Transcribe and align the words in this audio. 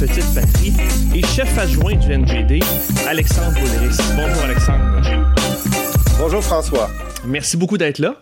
petite 0.00 0.34
patrie, 0.34 0.72
et 1.14 1.22
chef 1.26 1.58
adjoint 1.58 1.94
du 1.94 2.08
NGD, 2.16 2.64
Alexandre 3.06 3.52
Boulris. 3.52 3.98
Bonjour 4.16 4.44
Alexandre. 4.44 5.02
Bonjour 6.18 6.42
François. 6.42 6.88
Merci 7.26 7.58
beaucoup 7.58 7.76
d'être 7.76 7.98
là. 7.98 8.14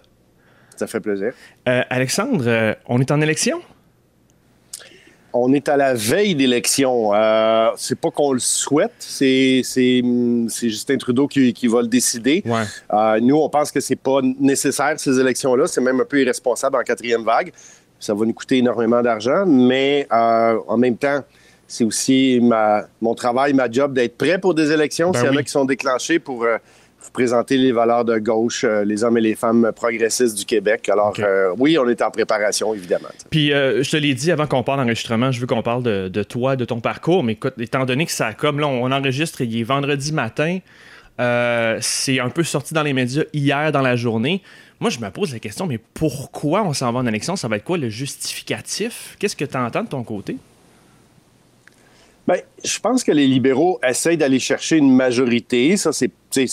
Ça 0.75 0.89
fait 0.89 0.99
plaisir. 0.99 1.33
Euh, 1.69 1.83
Alexandre, 1.89 2.45
euh, 2.49 2.75
on 2.89 3.01
est 3.01 3.13
en 3.13 3.21
élection? 3.21 3.61
On 5.33 5.53
est 5.53 5.69
à 5.69 5.77
la 5.77 5.95
veille 5.95 6.35
d'élection. 6.35 7.15
Euh, 7.15 7.71
c'est 7.77 8.01
pas 8.01 8.11
qu'on 8.11 8.33
le 8.33 8.41
souhaite, 8.41 8.95
c'est, 8.99 9.61
c'est, 9.63 10.03
Justin 10.69 10.97
Trudeau 10.97 11.29
qui, 11.29 11.69
va 11.69 11.83
le 11.83 11.87
décider. 11.87 12.43
Euh, 12.93 13.21
nous, 13.21 13.37
on 13.37 13.49
pense 13.49 13.71
que 13.71 13.79
c'est 13.79 13.95
pas 13.95 14.19
nécessaire, 14.41 14.99
ces 14.99 15.21
élections-là. 15.21 15.69
C'est 15.69 15.81
même 15.81 16.01
un 16.01 16.05
peu 16.05 16.21
irresponsable 16.21 16.77
en 16.77 16.83
quatrième 16.83 17.23
vague. 17.23 17.53
Ça 18.01 18.15
va 18.15 18.27
nous 18.27 18.33
coûter 18.33 18.59
énormément 18.59 19.01
d'argent, 19.01 19.45
mais 19.47 20.09
euh, 20.13 20.59
en 20.67 20.77
même 20.77 20.97
temps, 20.97 21.23
c'est 21.69 21.85
aussi 21.85 22.41
ma, 22.43 22.87
mon 23.01 23.15
travail, 23.15 23.53
ma 23.53 23.71
job 23.71 23.93
d'être 23.93 24.17
prêt 24.17 24.39
pour 24.39 24.55
des 24.55 24.73
élections. 24.73 25.13
Ben 25.13 25.21
S'il 25.21 25.29
y 25.29 25.33
en 25.33 25.37
a 25.37 25.43
qui 25.45 25.53
sont 25.53 25.65
déclenchées 25.65 26.19
pour 26.19 26.45
vous 27.01 27.11
présenter 27.11 27.57
les 27.57 27.73
valeurs 27.73 28.05
de 28.05 28.19
gauche, 28.19 28.65
euh, 28.65 28.85
les 28.85 29.05
hommes 29.05 29.19
et 29.19 29.21
les 29.21 29.35
femmes 29.35 29.71
progressistes 29.75 30.37
du 30.37 30.45
Québec. 30.45 30.89
Alors, 30.89 31.15
euh, 31.21 31.55
oui, 31.59 31.79
on 31.79 31.89
est 31.89 32.03
en 32.03 32.11
préparation, 32.11 32.75
évidemment. 32.75 33.09
Puis, 33.31 33.53
euh, 33.53 33.83
je 33.83 33.91
te 33.91 33.97
l'ai 33.97 34.15
dit 34.15 34.33
avant 34.33 34.47
qu'on 34.47 34.63
parle 34.63 34.81
d'enregistrement, 34.81 35.31
je 35.31 35.41
veux 35.41 35.47
qu'on 35.47 35.63
parle 35.63 35.83
de, 35.83 36.23
toi, 36.23 36.57
de 36.57 36.65
ton 36.65 36.81
parcours. 36.81 37.23
Mais 37.23 37.33
écoute, 37.35 37.55
étant 37.59 37.85
donné 37.85 38.07
que 38.07 38.13
ça, 38.13 38.33
comme 38.33 38.61
là, 38.61 38.67
on 38.67 38.91
enregistre, 38.91 39.43
il 39.43 39.61
est 39.61 39.65
vendredi 39.65 40.13
matin, 40.13 40.59
c'est 41.81 42.21
un 42.21 42.31
peu 42.31 42.43
sorti 42.43 42.75
dans 42.75 42.83
les 42.83 42.93
médias 42.93 43.25
hier 43.33 43.73
dans 43.73 43.83
la 43.83 43.97
journée. 43.97 44.43
Moi, 44.81 44.91
je 44.91 45.01
me 45.01 45.11
pose 45.11 45.33
la 45.33 45.41
question, 45.41 45.67
mais 45.67 45.79
pourquoi 45.79 46.63
on 46.63 46.73
s'en 46.73 46.93
va 46.93 47.01
en 47.01 47.07
élection? 47.07 47.35
Ça 47.35 47.49
va 47.49 47.57
être 47.57 47.65
quoi 47.65 47.79
le 47.79 47.89
justificatif? 47.89 49.17
Qu'est-ce 49.19 49.35
que 49.35 49.45
tu 49.45 49.57
entends 49.57 49.83
de 49.83 49.89
ton 49.89 50.05
côté? 50.05 50.37
Bien, 52.29 52.43
je 52.63 52.79
pense 52.79 53.03
que 53.05 53.11
les 53.11 53.27
libéraux 53.27 53.81
essayent 53.83 54.19
d'aller 54.19 54.39
chercher 54.39 54.77
une 54.77 54.95
majorité. 54.95 55.79
Ça, 55.79 55.93
c'est 55.93 56.11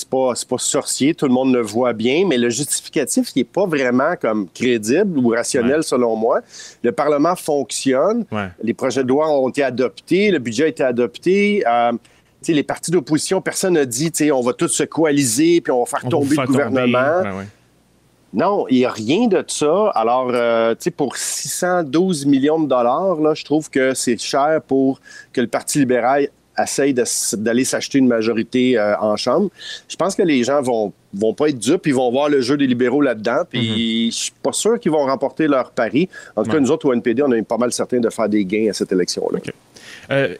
pas, 0.09 0.31
pas 0.47 0.57
sorcier, 0.57 1.13
tout 1.13 1.25
le 1.25 1.33
monde 1.33 1.53
le 1.53 1.61
voit 1.61 1.91
bien, 1.91 2.25
mais 2.25 2.37
le 2.37 2.49
justificatif, 2.49 3.31
il 3.35 3.39
n'est 3.39 3.43
pas 3.43 3.65
vraiment 3.65 4.15
comme 4.15 4.47
crédible 4.47 5.19
ou 5.19 5.29
rationnel 5.29 5.83
selon 5.83 6.15
moi. 6.15 6.39
Le 6.81 6.93
Parlement 6.93 7.35
fonctionne, 7.35 8.23
les 8.63 8.73
projets 8.73 9.03
de 9.03 9.09
loi 9.09 9.29
ont 9.29 9.49
été 9.49 9.63
adoptés, 9.63 10.31
le 10.31 10.39
budget 10.39 10.63
a 10.63 10.67
été 10.67 10.83
adopté. 10.83 11.61
Euh, 11.67 11.91
les 12.47 12.63
partis 12.63 12.91
d'opposition, 12.91 13.41
personne 13.41 13.73
n'a 13.73 13.85
dit 13.85 14.11
on 14.31 14.41
va 14.41 14.53
tous 14.53 14.69
se 14.69 14.83
coaliser 14.83 15.59
puis 15.59 15.71
on 15.73 15.83
va 15.83 15.85
faire 15.85 16.07
tomber 16.07 16.37
le 16.37 16.45
gouvernement. 16.45 17.21
Non, 18.35 18.67
il 18.69 18.79
n'y 18.79 18.85
a 18.85 18.91
rien 18.91 19.27
de 19.27 19.43
ça. 19.47 19.91
Alors, 19.95 20.29
euh, 20.33 20.75
tu 20.75 20.83
sais, 20.83 20.91
pour 20.91 21.15
612 21.15 22.25
millions 22.25 22.59
de 22.59 22.67
dollars, 22.67 23.15
là, 23.21 23.33
je 23.33 23.45
trouve 23.45 23.69
que 23.69 23.93
c'est 23.93 24.17
cher 24.17 24.59
pour 24.67 24.99
que 25.31 25.39
le 25.39 25.47
Parti 25.47 25.79
libéral 25.79 26.27
essaye 26.61 26.93
d'aller 26.93 27.63
s'acheter 27.63 27.97
une 27.97 28.07
majorité 28.07 28.77
euh, 28.77 28.97
en 28.99 29.15
Chambre. 29.15 29.49
Je 29.87 29.95
pense 29.95 30.15
que 30.15 30.21
les 30.21 30.43
gens 30.43 30.61
vont 30.61 30.93
vont 31.13 31.33
pas 31.33 31.47
être 31.47 31.59
dupes, 31.59 31.87
ils 31.87 31.95
vont 31.95 32.11
voir 32.11 32.27
le 32.27 32.41
jeu 32.41 32.57
des 32.57 32.67
libéraux 32.67 33.01
là-dedans, 33.01 33.43
puis 33.49 34.11
je 34.11 34.15
suis 34.15 34.33
pas 34.43 34.51
sûr 34.51 34.77
qu'ils 34.79 34.91
vont 34.91 35.05
remporter 35.05 35.47
leur 35.47 35.71
pari. 35.71 36.09
En 36.35 36.43
tout 36.43 36.51
cas, 36.51 36.59
nous 36.59 36.71
autres, 36.71 36.89
au 36.89 36.93
NPD, 36.93 37.23
on 37.23 37.31
est 37.31 37.41
pas 37.41 37.57
mal 37.57 37.71
certains 37.71 38.01
de 38.01 38.09
faire 38.09 38.27
des 38.27 38.43
gains 38.43 38.69
à 38.69 38.73
cette 38.73 38.91
élection-là. 38.91 39.39
Euh, 40.11 40.35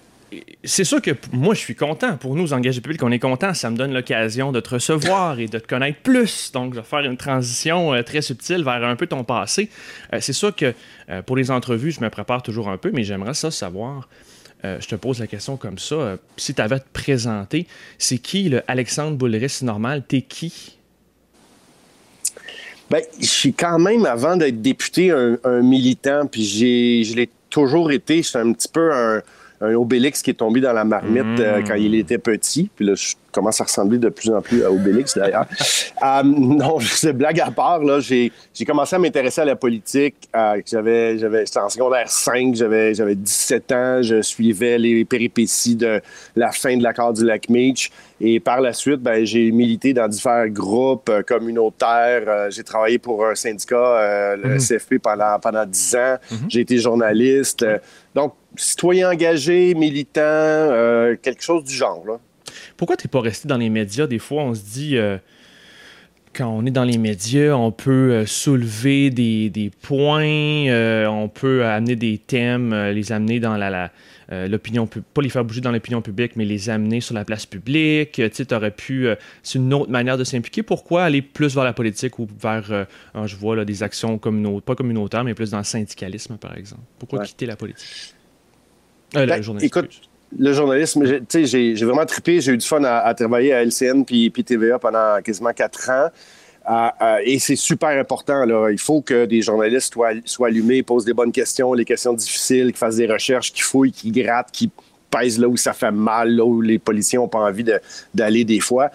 c'est 0.64 0.84
sûr 0.84 1.02
que 1.02 1.12
moi, 1.32 1.54
je 1.54 1.60
suis 1.60 1.76
content. 1.76 2.18
Pour 2.18 2.36
nous, 2.36 2.54
engagés 2.54 2.82
publics, 2.82 3.04
on 3.04 3.12
est 3.12 3.20
content. 3.20 3.54
Ça 3.54 3.70
me 3.70 3.78
donne 3.78 3.94
l'occasion 3.94 4.52
de 4.52 4.60
te 4.60 4.70
recevoir 4.72 5.40
et 5.40 5.48
de 5.48 5.60
te 5.60 5.68
connaître 5.68 6.00
plus. 6.02 6.52
Donc, 6.52 6.74
je 6.74 6.80
vais 6.80 6.86
faire 6.86 7.00
une 7.00 7.18
transition 7.18 7.94
euh, 7.94 8.02
très 8.02 8.22
subtile 8.22 8.64
vers 8.64 8.84
un 8.84 8.96
peu 8.96 9.08
ton 9.08 9.24
passé. 9.24 9.70
Euh, 10.14 10.20
c'est 10.22 10.34
sûr 10.34 10.56
que 10.56 10.74
euh, 11.10 11.22
pour 11.22 11.36
les 11.36 11.52
entrevues, 11.52 11.92
je 11.92 12.02
me 12.02 12.10
prépare 12.10 12.44
toujours 12.44 12.70
un 12.70 12.78
peu, 12.78 12.92
mais 12.94 13.04
j'aimerais 13.04 13.34
ça 13.34 13.52
savoir. 13.52 14.10
je 14.64 14.88
te 14.88 14.96
pose 14.96 15.20
la 15.20 15.28
question 15.28 15.58
comme 15.58 15.78
ça. 15.78 16.18
si 16.38 16.56
tu 16.56 16.62
avais 16.62 16.76
à 16.76 16.80
te 16.80 16.90
présenter, 16.92 17.68
c'est 18.00 18.18
qui 18.18 18.50
le 18.50 18.64
Alexandre 18.68 19.16
Boulris 19.16 19.60
normal? 19.62 20.04
T'es 20.08 20.22
qui? 20.24 20.78
Ben, 22.90 23.02
je 23.20 23.26
suis 23.28 23.54
quand 23.54 23.78
même, 23.78 24.06
avant 24.06 24.36
d'être 24.38 24.62
député, 24.62 25.12
un, 25.12 25.38
un 25.44 25.62
militant, 25.62 26.26
puis 26.26 26.46
je 26.46 27.16
l'ai 27.16 27.30
toujours 27.50 27.92
été. 27.92 28.18
Je 28.18 28.30
suis 28.30 28.38
un 28.40 28.52
petit 28.54 28.68
peu 28.68 28.92
un 28.92 29.22
un 29.62 29.74
Obélix 29.74 30.22
qui 30.22 30.32
est 30.32 30.36
tombé 30.36 30.62
dans 30.62 30.74
la 30.74 30.84
marmite 30.84 31.40
euh, 31.40 31.62
quand 31.66 31.76
il 31.76 31.96
était 31.96 32.18
petit. 32.18 32.70
Puis 32.76 32.86
là, 32.86 32.96
je 32.96 33.16
commence 33.36 33.60
à 33.60 33.66
ressembler 33.66 33.98
de 33.98 34.10
plus 34.10 34.30
en 34.32 34.42
plus 34.42 34.64
à 34.64 34.72
Obélix, 34.72 35.16
d'ailleurs. 35.18 35.46
euh, 36.04 36.24
non, 36.24 36.80
c'est 36.80 37.14
blague 37.14 37.40
à 37.42 37.52
part. 37.52 37.84
Là, 37.84 38.00
j'ai, 38.00 38.32
commencé 38.66 38.96
à 38.96 39.00
m'intéresser 39.00 39.42
à 39.42 39.46
la 39.46 39.58
politique. 39.58 40.16
Euh, 40.36 40.62
j'avais, 40.66 41.18
j'avais, 41.18 41.46
j'étais 41.46 41.60
en 41.60 41.70
secondaire 41.70 42.10
5, 42.10 42.56
j'avais, 42.56 42.94
j'avais 42.94 43.16
17 43.16 43.72
ans. 43.74 44.02
Je 44.02 44.22
suivais 44.22 44.78
les 44.78 45.04
péripéties 45.04 45.76
de 45.76 46.02
la 46.36 46.52
fin 46.52 46.78
de 46.78 46.84
l'accord 46.84 47.14
du 47.14 47.26
lac 47.26 47.50
Meach. 47.50 47.92
Et 48.22 48.40
par 48.40 48.62
la 48.62 48.72
suite, 48.72 49.02
ben, 49.02 49.26
j'ai 49.26 49.52
milité 49.52 49.94
dans 49.94 50.08
différents 50.08 50.48
groupes 50.48 51.10
euh, 51.10 51.22
communautaires. 51.22 52.50
j'ai 52.50 52.64
travaillé 52.64 52.98
pour 52.98 53.26
un 53.26 53.36
syndicat, 53.36 54.38
le 54.38 54.58
CFP, 54.58 54.94
mhm. 54.94 55.00
pendant, 55.00 55.40
pendant 55.42 55.66
10 55.66 55.96
ans. 55.96 56.16
Mhm. 56.32 56.38
J'ai 56.48 56.62
été 56.62 56.78
journaliste. 56.78 57.66
Donc, 58.16 58.34
citoyen 58.56 59.12
engagé, 59.12 59.74
militant, 59.76 60.22
euh, 60.22 61.18
quelque 61.22 61.44
chose 61.44 61.66
du 61.66 61.76
genre. 61.76 62.02
Là. 62.08 62.20
Pourquoi 62.78 62.96
tu 62.96 63.06
n'es 63.06 63.12
pas 63.12 63.20
resté 63.20 63.50
dans 63.50 63.58
les 63.58 63.70
médias? 63.70 64.08
Des 64.08 64.20
fois, 64.20 64.44
on 64.44 64.54
se 64.56 64.62
dit, 64.64 64.96
euh, 64.96 65.18
quand 66.34 66.48
on 66.48 66.66
est 66.66 66.72
dans 66.72 66.86
les 66.86 66.98
médias, 66.98 67.54
on 67.56 67.72
peut 67.72 68.14
euh, 68.14 68.26
soulever 68.26 69.10
des, 69.10 69.72
points, 69.82 71.06
on 71.10 71.28
peut 71.28 71.66
amener 71.66 71.98
des 71.98 72.18
thèmes, 72.18 72.74
les 72.74 73.12
amener 73.12 73.42
dans 73.42 73.58
la, 73.58 73.92
l'opinion, 74.30 74.88
pas 74.88 75.22
les 75.22 75.30
faire 75.30 75.46
bouger 75.46 75.62
dans 75.62 75.72
l'opinion 75.72 76.02
publique, 76.02 76.36
mais 76.36 76.46
les 76.46 76.70
amener 76.70 77.02
sur 77.02 77.14
la 77.16 77.26
place 77.26 77.46
publique. 77.46 78.22
Tu 78.34 78.56
aurais 78.56 78.72
pu, 78.72 79.08
c'est 79.44 79.60
une 79.60 79.74
autre 79.74 79.92
manière 79.92 80.18
de 80.18 80.24
s'impliquer. 80.24 80.64
Pourquoi 80.64 81.04
aller 81.04 81.22
plus 81.22 81.54
vers 81.56 81.64
la 81.64 81.74
politique 81.74 82.20
ou 82.20 82.28
vers, 82.42 82.88
je 83.26 83.36
vois 83.36 83.56
là, 83.56 83.66
des 83.66 83.84
actions 83.84 84.18
communautaires, 84.18 84.64
pas 84.64 84.76
communautaires, 84.76 85.24
mais 85.24 85.34
plus 85.34 85.52
dans 85.52 85.60
le 85.60 85.64
syndicalisme, 85.64 86.38
par 86.38 86.58
exemple? 86.58 86.84
Pourquoi 87.00 87.24
quitter 87.24 87.46
la 87.46 87.56
politique? 87.56 88.16
Euh, 89.16 89.26
ben, 89.26 89.42
écoute, 89.62 90.02
le 90.38 90.54
journalisme, 90.54 91.04
j'ai 91.06 91.74
vraiment 91.76 92.06
trippé. 92.06 92.42
J'ai 92.42 92.54
eu 92.54 92.58
du 92.58 92.66
fun 92.66 92.84
à, 92.84 93.14
travailler 93.14 93.54
à 93.54 93.64
LCN 93.64 94.04
puis, 94.04 94.32
TVA 94.32 94.80
pendant 94.80 95.22
quasiment 95.24 95.54
quatre 95.54 95.90
ans. 95.90 96.10
Euh, 96.70 96.88
euh, 97.02 97.18
et 97.24 97.40
c'est 97.40 97.56
super 97.56 97.90
important. 97.90 98.46
Là. 98.46 98.70
Il 98.72 98.80
faut 98.80 99.02
que 99.02 99.26
des 99.26 99.42
journalistes 99.42 99.94
soient, 99.94 100.14
soient, 100.26 100.48
allumés, 100.48 100.84
posent 100.84 101.06
des 101.06 101.14
bonnes 101.14 101.32
questions, 101.32 101.74
les 101.74 101.86
questions 101.86 102.14
difficiles, 102.14 102.68
qu'ils 102.68 102.78
fassent 102.78 102.96
des 102.96 103.08
recherches, 103.08 103.54
qu'ils 103.54 103.64
fouillent, 103.64 103.92
qu'ils 103.92 104.12
grattent, 104.12 104.52
qu'ils 104.52 104.70
pèsent 105.12 105.40
là 105.40 105.48
où 105.48 105.58
ça 105.58 105.74
fait 105.74 105.92
mal, 105.92 106.36
là 106.36 106.44
où 106.44 106.62
les 106.62 106.80
policiers 106.80 107.20
n'ont 107.20 107.28
pas 107.28 107.40
envie 107.40 107.66
d'aller 108.14 108.44
des 108.44 108.60
fois. 108.60 108.90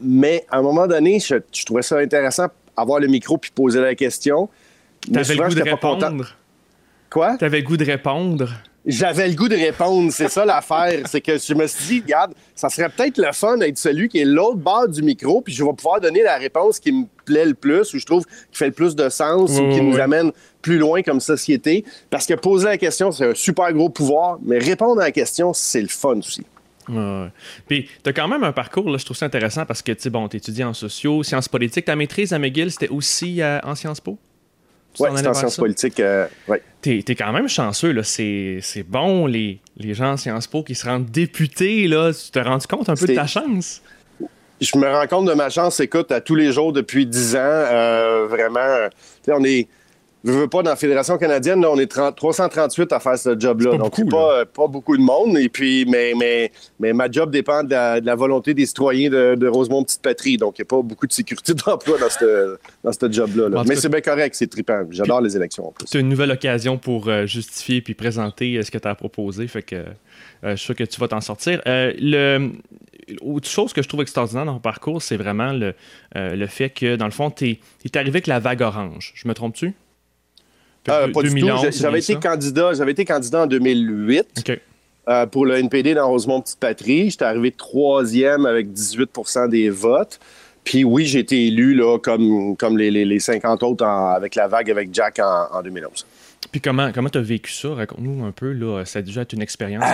mais 0.00 0.44
à 0.50 0.58
un 0.58 0.62
moment 0.62 0.86
donné, 0.86 1.18
je, 1.18 1.34
trouvais 1.64 1.82
ça 1.82 1.98
intéressant, 1.98 2.46
avoir 2.76 3.00
le 3.00 3.08
micro 3.08 3.36
puis 3.36 3.50
poser 3.50 3.80
la 3.80 3.94
question. 3.94 4.48
T'avais 5.12 5.34
le 5.34 5.48
goût 5.48 5.54
de 5.54 5.62
répondre. 5.62 6.36
Quoi? 7.10 7.36
T'avais 7.36 7.60
le 7.60 7.66
goût 7.66 7.76
de 7.76 7.84
répondre. 7.84 8.48
J'avais 8.84 9.28
le 9.28 9.34
goût 9.34 9.48
de 9.48 9.54
répondre, 9.54 10.10
c'est 10.12 10.28
ça 10.28 10.44
l'affaire. 10.44 11.06
C'est 11.06 11.20
que 11.20 11.38
je 11.38 11.54
me 11.54 11.68
suis 11.68 11.86
dit, 11.86 12.00
regarde, 12.00 12.34
ça 12.54 12.68
serait 12.68 12.88
peut-être 12.88 13.16
le 13.18 13.32
fun 13.32 13.56
d'être 13.58 13.78
celui 13.78 14.08
qui 14.08 14.18
est 14.18 14.24
l'autre 14.24 14.56
bord 14.56 14.88
du 14.88 15.02
micro, 15.02 15.40
puis 15.40 15.54
je 15.54 15.62
vais 15.62 15.72
pouvoir 15.72 16.00
donner 16.00 16.22
la 16.22 16.36
réponse 16.36 16.80
qui 16.80 16.90
me 16.90 17.04
plaît 17.24 17.44
le 17.44 17.54
plus, 17.54 17.94
ou 17.94 17.98
je 17.98 18.04
trouve 18.04 18.24
qui 18.24 18.58
fait 18.58 18.66
le 18.66 18.72
plus 18.72 18.96
de 18.96 19.08
sens, 19.08 19.52
ou 19.52 19.70
qui 19.70 19.80
nous 19.80 19.98
amène 20.00 20.32
plus 20.62 20.78
loin 20.78 21.02
comme 21.02 21.20
société. 21.20 21.84
Parce 22.10 22.26
que 22.26 22.34
poser 22.34 22.66
la 22.66 22.78
question, 22.78 23.12
c'est 23.12 23.26
un 23.26 23.34
super 23.34 23.72
gros 23.72 23.88
pouvoir, 23.88 24.38
mais 24.42 24.58
répondre 24.58 25.00
à 25.00 25.04
la 25.04 25.12
question, 25.12 25.52
c'est 25.52 25.82
le 25.82 25.88
fun 25.88 26.18
aussi. 26.18 26.44
Ouais. 26.88 27.28
Puis, 27.68 27.88
tu 28.02 28.10
as 28.10 28.12
quand 28.12 28.26
même 28.26 28.42
un 28.42 28.52
parcours, 28.52 28.90
là, 28.90 28.98
je 28.98 29.04
trouve 29.04 29.16
ça 29.16 29.26
intéressant 29.26 29.64
parce 29.64 29.82
que, 29.82 29.92
tu 29.92 30.02
sais, 30.02 30.10
bon, 30.10 30.28
tu 30.28 30.38
étudies 30.38 30.64
en 30.64 30.74
sociaux, 30.74 31.22
sciences 31.22 31.48
politiques. 31.48 31.84
Ta 31.84 31.94
maîtrise 31.94 32.32
à 32.32 32.40
McGill, 32.40 32.72
c'était 32.72 32.88
aussi 32.88 33.40
euh, 33.40 33.60
en 33.62 33.76
Sciences 33.76 34.00
Po? 34.00 34.18
Oui, 35.00 35.08
c'est 35.16 35.26
en 35.26 35.34
sciences 35.34 35.56
politiques. 35.56 36.00
Euh, 36.00 36.26
ouais. 36.48 36.62
T'es 36.80 37.04
es 37.06 37.14
quand 37.14 37.32
même 37.32 37.48
chanceux, 37.48 37.92
là. 37.92 38.02
C'est 38.02 38.60
bon, 38.86 39.26
les, 39.26 39.60
les 39.76 39.94
gens 39.94 40.12
en 40.12 40.16
Sciences 40.16 40.46
Po 40.46 40.62
qui 40.62 40.74
se 40.74 40.86
rendent 40.86 41.10
députés, 41.10 41.88
là. 41.88 42.12
Tu 42.12 42.30
t'es 42.30 42.42
rendu 42.42 42.66
compte 42.66 42.88
un 42.88 42.94
peu 42.94 43.06
de 43.06 43.14
ta 43.14 43.26
chance? 43.26 43.82
Je 44.60 44.78
me 44.78 44.88
rends 44.88 45.06
compte 45.08 45.26
de 45.26 45.34
ma 45.34 45.50
chance, 45.50 45.80
écoute, 45.80 46.12
à 46.12 46.20
tous 46.20 46.36
les 46.36 46.52
jours 46.52 46.72
depuis 46.72 47.04
10 47.04 47.36
ans. 47.36 47.38
Euh, 47.40 48.26
vraiment, 48.28 48.88
on 49.28 49.44
est 49.44 49.66
je 50.24 50.32
veux 50.32 50.48
pas, 50.48 50.62
dans 50.62 50.70
la 50.70 50.76
Fédération 50.76 51.18
canadienne, 51.18 51.64
on 51.64 51.78
est 51.78 51.86
338 51.90 52.92
à 52.92 53.00
faire 53.00 53.18
ce 53.18 53.38
job-là. 53.38 53.76
Donc, 53.76 53.94
c'est 53.96 54.08
pas, 54.08 54.44
pas, 54.44 54.68
beaucoup 54.68 54.96
de 54.96 55.02
monde. 55.02 55.36
Et 55.38 55.48
puis, 55.48 55.84
mais, 55.86 56.12
mais, 56.16 56.52
mais 56.78 56.92
ma 56.92 57.10
job 57.10 57.30
dépend 57.30 57.64
de 57.64 57.70
la, 58.04 58.14
volonté 58.14 58.54
des 58.54 58.66
citoyens 58.66 59.10
de, 59.10 59.34
de 59.34 59.48
Rosemont 59.48 59.82
Petite 59.82 60.02
Patrie. 60.02 60.36
Donc, 60.36 60.58
il 60.58 60.62
n'y 60.62 60.66
a 60.66 60.70
pas 60.70 60.82
beaucoup 60.82 61.06
de 61.06 61.12
sécurité 61.12 61.54
d'emploi 61.66 61.98
dans 61.98 62.08
ce 62.08 62.58
dans 62.84 62.92
cette 62.92 63.12
job-là. 63.12 63.62
Mais 63.66 63.76
c'est 63.76 63.88
bien 63.88 64.00
correct, 64.00 64.34
c'est 64.34 64.48
trippant. 64.48 64.84
J'adore 64.90 65.20
les 65.20 65.36
élections. 65.36 65.72
C'est 65.84 66.00
une 66.00 66.08
nouvelle 66.08 66.30
occasion 66.30 66.78
pour 66.78 67.08
euh, 67.08 67.26
justifier 67.26 67.80
puis 67.80 67.94
présenter 67.94 68.56
euh, 68.56 68.62
ce 68.62 68.70
que 68.70 68.78
tu 68.78 68.88
as 68.88 68.94
proposé. 68.94 69.46
Fait 69.48 69.62
que 69.62 69.76
euh, 69.76 69.84
je 70.42 70.56
suis 70.56 70.66
sûr 70.66 70.76
que 70.76 70.84
tu 70.84 71.00
vas 71.00 71.08
t'en 71.08 71.20
sortir. 71.20 71.60
le, 71.66 72.50
autre 73.20 73.48
chose 73.48 73.72
que 73.72 73.82
je 73.82 73.88
trouve 73.88 74.02
extraordinaire 74.02 74.44
dans 74.44 74.54
ton 74.54 74.60
parcours, 74.60 75.02
c'est 75.02 75.16
vraiment 75.16 75.52
le, 75.52 75.74
le 76.14 76.46
fait 76.46 76.70
que, 76.70 76.96
dans 76.96 77.04
le 77.04 77.10
fond, 77.10 77.30
tu 77.30 77.48
es, 77.48 77.60
es, 77.84 77.96
arrivé 77.96 78.16
avec 78.16 78.26
la 78.26 78.38
vague 78.38 78.62
orange. 78.62 79.12
Je 79.16 79.26
me 79.26 79.34
trompe-tu? 79.34 79.74
Pas 80.84 81.08
du 81.22 81.40
tout. 81.40 81.48
J'avais 81.70 81.98
été, 82.00 82.16
candidat, 82.16 82.72
été 82.88 83.04
candidat 83.04 83.42
en 83.42 83.46
2008 83.46 84.52
pour 85.30 85.46
le 85.46 85.56
NPD 85.56 85.94
dans 85.94 86.08
Rosemont-Petite-Patrie. 86.08 87.10
J'étais 87.10 87.24
arrivé 87.24 87.50
troisième 87.52 88.46
avec 88.46 88.68
18% 88.68 89.48
des 89.48 89.70
votes. 89.70 90.20
Puis 90.64 90.84
oui, 90.84 91.06
j'ai 91.06 91.18
été 91.18 91.48
élu 91.48 91.74
là, 91.74 91.98
comme, 91.98 92.56
comme 92.56 92.78
les, 92.78 92.90
les, 92.90 93.18
50 93.18 93.62
autres 93.64 93.84
avec 93.84 94.36
la 94.36 94.46
vague 94.46 94.70
avec 94.70 94.94
Jack 94.94 95.18
en, 95.18 95.48
en 95.52 95.62
2011. 95.62 96.06
Puis 96.50 96.60
comment 96.60 96.90
comment 96.92 97.08
tu 97.08 97.18
as 97.18 97.22
vécu 97.22 97.52
ça? 97.52 97.74
Raconte-nous 97.74 98.24
un 98.24 98.32
peu. 98.32 98.52
Là, 98.52 98.84
ça 98.84 98.98
a 98.98 99.02
déjà 99.02 99.22
été 99.22 99.36
une 99.36 99.42
expérience. 99.42 99.84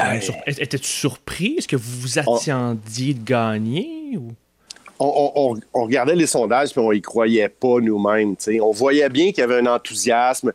Étais-tu 0.46 0.88
surpris? 0.88 1.56
Est-ce 1.58 1.68
que 1.68 1.76
vous 1.76 2.00
vous 2.00 2.18
attendiez 2.18 3.14
de 3.14 3.22
gagner? 3.22 4.16
Ou? 4.16 4.32
On, 5.00 5.54
regardait 5.74 6.16
les 6.16 6.26
sondages 6.26 6.70
puis 6.70 6.80
on 6.80 6.90
y 6.90 7.00
croyait 7.00 7.48
pas 7.48 7.78
nous-mêmes. 7.80 8.34
On 8.60 8.72
voyait 8.72 9.08
bien 9.08 9.26
qu'il 9.26 9.38
y 9.38 9.42
avait 9.42 9.58
un 9.58 9.66
enthousiasme, 9.66 10.52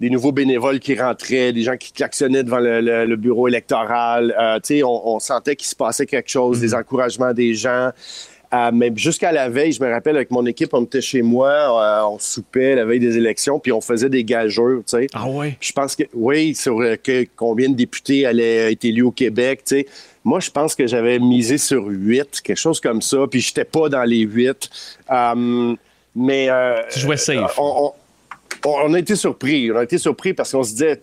des 0.00 0.10
nouveaux 0.10 0.32
bénévoles 0.32 0.80
qui 0.80 0.98
rentraient, 0.98 1.52
des 1.52 1.62
gens 1.62 1.76
qui 1.76 1.92
klaxonnaient 1.92 2.42
devant 2.42 2.58
le, 2.58 3.16
bureau 3.16 3.48
électoral. 3.48 4.34
Euh, 4.38 4.82
on, 4.84 5.02
on, 5.04 5.18
sentait 5.20 5.56
qu'il 5.56 5.68
se 5.68 5.76
passait 5.76 6.06
quelque 6.06 6.30
chose, 6.30 6.60
des 6.60 6.68
mm-hmm. 6.68 6.80
encouragements 6.80 7.32
des 7.32 7.54
gens. 7.54 7.90
Euh, 8.52 8.70
mais 8.72 8.92
jusqu'à 8.94 9.32
la 9.32 9.48
veille, 9.48 9.72
je 9.72 9.82
me 9.82 9.90
rappelle, 9.90 10.16
avec 10.16 10.30
mon 10.30 10.46
équipe, 10.46 10.74
on 10.74 10.84
était 10.84 11.00
chez 11.00 11.22
moi, 11.22 11.50
euh, 11.50 12.06
on 12.06 12.18
soupait 12.18 12.76
la 12.76 12.84
veille 12.84 13.00
des 13.00 13.16
élections, 13.16 13.58
puis 13.58 13.72
on 13.72 13.80
faisait 13.80 14.08
des 14.08 14.22
gageurs, 14.22 14.78
tu 14.78 14.96
sais. 14.98 15.06
Ah 15.12 15.28
ouais? 15.28 15.56
Je 15.60 15.72
pense 15.72 15.96
que, 15.96 16.04
oui, 16.12 16.54
sur 16.54 16.80
combien 17.34 17.68
de 17.68 17.74
députés 17.74 18.26
allaient 18.26 18.72
être 18.72 18.84
élus 18.84 19.02
au 19.02 19.10
Québec, 19.10 19.62
tu 19.64 19.76
sais. 19.76 19.86
Moi, 20.22 20.40
je 20.40 20.50
pense 20.50 20.74
que 20.74 20.86
j'avais 20.86 21.18
misé 21.18 21.58
sur 21.58 21.86
huit, 21.86 22.40
quelque 22.42 22.56
chose 22.56 22.80
comme 22.80 23.02
ça, 23.02 23.18
puis 23.28 23.40
j'étais 23.40 23.64
pas 23.64 23.88
dans 23.88 24.04
les 24.04 24.20
huit. 24.20 24.70
mais... 26.14 26.48
tu 26.92 27.00
jouais 27.00 27.16
safe. 27.16 27.58
On, 27.58 27.86
on, 27.86 27.92
a 28.64 28.98
été 28.98 29.16
surpris. 29.16 29.70
On 29.72 29.76
a 29.76 29.84
été 29.84 29.98
surpris 29.98 30.34
parce 30.34 30.52
qu'on 30.52 30.62
se 30.62 30.72
disait 30.72 31.00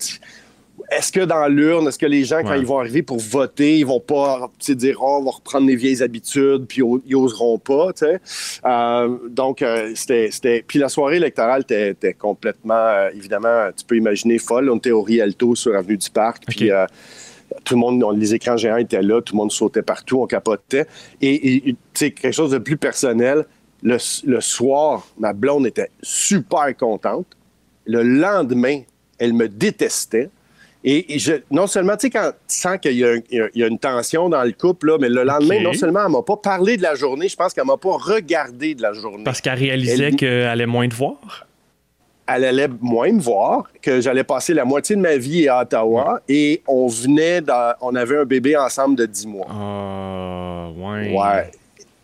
est-ce 0.89 1.11
que 1.11 1.21
dans 1.21 1.47
l'urne, 1.47 1.87
est-ce 1.87 1.97
que 1.97 2.05
les 2.05 2.25
gens, 2.25 2.41
quand 2.43 2.53
ils 2.53 2.65
vont 2.65 2.79
arriver 2.79 3.01
pour 3.01 3.19
voter, 3.19 3.79
ils 3.79 3.85
vont 3.85 3.99
pas 3.99 4.49
dire 4.67 4.97
oh, 5.01 5.19
on 5.21 5.23
va 5.23 5.31
reprendre 5.31 5.67
les 5.67 5.75
vieilles 5.75 6.01
habitudes, 6.03 6.65
puis 6.67 6.81
ils 7.05 7.15
oseront 7.15 7.59
pas, 7.59 7.91
euh, 8.65 9.17
donc, 9.29 9.61
euh, 9.61 9.91
c'était. 9.95 10.63
Puis 10.67 10.79
la 10.79 10.89
soirée 10.89 11.17
électorale 11.17 11.61
était 11.61 12.13
complètement, 12.13 12.73
euh, 12.73 13.09
évidemment, 13.15 13.69
tu 13.75 13.85
peux 13.85 13.95
imaginer, 13.95 14.37
folle. 14.37 14.69
On 14.69 14.77
était 14.77 14.91
au 14.91 15.01
Rialto 15.01 15.55
sur 15.55 15.75
Avenue 15.75 15.97
du 15.97 16.09
Parc, 16.09 16.43
puis 16.47 16.71
tout 17.63 17.75
le 17.75 17.79
monde, 17.79 18.03
les 18.17 18.33
écrans 18.33 18.57
géants 18.57 18.77
étaient 18.77 19.01
là, 19.01 19.21
tout 19.21 19.33
le 19.33 19.37
monde 19.37 19.51
sautait 19.51 19.81
partout, 19.81 20.21
on 20.21 20.27
capotait. 20.27 20.87
Et, 21.21 21.75
c'est 21.93 22.11
quelque 22.11 22.33
chose 22.33 22.51
de 22.51 22.57
plus 22.57 22.77
personnel. 22.77 23.45
Le, 23.83 23.97
le 24.25 24.41
soir, 24.41 25.07
ma 25.17 25.33
blonde 25.33 25.65
était 25.65 25.89
super 26.01 26.75
contente. 26.77 27.25
Le 27.91 28.03
lendemain, 28.03 28.81
elle 29.19 29.33
me 29.33 29.49
détestait. 29.49 30.29
Et, 30.83 31.19
je, 31.19 31.33
non 31.51 31.67
seulement, 31.67 31.95
tu 31.95 32.07
sais, 32.07 32.09
quand 32.09 32.31
tu 32.47 32.55
sens 32.57 32.77
qu'il 32.79 32.93
y, 32.93 33.03
a 33.03 33.67
une 33.67 33.77
tension 33.77 34.29
dans 34.29 34.43
le 34.43 34.51
couple, 34.51 34.87
là, 34.87 34.97
mais 34.99 35.09
le 35.09 35.23
lendemain, 35.23 35.61
non 35.61 35.73
seulement 35.73 36.05
elle 36.05 36.11
m'a 36.11 36.23
pas 36.23 36.37
parlé 36.37 36.75
de 36.77 36.81
la 36.81 36.95
journée, 36.95 37.27
je 37.27 37.35
pense 37.35 37.53
qu'elle 37.53 37.65
m'a 37.65 37.77
pas 37.77 37.97
regardé 37.97 38.73
de 38.73 38.81
la 38.81 38.93
journée. 38.93 39.23
Parce 39.23 39.41
qu'elle 39.41 39.59
réalisait 39.59 40.11
qu'elle 40.13 40.47
allait 40.47 40.65
moins 40.65 40.87
te 40.87 40.95
voir? 40.95 41.45
Elle 42.27 42.45
allait 42.45 42.69
moins 42.79 43.11
me 43.11 43.19
voir, 43.19 43.69
que 43.81 43.99
j'allais 43.99 44.23
passer 44.23 44.53
la 44.53 44.63
moitié 44.63 44.95
de 44.95 45.01
ma 45.01 45.17
vie 45.17 45.47
à 45.49 45.61
Ottawa 45.61 46.21
et 46.29 46.63
on 46.65 46.87
venait, 46.87 47.41
on 47.81 47.93
avait 47.93 48.17
un 48.17 48.25
bébé 48.25 48.55
ensemble 48.55 48.95
de 48.95 49.05
10 49.05 49.27
mois. 49.27 49.47
Ah, 49.49 50.69
ouais. 50.75 51.13
Ouais. 51.13 51.51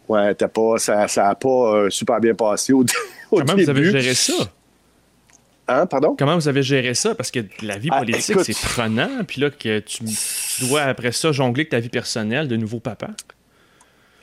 Ouais, 0.08 0.34
pas, 0.36 0.78
ça 0.78 1.06
n'a 1.18 1.36
pas 1.36 1.50
euh, 1.50 1.90
super 1.90 2.20
bien 2.20 2.34
passé 2.34 2.74
au, 2.74 2.82
au 3.32 3.40
Comment 3.40 3.56
vous 3.56 3.70
avez 3.70 3.92
géré 3.92 4.14
ça? 4.14 4.34
Hein, 5.68 5.86
pardon? 5.86 6.16
Comment 6.18 6.36
vous 6.36 6.48
avez 6.48 6.64
géré 6.64 6.94
ça? 6.94 7.14
Parce 7.14 7.32
que 7.32 7.40
la 7.62 7.78
vie 7.78 7.90
ah, 7.92 8.00
politique, 8.00 8.40
c'est 8.44 8.58
prenant. 8.58 9.10
Puis 9.28 9.42
là, 9.42 9.50
que 9.50 9.80
tu 9.80 10.04
dois 10.62 10.84
après 10.84 11.12
ça 11.12 11.32
jongler 11.32 11.62
avec 11.62 11.70
ta 11.70 11.80
vie 11.80 11.90
personnelle 11.90 12.48
de 12.48 12.56
nouveau 12.56 12.80
papa. 12.80 13.10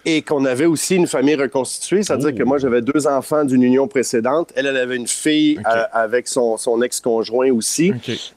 Et 0.06 0.22
qu'on 0.22 0.44
avait 0.44 0.66
aussi 0.66 0.96
une 0.96 1.06
famille 1.06 1.34
reconstituée, 1.34 2.02
c'est-à-dire 2.02 2.34
que 2.34 2.42
moi, 2.42 2.58
j'avais 2.58 2.82
deux 2.82 3.06
enfants 3.06 3.44
d'une 3.44 3.62
union 3.62 3.88
précédente. 3.88 4.52
Elle, 4.54 4.66
elle 4.66 4.76
avait 4.76 4.96
une 4.96 5.06
fille 5.06 5.58
euh, 5.66 5.84
avec 5.92 6.28
son, 6.28 6.82
ex-conjoint 6.82 7.50
aussi. 7.50 7.92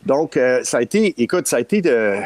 Donc, 0.05 0.37
euh, 0.37 0.61
ça 0.63 0.77
a 0.77 0.81
été, 0.81 1.13
écoute, 1.21 1.47
ça 1.47 1.57
a 1.57 1.59
été 1.59 1.81
de, 1.81 2.19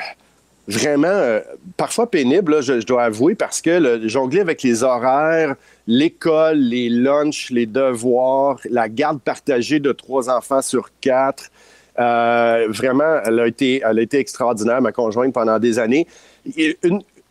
vraiment 0.72 1.08
euh, 1.08 1.42
parfois 1.78 2.10
pénible, 2.10 2.62
je, 2.64 2.84
dois 2.86 3.04
avouer, 3.04 3.36
parce 3.36 3.62
que 3.62 3.70
le, 3.70 4.08
jongler 4.08 4.40
avec 4.40 4.64
les 4.64 4.84
horaires, 4.84 5.56
l'école, 5.88 6.58
les 6.58 6.90
lunchs, 6.90 7.50
les 7.52 7.66
devoirs, 7.66 8.60
la 8.70 8.90
garde 8.90 9.22
partagée 9.22 9.80
de 9.80 9.92
trois 9.92 10.30
enfants 10.30 10.62
sur 10.62 10.90
quatre. 11.02 11.52
Euh, 12.00 12.68
vraiment, 12.70 13.20
elle 13.26 13.40
a, 13.40 13.48
été, 13.48 13.82
elle 13.88 14.00
a 14.00 14.02
été 14.02 14.18
extraordinaire, 14.18 14.82
ma 14.82 14.92
conjointe, 14.92 15.34
pendant 15.34 15.60
des 15.60 15.78
années. 15.78 16.08
il 16.56 16.76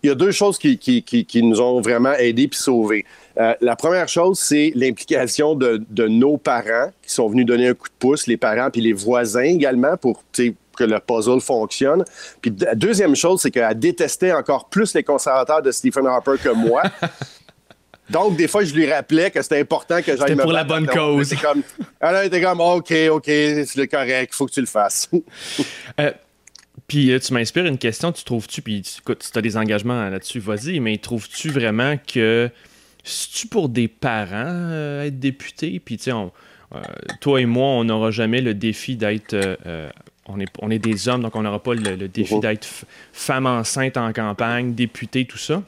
y 0.03 0.11
a 0.11 0.15
deux 0.15 0.31
choses 0.31 0.59
qui, 0.59 0.79
qui, 0.79 1.43
nous 1.43 1.61
ont 1.61 1.81
vraiment 1.81 2.13
aidés 2.13 2.49
puis 2.49 2.59
sauvés. 2.59 3.05
Euh, 3.39 3.55
la 3.61 3.75
première 3.75 4.09
chose, 4.09 4.39
c'est 4.39 4.73
l'implication 4.75 5.55
de, 5.55 5.83
de, 5.89 6.09
nos 6.09 6.37
parents 6.37 6.91
qui 7.03 7.13
sont 7.13 7.29
venus 7.29 7.47
donner 7.47 7.69
un 7.69 7.75
coup 7.75 7.89
de 7.89 7.95
pouce, 7.99 8.27
les 8.27 8.37
parents 8.37 8.71
puis 8.71 8.81
les 8.81 8.93
voisins 8.93 9.43
également 9.43 9.97
pour 9.97 10.23
que 10.81 10.85
le 10.85 10.99
puzzle 10.99 11.41
fonctionne. 11.41 12.05
Puis 12.41 12.53
la 12.59 12.75
deuxième 12.75 13.15
chose, 13.15 13.43
c'est 13.43 13.50
qu'elle 13.50 13.79
détestait 13.79 14.32
encore 14.32 14.69
plus 14.69 14.94
les 14.94 15.03
conservateurs 15.03 15.62
de 15.62 15.71
Stephen 15.71 16.06
Harper 16.06 16.37
que 16.43 16.50
moi. 16.50 16.82
Donc, 18.11 18.37
des 18.37 18.49
fois, 18.49 18.65
je 18.65 18.75
lui 18.75 18.91
rappelais 18.91 19.31
que 19.31 19.41
c'était 19.41 19.61
important 19.61 20.03
que 20.03 20.17
j'aille 20.17 20.35
me 20.35 20.43
pour 20.43 20.53
la 20.53 20.65
bonne 20.65 20.87
cause. 20.87 21.32
Comme, 21.41 21.62
elle 22.00 22.27
était 22.27 22.41
comme, 22.41 22.61
OK, 22.61 22.93
OK, 23.11 23.27
c'est 23.27 23.88
correct, 23.88 24.31
il 24.32 24.37
faut 24.37 24.47
que 24.47 24.53
tu 24.53 24.61
le 24.61 24.67
fasses. 24.67 25.09
Euh, 25.99 26.12
puis 26.87 27.12
euh, 27.12 27.19
tu 27.19 27.35
m'inspires 27.35 27.67
une 27.67 27.79
question, 27.79 28.11
tu 28.11 28.25
trouves-tu, 28.25 28.62
puis 28.62 28.82
écoute, 28.99 29.23
si 29.23 29.32
tu 29.32 29.38
as 29.38 29.43
des 29.43 29.56
engagements 29.56 30.09
là-dessus, 30.09 30.38
vas-y, 30.38 30.81
mais 30.81 30.97
trouves-tu 30.99 31.50
vraiment 31.50 31.97
que 31.99 32.49
c'est-tu 33.05 33.47
pour 33.49 33.69
des 33.69 33.88
parents 33.88 34.31
euh, 34.47 35.05
être 35.05 35.19
député? 35.19 35.81
Puis 35.85 35.99
tu 35.99 36.11
sais, 36.11 36.12
toi 37.21 37.41
et 37.41 37.47
moi, 37.47 37.67
on 37.67 37.85
n'aura 37.85 38.11
jamais 38.11 38.41
le 38.41 38.55
défi 38.55 38.97
d'être 38.97 39.37
on 40.35 40.41
est, 40.41 40.49
on 40.61 40.71
est 40.71 40.79
des 40.79 41.09
hommes, 41.09 41.23
donc 41.23 41.37
on 41.37 41.43
n'aura 41.43 41.63
pas 41.63 41.75
le, 41.75 42.08
défi 42.08 42.34
mhm. 42.34 42.41
d'être 42.41 42.67
femme 43.13 43.46
enceinte 43.46 43.96
en 43.96 44.13
campagne, 44.13 44.75
député, 44.75 45.25
tout 45.25 45.39
ça. 45.39 45.63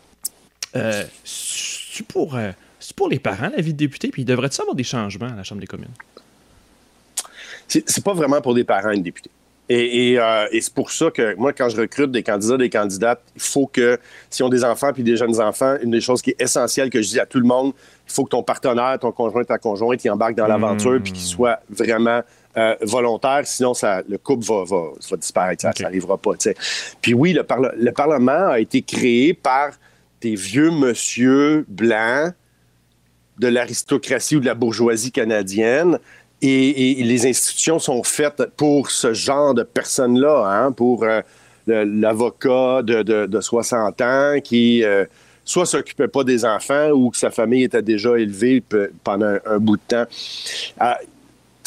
Euh, 0.75 1.04
c'est 1.25 2.07
pour, 2.07 2.37
euh, 2.37 2.52
pour 2.97 3.09
les 3.09 3.19
parents, 3.19 3.50
la 3.54 3.62
vie 3.62 3.73
de 3.73 3.78
député, 3.78 4.09
puis 4.09 4.23
il 4.23 4.25
devrait-il 4.25 4.61
avoir 4.61 4.75
des 4.75 4.85
changements 4.85 5.28
à 5.28 5.37
la 5.37 5.45
Chambre 5.45 5.61
des 5.61 5.66
communes? 5.66 5.88
C'est 7.69 8.04
pas 8.04 8.12
vraiment 8.12 8.40
pour 8.42 8.54
des 8.54 8.64
parents, 8.64 8.90
une 8.90 9.02
députée. 9.02 9.31
Euh, 9.71 10.47
et, 10.50 10.61
c'est 10.61 10.75
pour 10.75 10.90
ça 10.90 11.11
que 11.11 11.35
moi, 11.37 11.52
quand 11.52 11.69
je 11.69 11.81
recrute 11.81 12.11
des 12.11 12.23
candidats, 12.23 12.57
des 12.57 12.69
candidates, 12.69 13.23
il 13.35 13.40
faut 13.40 13.66
que, 13.66 13.99
si 14.28 14.42
on 14.42 14.49
des 14.49 14.64
enfants 14.64 14.92
puis 14.92 15.02
des 15.02 15.16
jeunes 15.16 15.40
enfants, 15.40 15.76
une 15.83 15.90
des 15.90 16.00
choses 16.00 16.21
qui 16.21 16.31
est 16.31 16.40
essentielle 16.40 16.90
que 16.90 17.00
je 17.00 17.09
dis 17.09 17.21
à 17.21 17.26
tout 17.26 17.38
le 17.38 17.47
monde, 17.47 17.73
il 18.09 18.12
faut 18.12 18.25
que 18.25 18.31
ton 18.31 18.42
partenaire, 18.42 18.99
ton 18.99 19.12
conjoint, 19.12 19.45
ta 19.45 19.59
conjointe, 19.59 20.04
il 20.04 20.11
embarque 20.11 20.35
dans 20.35 20.47
l'aventure 20.47 21.00
puis 21.02 21.12
qu'il 21.12 21.23
soit 21.23 21.61
vraiment 21.71 22.23
euh, 22.56 22.76
volontaire, 22.82 23.42
sinon 23.44 23.73
ça, 23.73 24.02
le 24.09 24.18
couple 24.18 24.44
va, 24.44 24.64
va, 24.64 25.16
disparaître, 25.16 25.62
ça 25.62 25.73
n'arrivera 25.80 26.18
pas. 26.18 26.32
Puis 27.00 27.14
oui, 27.14 27.32
le, 27.32 27.44
le, 27.76 27.92
Parlement 27.92 28.49
a 28.49 28.61
été 28.61 28.82
créé 28.82 29.32
par 29.32 29.71
des 30.21 30.35
vieux 30.35 30.71
monsieur 30.71 31.64
blancs 31.68 32.35
de 33.38 33.49
l'aristocratie 33.49 34.37
ou 34.37 34.40
de 34.40 34.47
la 34.47 34.54
bourgeoisie 34.54 35.12
canadienne. 35.12 35.99
Et, 36.42 37.02
les 37.02 37.26
institutions 37.26 37.78
sont 37.78 38.02
faites 38.02 38.44
pour 38.56 38.90
ce 38.90 39.14
genre 39.14 39.54
de 39.54 39.62
personnes-là, 39.62 40.44
hein, 40.47 40.73
pour 40.73 41.04
euh, 41.04 41.21
l'avocat 41.66 42.82
de, 42.82 43.02
de, 43.02 43.40
60 43.40 44.00
ans 44.00 44.35
qui 44.42 44.82
euh, 44.82 45.04
soit 45.44 45.66
s'occupait 45.66 46.09
pas 46.09 46.25
des 46.25 46.44
enfants 46.44 46.90
ou 46.90 47.11
que 47.11 47.16
sa 47.16 47.30
famille 47.30 47.62
était 47.64 47.82
déjà 47.82 48.18
élevée 48.18 48.62
pendant 49.04 49.38
un, 49.47 49.59
bout 49.59 49.76
de 49.76 49.82
temps 49.87 50.06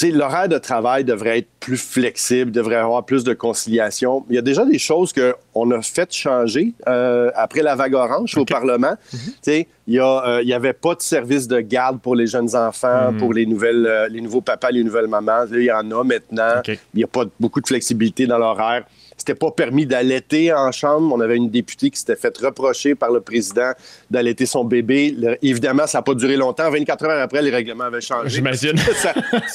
l'horaire 0.03 0.49
de 0.49 0.57
travail 0.57 1.03
devrait 1.03 1.39
être 1.39 1.49
plus 1.59 1.77
flexible, 1.77 2.51
devrait 2.51 2.75
avoir 2.75 3.05
plus 3.05 3.23
de 3.23 3.33
conciliation. 3.33 4.25
Il 4.29 4.35
y 4.35 4.37
a 4.37 4.41
déjà 4.41 4.65
des 4.65 4.77
choses 4.77 5.13
qu'on 5.13 5.71
a 5.71 5.81
fait 5.81 6.11
changer 6.13 6.73
euh, 6.87 7.31
après 7.35 7.61
la 7.61 7.75
vague 7.75 7.93
orange 7.93 8.37
au 8.37 8.45
Parlement. 8.45 8.95
Mhm. 9.13 9.19
Il 9.47 9.65
n'y 9.87 9.99
euh, 9.99 10.55
avait 10.55 10.73
pas 10.73 10.95
de 10.95 11.01
service 11.01 11.47
de 11.47 11.59
garde 11.59 11.99
pour 12.01 12.15
les 12.15 12.27
jeunes 12.27 12.55
enfants, 12.55 13.11
mhm. 13.11 13.17
pour 13.17 13.33
les, 13.33 13.45
nouvelles, 13.45 13.85
euh, 13.85 14.07
les 14.07 14.21
nouveaux 14.21 14.41
papas, 14.41 14.71
les 14.71 14.83
nouvelles 14.83 15.07
mamans. 15.07 15.45
il 15.51 15.63
y 15.63 15.71
en 15.71 15.89
a 15.91 16.03
maintenant. 16.03 16.61
Il 16.67 16.77
n'y 16.95 17.03
a 17.03 17.07
pas 17.07 17.23
beaucoup 17.39 17.61
de 17.61 17.67
flexibilité 17.67 18.27
dans 18.27 18.37
l'horaire. 18.37 18.83
C'était 19.17 19.35
pas 19.35 19.51
permis 19.51 19.85
d'allaiter 19.85 20.53
en 20.53 20.71
chambre. 20.71 21.13
On 21.13 21.21
avait 21.21 21.37
une 21.37 21.49
députée 21.49 21.89
qui 21.89 21.99
s'était 21.99 22.15
fait 22.15 22.37
reprocher 22.37 22.95
par 22.95 23.11
le 23.11 23.21
président 23.21 23.71
d'allaiter 24.11 24.45
son 24.45 24.65
bébé. 24.65 25.15
évidemment, 25.41 25.87
ça 25.87 25.99
n'a 25.99 26.01
pas 26.01 26.13
duré 26.13 26.35
longtemps. 26.35 26.69
24 26.69 27.05
heures 27.05 27.21
après, 27.21 27.41
les 27.41 27.51
règlements 27.51 27.85
avaient 27.85 28.01
changé. 28.01 28.29
J'imagine. 28.29 28.77
ça, 28.95 29.13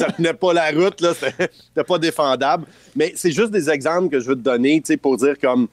ne 0.08 0.12
tenait 0.12 0.34
pas 0.34 0.52
la 0.52 0.70
route, 0.70 1.00
là. 1.00 1.12
C'était 1.14 1.84
pas 1.86 1.98
défendable. 1.98 2.64
Mais 2.96 3.12
c'est 3.16 3.32
juste 3.32 3.50
des 3.50 3.68
exemples 3.68 4.08
que 4.08 4.20
je 4.20 4.28
veux 4.28 4.36
te 4.36 4.40
donner, 4.40 4.82
pour 5.00 5.16
dire 5.16 5.38
comme 5.40 5.68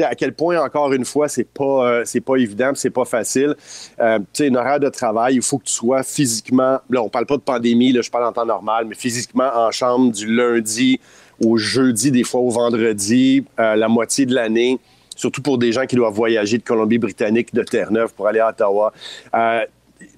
à 0.00 0.14
quel 0.14 0.32
point, 0.32 0.58
encore 0.62 0.92
une 0.92 1.04
fois, 1.04 1.28
c'est 1.28 1.44
pas, 1.44 1.86
euh, 1.86 2.02
c'est 2.04 2.20
pas 2.20 2.36
évident, 2.36 2.72
c'est 2.74 2.90
pas 2.90 3.04
facile. 3.04 3.54
Euh, 4.00 4.18
tu 4.18 4.24
sais, 4.32 4.46
une 4.48 4.56
horaire 4.56 4.80
de 4.80 4.88
travail, 4.88 5.34
il 5.34 5.42
faut 5.42 5.58
que 5.58 5.64
tu 5.64 5.72
sois 5.72 6.02
physiquement, 6.02 6.78
là, 6.88 7.02
on 7.02 7.08
parle 7.08 7.26
pas 7.26 7.36
de 7.36 7.42
pandémie, 7.42 7.92
là, 7.92 8.00
je 8.00 8.10
parle 8.10 8.24
en 8.24 8.32
temps 8.32 8.46
normal, 8.46 8.86
mais 8.88 8.94
physiquement 8.94 9.50
en 9.54 9.70
chambre 9.70 10.12
du 10.12 10.34
lundi 10.34 10.98
au 11.44 11.56
jeudi, 11.56 12.10
des 12.10 12.24
fois 12.24 12.40
au 12.40 12.50
vendredi, 12.50 13.44
la 13.58 13.88
moitié 13.88 14.26
de 14.26 14.34
l'année 14.34 14.78
surtout 15.16 15.42
pour 15.42 15.58
des 15.58 15.72
gens 15.72 15.86
qui 15.86 15.96
doivent 15.96 16.12
voyager 16.14 16.58
de 16.58 16.62
Colombie-Britannique, 16.62 17.54
de 17.54 17.62
Terre-Neuve 17.62 18.12
pour 18.14 18.26
aller 18.26 18.40
à 18.40 18.48
Ottawa. 18.48 18.92
Euh, 19.34 19.64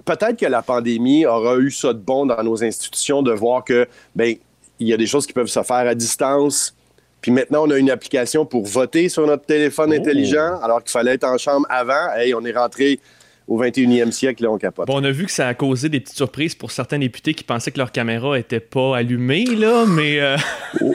peut-être 0.04 0.38
que 0.38 0.47
la 0.47 0.62
pandémie 0.62 1.26
aura 1.26 1.57
eu 1.57 1.71
ça 1.71 1.93
de 1.93 1.99
bon 1.99 2.26
dans 2.26 2.43
nos 2.43 2.62
institutions 2.62 3.23
de 3.23 3.33
voir 3.33 3.64
que, 3.64 3.87
ben, 4.14 4.35
il 4.78 4.88
y 4.88 4.93
a 4.93 4.97
des 4.97 5.07
choses 5.07 5.26
qui 5.26 5.33
peuvent 5.33 5.47
se 5.47 5.62
faire 5.62 5.87
à 5.87 5.95
distance. 5.95 6.75
Puis 7.21 7.31
maintenant, 7.31 7.66
on 7.66 7.71
a 7.71 7.78
une 7.78 7.90
application 7.90 8.45
pour 8.45 8.64
voter 8.66 9.09
sur 9.09 9.26
notre 9.26 9.45
téléphone 9.45 9.90
oh. 9.93 10.00
intelligent, 10.00 10.59
alors 10.62 10.83
qu'il 10.83 10.90
fallait 10.90 11.14
être 11.14 11.25
en 11.25 11.38
chambre 11.38 11.66
avant. 11.69 12.12
Hey, 12.16 12.35
on 12.35 12.45
est 12.45 12.52
rentré 12.52 13.00
au 13.46 13.62
21e 13.62 14.10
siècle, 14.10 14.42
là, 14.42 14.50
on 14.50 14.58
capote. 14.58 14.86
Bon, 14.86 15.00
on 15.00 15.04
a 15.04 15.10
vu 15.10 15.26
que 15.26 15.32
ça 15.32 15.48
a 15.48 15.54
causé 15.54 15.88
des 15.88 16.00
petites 16.00 16.16
surprises 16.16 16.54
pour 16.54 16.70
certains 16.70 16.98
députés 16.98 17.34
qui 17.34 17.44
pensaient 17.44 17.70
que 17.70 17.78
leur 17.78 17.92
caméra 17.92 18.36
n'était 18.36 18.60
pas 18.60 18.96
allumée, 18.96 19.44
là, 19.44 19.84
mais... 19.86 20.20
Euh, 20.20 20.36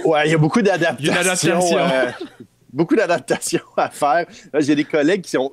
ouais, 0.05 0.27
il 0.27 0.31
y 0.31 0.35
a 0.35 0.37
beaucoup 0.37 0.61
d'adaptations. 0.61 1.59
Euh, 1.79 2.11
beaucoup 2.73 2.95
d'adaptations 2.95 3.61
à 3.77 3.89
faire. 3.89 4.25
J'ai 4.59 4.75
des 4.75 4.83
collègues 4.83 5.21
qui 5.21 5.31
sont 5.31 5.51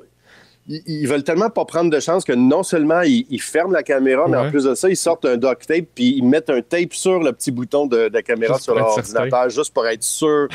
ils, 0.69 1.07
veulent 1.07 1.23
tellement 1.23 1.51
pas 1.51 1.65
prendre 1.65 1.91
de 1.91 2.01
chance 2.01 2.25
que 2.25 2.33
non 2.33 2.63
seulement 2.63 3.03
ils, 3.03 3.41
ferment 3.41 3.73
la 3.73 3.83
caméra, 3.83 4.27
mais 4.29 4.37
en 4.37 4.51
plus 4.51 4.65
de 4.65 4.75
ça, 4.75 4.89
ils 4.89 4.97
sortent 4.97 5.25
un 5.25 5.37
duct 5.37 5.67
tape 5.67 5.87
puis 5.95 6.17
ils 6.17 6.25
mettent 6.25 6.51
un 6.51 6.61
tape 6.61 6.93
sur 6.93 7.21
le 7.21 7.33
petit 7.33 7.51
bouton 7.51 7.87
de, 7.87 8.11
la 8.13 8.23
caméra 8.23 8.59
sur 8.59 8.75
leur 8.75 8.89
ordinateur, 8.89 9.49
juste 9.49 9.73
pour 9.73 9.87
être 9.87 10.03
sûr 10.03 10.49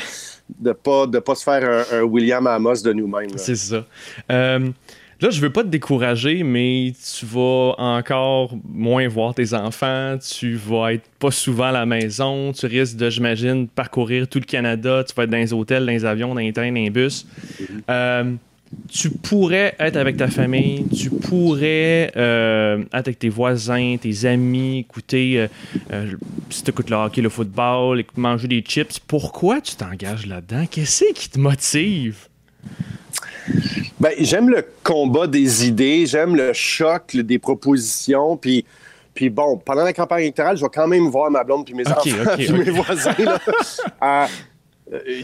de 0.58 0.72
pas 0.72 1.06
de 1.06 1.18
pas 1.18 1.34
se 1.34 1.44
faire 1.44 1.86
un, 1.92 2.02
William 2.02 2.46
Amos 2.46 2.82
de 2.82 2.92
nous-mêmes. 2.92 3.36
C'est 3.36 3.56
ça. 3.56 3.86
Euh, 4.30 4.70
Là, 5.22 5.30
je 5.30 5.40
veux 5.40 5.50
pas 5.50 5.62
te 5.62 5.68
décourager, 5.68 6.42
mais 6.42 6.92
tu 7.16 7.24
vas 7.26 7.74
encore 7.78 8.56
moins 8.68 9.06
voir 9.06 9.32
tes 9.32 9.54
enfants, 9.54 10.18
tu 10.18 10.56
vas 10.56 10.94
être 10.94 11.08
pas 11.20 11.30
souvent 11.30 11.66
à 11.66 11.70
la 11.70 11.86
maison, 11.86 12.50
tu 12.50 12.66
risques 12.66 12.96
de, 12.96 13.08
j'imagine, 13.08 13.68
parcourir 13.68 14.26
tout 14.26 14.40
le 14.40 14.44
Canada, 14.44 15.04
tu 15.04 15.14
vas 15.14 15.22
être 15.22 15.30
dans 15.30 15.36
les 15.36 15.52
hôtels, 15.52 15.86
dans 15.86 15.92
les 15.92 16.04
avions, 16.04 16.34
dans 16.34 16.40
les 16.40 16.52
trains, 16.52 16.72
dans 16.72 16.74
les 16.74 16.90
bus. 16.90 17.24
Euh, 17.88 18.32
tu 18.90 19.10
pourrais 19.10 19.76
être 19.78 19.96
avec 19.96 20.16
ta 20.16 20.26
famille, 20.26 20.86
tu 20.88 21.08
pourrais 21.08 22.10
euh, 22.16 22.82
être 22.92 23.06
avec 23.06 23.20
tes 23.20 23.28
voisins, 23.28 23.94
tes 24.00 24.24
amis, 24.24 24.80
écouter, 24.80 25.46
euh, 25.92 26.06
si 26.50 26.64
tu 26.64 26.70
écoutes 26.70 26.90
le 26.90 26.96
hockey, 26.96 27.22
le 27.22 27.28
football, 27.28 28.02
manger 28.16 28.48
des 28.48 28.60
chips. 28.62 28.98
Pourquoi 28.98 29.60
tu 29.60 29.76
t'engages 29.76 30.26
là-dedans? 30.26 30.66
Qu'est-ce 30.68 31.12
qui 31.14 31.30
te 31.30 31.38
motive? 31.38 32.26
Ben, 34.00 34.12
j'aime 34.18 34.48
le 34.48 34.64
combat 34.82 35.26
des 35.26 35.66
idées, 35.66 36.06
j'aime 36.06 36.36
le 36.36 36.52
choc 36.52 37.16
des 37.16 37.38
propositions, 37.38 38.36
puis. 38.36 38.64
Puis 39.14 39.28
bon, 39.28 39.58
pendant 39.58 39.84
la 39.84 39.92
campagne 39.92 40.22
électorale, 40.22 40.56
je 40.56 40.62
vais 40.62 40.70
quand 40.72 40.88
même 40.88 41.06
voir 41.08 41.30
ma 41.30 41.44
blonde 41.44 41.66
puis 41.66 41.74
mes 41.74 41.86
enfants, 41.86 42.02
mes 42.38 42.70
voisins. 42.70 43.14
Euh, 43.18 43.36
euh, 44.02 44.26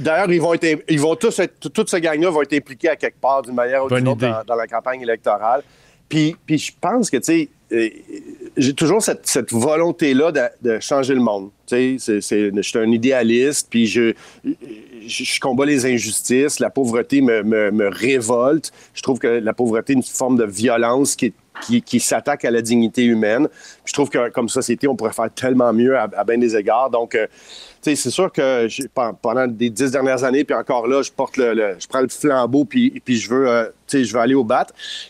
d'ailleurs, 0.01 0.31
ils 0.31 0.43
vont 0.43 0.53
être, 0.53 0.85
ils 0.91 1.01
vont 1.01 1.15
tous 1.15 1.39
être, 1.39 1.71
toute 1.71 1.89
ce 1.89 1.97
gang-là 1.97 2.29
vont 2.29 2.43
être 2.43 2.53
impliqués 2.53 2.91
à 2.91 2.97
quelque 2.97 3.19
part 3.19 3.41
d'une 3.41 3.55
manière 3.55 3.83
ou 3.83 3.89
d'une 3.89 4.07
autre 4.09 4.45
dans, 4.47 4.57
la 4.57 4.67
campagne 4.67 5.01
électorale. 5.01 5.63
Puis, 6.07 6.37
puis 6.45 6.59
je 6.59 6.71
pense 6.79 7.09
que, 7.09 7.17
tu 7.17 7.23
sais, 7.23 7.49
j'ai 7.71 8.73
toujours 8.75 9.03
cette, 9.03 9.53
volonté-là 9.53 10.33
de, 10.61 10.81
changer 10.81 11.15
le 11.15 11.21
monde. 11.21 11.51
Tu 11.67 11.99
sais, 11.99 12.21
je 12.21 12.61
suis 12.63 12.79
un 12.79 12.91
idéaliste, 12.91 13.69
puis 13.71 13.87
je, 13.87 14.15
je, 15.07 15.41
combats 15.41 15.67
les 15.67 15.87
injustices. 15.87 16.61
La 16.61 16.71
pauvreté 16.71 17.21
me, 17.21 17.89
révolte. 17.89 18.73
Je 18.95 19.03
trouve 19.03 19.19
que 19.19 19.27
la 19.27 19.53
pauvreté 19.53 19.93
est 19.93 19.97
une 19.97 20.03
forme 20.03 20.37
de 20.37 20.45
violence 20.45 21.17
qui, 21.17 22.01
s'attaque 22.01 22.45
à 22.45 22.51
la 22.51 22.63
dignité 22.63 23.05
humaine. 23.05 23.49
je 23.85 23.93
trouve 23.93 24.09
que 24.09 24.31
comme 24.31 24.49
société, 24.49 24.89
on 24.89 24.97
pourrait 24.97 25.13
faire 25.13 25.33
tellement 25.35 25.73
mieux 25.73 25.99
à, 25.99 26.25
bien 26.25 26.39
des 26.39 26.57
égards. 26.57 26.91
Donc, 26.91 27.15
euh, 27.15 27.27
c'est 27.83 27.97
sûr 27.97 28.33
que 28.33 28.67
pendant 29.21 29.47
les 29.59 29.71
dix 29.71 29.91
dernières 29.91 30.25
années, 30.25 30.45
puis 30.45 30.57
encore 30.57 30.87
là, 30.87 31.03
je 31.03 31.13
porte 31.13 31.37
le, 31.37 31.77
je 31.79 31.87
prends 31.87 32.01
le 32.01 32.09
flambeau, 32.09 32.65
puis, 32.65 33.01
puis 33.05 33.17
je 33.17 33.29
veux, 33.29 33.49
euh, 33.49 33.67
je 33.93 34.13
veux 34.13 34.21
aller 34.21 34.35
au 34.35 34.45
bat. 34.45 34.67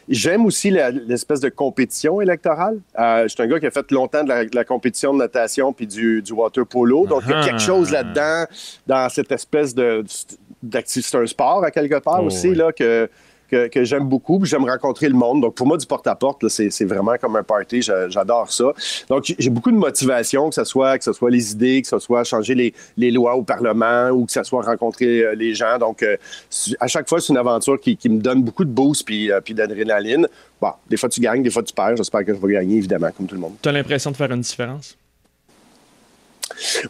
J'aime 0.09 0.47
aussi 0.47 0.71
l'espèce 0.71 1.41
de 1.41 1.49
compétition 1.49 2.21
électorale. 2.21 2.79
Euh, 2.99 3.25
je 3.25 3.29
suis 3.29 3.43
un 3.43 3.47
gars 3.47 3.61
qui 3.61 3.67
a 3.67 3.71
fait 3.71 3.91
longtemps 3.91 4.25
de 4.25 4.55
la, 4.55 4.65
compétition 4.65 5.13
de 5.13 5.19
natation 5.19 5.73
puis 5.73 5.87
du, 5.87 6.23
du 6.23 6.33
water 6.33 6.67
polo, 6.67 7.07
donc 7.07 7.23
il 7.27 7.31
y 7.31 7.35
a 7.35 7.45
quelque 7.45 7.61
chose 7.61 7.89
ah. 7.91 8.03
là-dedans 8.03 8.45
dans 8.87 9.09
cette 9.09 9.33
espèce 9.33 9.75
de, 9.75 10.05
d'activité, 10.63 11.09
c'est 11.11 11.19
un 11.19 11.27
sport 11.27 11.65
à 11.65 11.71
quelque 11.71 11.99
part 12.01 12.21
oh, 12.23 12.27
aussi 12.27 12.55
là 12.55 12.73
que 12.73 13.09
que, 13.49 13.85
j'aime 13.85 14.09
beaucoup. 14.09 14.45
J'aime 14.45 14.65
rencontrer 14.65 15.09
le 15.09 15.15
monde. 15.15 15.41
Donc, 15.43 15.55
pour 15.55 15.67
moi, 15.67 15.77
du 15.77 15.87
porte-à-porte, 15.87 16.49
c'est 16.49 16.85
vraiment 16.85 17.17
comme 17.21 17.37
un 17.37 17.43
party. 17.43 17.83
J'adore 17.83 18.51
ça. 18.53 18.73
Donc, 19.09 19.33
j'ai 19.39 19.51
beaucoup 19.51 19.71
de 19.71 19.77
motivation, 19.77 20.49
que 20.49 20.55
ce 20.55 20.65
soit, 20.65 20.99
que 20.99 21.05
ce 21.05 21.13
soit 21.13 21.31
les 21.31 21.53
idées, 21.53 21.83
que 21.83 21.89
ce 21.89 21.99
soit 21.99 22.25
changer 22.25 22.55
les, 22.55 22.75
les 22.97 23.11
lois 23.11 23.35
au 23.35 23.43
Parlement 23.43 24.11
ou 24.11 24.27
que 24.27 24.33
ce 24.33 24.43
soit 24.43 24.63
rencontrer 24.63 25.23
euh, 25.23 25.35
les 25.35 25.55
gens. 25.55 25.79
Donc, 25.79 26.03
euh, 26.03 26.17
à 26.81 26.87
chaque 26.87 27.09
fois, 27.09 27.21
c'est 27.21 27.33
une 27.33 27.39
aventure 27.39 27.81
qui, 27.81 27.97
qui, 27.97 28.09
me 28.09 28.21
donne 28.21 28.43
beaucoup 28.43 28.65
de 28.65 28.71
boost 28.71 29.05
puis, 29.05 29.31
euh, 29.31 29.41
puis 29.41 29.55
d'adrénaline. 29.55 30.27
Bon, 30.61 30.73
des 30.89 30.97
fois, 30.97 31.09
tu 31.09 31.21
gagnes, 31.21 31.43
des 31.43 31.51
fois, 31.51 31.63
tu 31.63 31.73
perds. 31.73 31.97
J'espère 31.97 32.25
que 32.25 32.35
je 32.35 32.41
vais 32.41 32.53
gagner, 32.53 32.77
évidemment, 32.77 33.11
comme 33.17 33.27
tout 33.27 33.35
le 33.35 33.41
monde. 33.41 33.55
Tu 33.63 33.69
as 33.69 33.73
l'impression 33.73 34.11
de 34.11 34.17
faire 34.17 34.31
une 34.31 34.41
différence? 34.41 34.97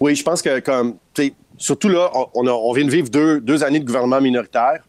Oui, 0.00 0.14
je 0.14 0.22
pense 0.22 0.40
que, 0.40 0.60
comme, 0.60 0.96
surtout 1.58 1.88
là, 1.88 2.10
on, 2.34 2.46
on, 2.46 2.72
vient 2.72 2.84
de 2.84 2.90
vivre 2.90 3.10
deux, 3.10 3.40
deux 3.40 3.62
années 3.64 3.80
de 3.80 3.84
gouvernement 3.84 4.20
minoritaire. 4.20 4.82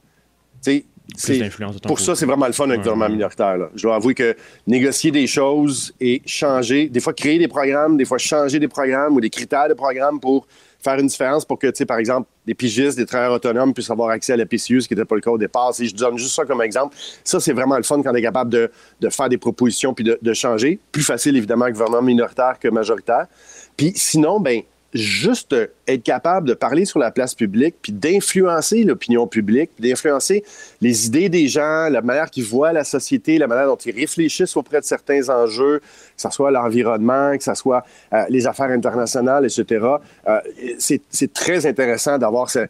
Pour 1.85 1.99
ça, 1.99 2.15
c'est 2.15 2.25
vraiment 2.25 2.47
le 2.47 2.53
fun 2.53 2.65
avec 2.65 2.77
le 2.77 2.83
gouvernement 2.83 3.09
minoritaire. 3.09 3.57
Je 3.75 3.83
dois 3.83 3.95
avouer 3.95 4.13
que 4.13 4.35
négocier 4.67 5.11
des 5.11 5.27
choses 5.27 5.93
et 5.99 6.21
changer, 6.25 6.87
des 6.89 6.99
fois 6.99 7.13
créer 7.13 7.39
des 7.39 7.47
programmes, 7.47 7.97
des 7.97 8.05
fois 8.05 8.17
changer 8.17 8.59
des 8.59 8.67
programmes 8.67 9.15
ou 9.15 9.21
des 9.21 9.29
critères 9.29 9.69
de 9.69 9.73
programmes 9.73 10.19
pour 10.19 10.47
faire 10.81 10.97
une 10.97 11.07
différence 11.07 11.43
pour 11.43 11.59
que, 11.59 11.67
tu 11.67 11.73
sais, 11.75 11.85
par 11.85 11.97
exemple, 11.97 12.27
des 12.45 12.53
pigistes, 12.53 12.97
des 12.97 13.05
travailleurs 13.05 13.33
autonomes 13.33 13.73
puissent 13.73 13.89
avoir 13.89 14.09
accès 14.09 14.33
à 14.33 14.37
la 14.37 14.45
PCU, 14.45 14.81
ce 14.81 14.87
qui 14.87 14.93
n'était 14.93 15.05
pas 15.05 15.15
le 15.15 15.21
cas 15.21 15.31
au 15.31 15.37
départ. 15.37 15.73
Si 15.73 15.89
je 15.89 15.95
donne 15.95 16.17
juste 16.17 16.35
ça 16.35 16.45
comme 16.45 16.61
exemple, 16.61 16.95
ça, 17.23 17.39
c'est 17.39 17.53
vraiment 17.53 17.75
le 17.75 17.83
fun 17.83 18.01
quand 18.01 18.11
on 18.11 18.15
est 18.15 18.21
capable 18.21 18.49
de, 18.49 18.69
faire 19.09 19.29
des 19.29 19.37
propositions 19.37 19.93
puis 19.93 20.05
de, 20.05 20.17
de, 20.21 20.33
changer. 20.33 20.79
Plus 20.91 21.03
facile, 21.03 21.35
évidemment, 21.35 21.69
gouvernement 21.69 22.01
minoritaire 22.01 22.57
que 22.59 22.69
majoritaire. 22.69 23.27
Puis 23.75 23.91
sinon, 23.95 24.39
ben 24.39 24.61
juste 24.93 25.55
être 25.87 26.03
capable 26.03 26.47
de 26.47 26.53
parler 26.53 26.85
sur 26.85 26.99
la 26.99 27.11
place 27.11 27.35
publique, 27.35 27.75
puis 27.81 27.91
d'influencer 27.91 28.83
l'opinion 28.83 29.27
publique, 29.27 29.71
d'influencer 29.79 30.43
les 30.81 31.07
idées 31.07 31.29
des 31.29 31.47
gens, 31.47 31.89
la 31.89 32.01
manière 32.01 32.29
qu'ils 32.29 32.45
voient 32.45 32.73
la 32.73 32.83
société, 32.83 33.37
la 33.37 33.47
manière 33.47 33.67
dont 33.67 33.75
ils 33.75 33.95
réfléchissent 33.95 34.57
auprès 34.57 34.79
de 34.79 34.85
certains 34.85 35.29
enjeux, 35.29 35.79
que 35.79 36.21
ce 36.21 36.29
soit 36.31 36.51
l'environnement, 36.51 37.37
que 37.37 37.43
ce 37.43 37.53
soit 37.53 37.83
euh, 38.13 38.25
les 38.29 38.47
affaires 38.47 38.71
internationales, 38.71 39.45
etc. 39.45 39.85
Euh, 40.27 40.39
c'est 40.79 41.33
très 41.33 41.65
intéressant 41.65 42.17
d'avoir 42.17 42.49
ce, 42.49 42.67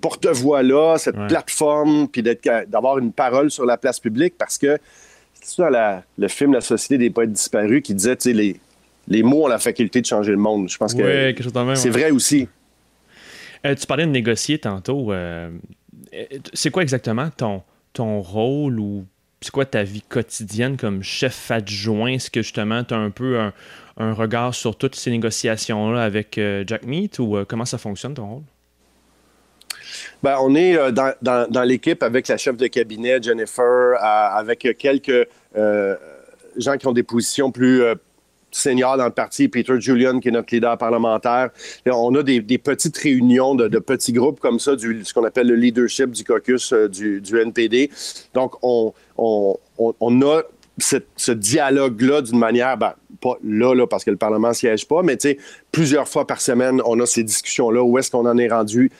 porte-voix-là, 0.00 0.96
cette 0.98 1.16
plateforme, 1.28 2.08
puis 2.08 2.22
d'avoir 2.22 2.98
une 2.98 3.12
parole 3.12 3.50
sur 3.50 3.64
la 3.64 3.76
place 3.76 4.00
publique 4.00 4.34
parce 4.38 4.58
que 4.58 4.78
c'est 5.34 5.62
ça 5.62 6.02
le 6.16 6.28
film 6.28 6.54
La 6.54 6.62
Société 6.62 6.96
des 6.96 7.10
poètes 7.10 7.32
disparus 7.32 7.82
qui 7.82 7.94
disait, 7.94 8.16
tu 8.16 8.30
sais, 8.30 8.32
les, 8.32 8.60
les 9.08 9.22
mots 9.22 9.44
ont 9.44 9.48
la 9.48 9.58
faculté 9.58 10.00
de 10.00 10.06
changer 10.06 10.32
le 10.32 10.38
monde. 10.38 10.68
Je 10.68 10.76
pense 10.76 10.94
que 10.94 11.34
c'est 11.74 11.90
vrai 11.90 12.10
aussi. 12.10 12.48
Euh, 13.66 13.74
tu 13.74 13.86
parlais 13.86 14.06
de 14.06 14.10
négocier 14.10 14.58
tantôt. 14.58 15.12
Euh, 15.12 15.50
c'est 16.52 16.70
quoi 16.70 16.82
exactement 16.82 17.30
ton, 17.30 17.62
ton 17.92 18.20
rôle 18.20 18.78
ou 18.78 19.06
c'est 19.40 19.50
quoi 19.50 19.64
ta 19.64 19.82
vie 19.82 20.02
quotidienne 20.02 20.76
comme 20.76 21.02
chef 21.02 21.50
adjoint? 21.50 22.12
Est-ce 22.12 22.30
que 22.30 22.42
justement 22.42 22.84
tu 22.84 22.94
as 22.94 22.98
un 22.98 23.10
peu 23.10 23.38
un, 23.38 23.52
regard 24.12 24.54
sur 24.54 24.76
toutes 24.76 24.96
ces 24.96 25.10
négociations-là 25.10 26.02
avec 26.02 26.36
euh, 26.38 26.64
Jack 26.66 26.84
Meat 26.84 27.18
ou 27.18 27.38
comment 27.48 27.64
ça 27.64 27.78
fonctionne 27.78 28.14
ton 28.14 28.26
rôle? 28.26 28.42
Ben, 30.22 30.38
on 30.40 30.54
est 30.54 30.92
dans, 30.92 31.14
dans 31.50 31.62
l'équipe 31.62 32.02
avec 32.02 32.28
la 32.28 32.36
chef 32.36 32.56
de 32.56 32.66
cabinet, 32.66 33.22
Jennifer, 33.22 33.96
avec 34.00 34.66
quelques 34.78 35.28
gens 35.54 36.76
qui 36.76 36.86
ont 36.86 36.92
des 36.92 37.02
positions 37.02 37.52
plus 37.52 37.82
senior 38.54 38.96
dans 38.96 39.06
le 39.06 39.10
parti, 39.10 39.48
Peter 39.48 39.80
Julian, 39.80 40.20
qui 40.20 40.28
est 40.28 40.30
notre 40.30 40.54
leader 40.54 40.78
parlementaire. 40.78 41.50
on 41.86 42.14
a 42.14 42.22
des, 42.22 42.40
petites 42.58 42.96
réunions 42.96 43.54
de, 43.54 43.78
petits 43.78 44.12
groupes 44.12 44.40
comme 44.40 44.58
ça, 44.58 44.76
du, 44.76 45.04
ce 45.04 45.12
qu'on 45.12 45.24
appelle 45.24 45.48
le 45.48 45.56
leadership 45.56 46.10
du 46.10 46.24
caucus 46.24 46.72
euh, 46.72 46.88
du, 46.88 47.38
NPD. 47.38 47.90
Donc, 48.32 48.54
on, 48.62 48.94
on, 49.18 50.22
a 50.22 50.42
ce 50.78 51.32
dialogue-là 51.32 52.22
d'une 52.22 52.38
manière, 52.38 52.76
ben, 52.76 52.94
pas 53.20 53.36
là, 53.42 53.74
là, 53.74 53.86
parce 53.86 54.04
que 54.04 54.10
le 54.10 54.16
Parlement 54.16 54.48
ne 54.48 54.54
siège 54.54 54.86
pas, 54.86 55.02
mais 55.02 55.18
plusieurs 55.72 56.08
fois 56.08 56.26
par 56.26 56.40
semaine, 56.40 56.80
on 56.84 56.98
a 57.00 57.06
ces 57.06 57.24
discussions-là. 57.24 57.82
Où 57.82 57.98
est-ce 57.98 58.10
qu'on 58.10 58.26
en 58.26 58.38
est 58.38 58.48
rendu? 58.48 58.90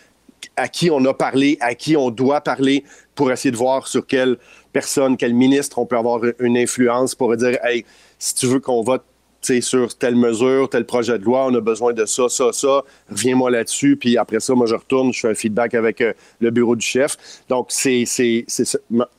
À 0.57 0.69
qui 0.69 0.91
on 0.91 1.05
a 1.05 1.15
parlé? 1.15 1.57
À 1.61 1.75
qui 1.75 1.97
on 1.97 2.11
doit 2.11 2.41
parler 2.41 2.85
pour 3.15 3.31
essayer 3.31 3.53
de 3.53 3.57
voir 3.57 3.87
sur 3.87 4.07
quelle 4.07 4.37
personne, 4.73 5.17
quel 5.17 5.35
ministre 5.35 5.79
on 5.79 5.87
peut 5.87 5.97
avoir 5.97 6.21
une 6.41 6.57
influence 6.57 7.15
pour 7.15 7.37
dire, 7.37 7.59
hey, 7.65 7.85
si 8.19 8.35
tu 8.35 8.47
veux 8.47 8.61
qu'on 8.61 8.83
vote 8.83 9.05
sur 9.45 9.97
telle 9.97 10.17
mesure, 10.17 10.69
tel 10.69 10.85
projet 10.85 11.19
de 11.19 11.25
loi, 11.25 11.47
on 11.47 11.55
a 11.55 11.61
besoin 11.61 11.93
de 11.93 12.05
ça, 12.07 12.29
ça, 12.29 12.53
ça, 12.53 12.83
reviens-moi 13.11 13.51
là-dessus, 13.51 13.97
puis 13.97 14.17
après 14.17 14.41
ça, 14.41 14.55
moi, 14.55 14.67
je 14.67 14.75
retourne, 14.75 15.13
je 15.13 15.21
fais 15.21 15.29
un 15.29 15.35
feedback 15.35 15.75
avec 15.75 16.01
euh, 16.01 16.13
le 16.41 16.51
bureau 16.51 16.77
du 16.77 16.87
chef. 16.87 17.17
Donc, 17.49 17.67
c'est, 17.71 18.05
c'est, 18.07 18.47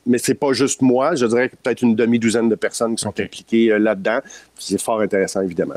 mais 0.06 0.18
c'est 0.18 0.34
pas 0.34 0.52
juste 0.52 0.82
moi, 0.82 1.14
je 1.14 1.26
dirais 1.26 1.48
que 1.48 1.56
peut-être 1.56 1.82
une 1.82 1.94
demi-douzaine 1.94 2.48
de 2.48 2.54
personnes 2.54 2.96
qui 2.96 3.02
sont 3.02 3.18
impliquées 3.20 3.70
euh, 3.70 3.78
là-dedans. 3.78 4.20
C'est 4.58 4.80
fort 4.80 5.00
intéressant, 5.00 5.42
évidemment. 5.42 5.74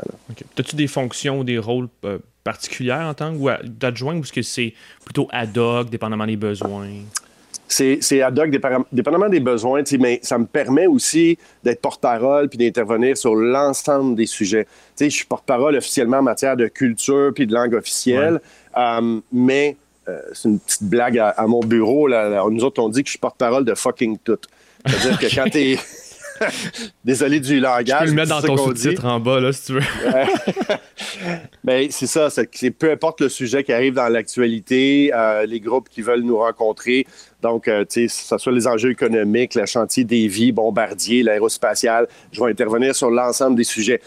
As-tu 0.58 0.76
des 0.76 0.86
fonctions 0.86 1.40
ou 1.40 1.44
des 1.44 1.58
rôles 1.58 1.88
euh, 2.04 2.18
particulière 2.44 3.06
en 3.06 3.14
tant 3.14 3.34
qu'adjoint 3.78 4.16
ou 4.16 4.20
est-ce 4.20 4.32
que 4.32 4.42
c'est 4.42 4.74
plutôt 5.04 5.28
ad 5.30 5.56
hoc, 5.56 5.90
dépendamment 5.90 6.26
des 6.26 6.36
besoins? 6.36 6.88
C'est 7.70 8.22
ad 8.22 8.38
hoc, 8.38 8.50
dépendamment 8.92 9.28
des 9.28 9.40
besoins, 9.40 9.82
mais 9.98 10.18
ça 10.22 10.38
me 10.38 10.46
permet 10.46 10.86
aussi 10.86 11.38
d'être 11.62 11.80
porte-parole 11.80 12.48
puis 12.48 12.58
d'intervenir 12.58 13.16
sur 13.16 13.34
l'ensemble 13.34 14.16
des 14.16 14.26
sujets. 14.26 14.66
je 14.98 15.08
suis 15.08 15.24
porte-parole 15.24 15.76
officiellement 15.76 16.18
en 16.18 16.22
matière 16.22 16.56
de 16.56 16.66
culture 16.66 17.32
puis 17.34 17.46
de 17.46 17.54
langue 17.54 17.74
officielle, 17.74 18.40
euh, 18.76 19.20
mais 19.32 19.76
euh, 20.08 20.18
c'est 20.32 20.48
une 20.48 20.58
petite 20.58 20.84
blague 20.84 21.18
à, 21.18 21.46
mon 21.46 21.60
bureau. 21.60 22.08
Là, 22.08 22.44
nous 22.50 22.64
autres, 22.64 22.82
on 22.82 22.88
dit 22.88 23.02
que 23.02 23.06
je 23.06 23.12
suis 23.12 23.18
porte-parole 23.18 23.64
de 23.64 23.74
fucking 23.74 24.18
tout. 24.18 24.38
C'est-à-dire 24.86 25.18
que 25.18 25.34
quand 25.34 25.50
t'es... 25.50 25.78
Désolé 27.04 27.40
du 27.40 27.60
langage. 27.60 27.86
Tu 27.86 28.04
peux 28.04 28.10
le 28.10 28.12
mettre 28.12 28.30
dans 28.30 28.40
ton 28.40 28.56
sous-titre 28.56 29.04
en 29.04 29.20
bas, 29.20 29.40
là, 29.40 29.52
si 29.52 29.66
tu 29.66 29.72
veux. 29.74 29.80
Ben, 31.64 31.88
c'est 31.90 32.06
ça. 32.06 32.30
C'est, 32.30 32.70
peu 32.70 32.90
importe 32.90 33.20
le 33.20 33.28
sujet 33.28 33.62
qui 33.62 33.72
arrive 33.72 33.94
dans 33.94 34.08
l'actualité, 34.08 35.12
euh, 35.14 35.44
les 35.44 35.60
groupes 35.60 35.88
qui 35.90 36.00
veulent 36.00 36.22
nous 36.22 36.38
rencontrer. 36.38 37.06
Donc, 37.42 37.68
euh, 37.68 37.84
tu 37.84 38.08
sais, 38.08 38.22
que 38.22 38.28
ce 38.28 38.38
soit 38.38 38.52
les 38.52 38.66
enjeux 38.66 38.90
économiques, 38.90 39.54
le 39.54 39.66
chantier 39.66 40.04
des 40.04 40.28
vies, 40.28 40.52
Bombardier, 40.52 41.22
l'aérospatial, 41.22 42.06
je 42.32 42.42
vais 42.42 42.50
intervenir 42.50 42.94
sur 42.94 43.10
l'ensemble 43.10 43.56
des 43.56 43.64
sujets. 43.64 44.00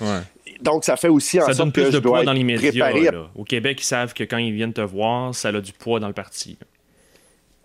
Donc, 0.61 0.85
ça 0.85 0.95
fait 0.95 1.09
aussi 1.09 1.41
en 1.41 1.51
sorte 1.51 1.73
que 1.73 1.91
je 1.91 1.97
dois 1.97 2.23
dans 2.23 2.33
les 2.33 2.43
médias. 2.43 2.91
Au 3.35 3.43
Québec, 3.43 3.81
ils 3.81 3.85
savent 3.85 4.13
que 4.13 4.23
quand 4.23 4.37
ils 4.37 4.53
viennent 4.53 4.73
te 4.73 4.81
voir, 4.81 5.33
ça 5.35 5.49
a 5.49 5.59
du 5.59 5.73
poids 5.73 5.99
dans 5.99 6.07
le 6.07 6.13
parti. 6.13 6.57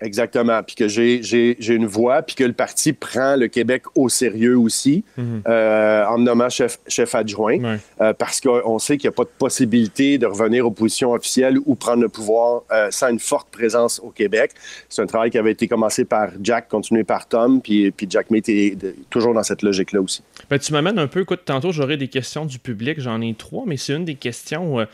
Exactement. 0.01 0.63
Puis 0.63 0.77
que 0.77 0.89
j'ai 0.89 1.75
une 1.75 1.87
voix, 1.87 2.23
puis 2.23 2.37
que 2.37 2.45
le 2.45 2.53
parti 2.53 2.93
prend 2.93 3.37
le 3.37 3.49
Québec 3.49 3.83
au 3.95 4.09
sérieux 4.09 4.57
aussi, 4.57 5.05
mhm. 5.17 5.43
euh, 5.49 6.05
en 6.05 6.19
me 6.19 6.25
nommant 6.25 6.49
chef, 6.49 6.79
chef 6.87 7.15
adjoint, 7.15 7.79
euh, 8.01 8.13
parce 8.13 8.41
qu'on 8.41 8.79
sait 8.79 8.97
qu'il 8.97 9.09
n'y 9.09 9.15
a 9.15 9.17
pas 9.17 9.25
de 9.25 9.37
possibilité 9.37 10.19
de 10.19 10.27
revenir 10.27 10.67
aux 10.67 10.71
positions 10.71 11.13
officielles 11.13 11.59
ou 11.67 11.75
prendre 11.75 12.03
le 12.03 12.09
pouvoir 12.09 12.63
euh, 12.71 12.89
sans 12.91 13.09
une 13.09 13.19
forte 13.19 13.49
présence 13.51 14.01
au 14.01 14.11
Québec. 14.11 14.53
C'est 14.89 15.03
un 15.03 15.07
travail 15.07 15.31
qui 15.31 15.39
avait 15.39 15.53
été 15.53 15.67
commencé 15.67 16.05
par 16.05 16.31
Jack, 16.41 16.69
continué 16.69 17.03
par 17.03 17.27
Tom, 17.27 17.61
puis, 17.61 17.91
puis 17.91 18.07
Jack 18.09 18.31
May 18.31 18.43
est 18.47 18.79
toujours 19.11 19.35
dans 19.35 19.43
cette 19.43 19.63
logique-là 19.63 20.01
aussi. 20.01 20.23
Ben, 20.49 20.59
tu 20.59 20.73
m'amènes 20.73 20.99
un 20.99 21.09
peu, 21.09 21.23
écoute, 21.23 21.41
tantôt 21.45 21.73
j'aurai 21.73 21.97
des 21.97 22.09
questions 22.09 22.45
du 22.45 22.61
public, 22.61 23.01
j'en 23.01 23.21
ai 23.21 23.35
trois, 23.35 23.65
mais 23.67 23.77
c'est 23.77 23.95
une 23.95 24.05
des 24.05 24.15
questions, 24.15 24.87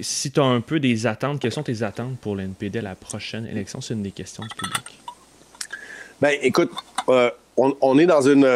si 0.00 0.30
tu 0.30 0.40
as 0.40 0.44
un 0.44 0.60
peu 0.60 0.78
des 0.78 1.06
attentes, 1.06 1.40
quelles 1.40 1.52
sont 1.52 1.62
tes 1.64 1.82
attentes 1.82 2.18
pour 2.20 2.36
l'NPD 2.36 2.78
à 2.78 2.82
la 2.82 2.94
prochaine 2.94 3.46
élection? 3.46 3.80
C'est 3.80 3.94
une 3.94 4.02
des 4.02 4.11
questions 4.12 4.44
du 4.44 4.54
public? 4.54 4.98
Ben, 6.20 6.36
écoute, 6.40 6.70
euh, 7.08 7.30
on, 7.56 7.98
est 7.98 8.06
dans 8.06 8.22
une, 8.22 8.46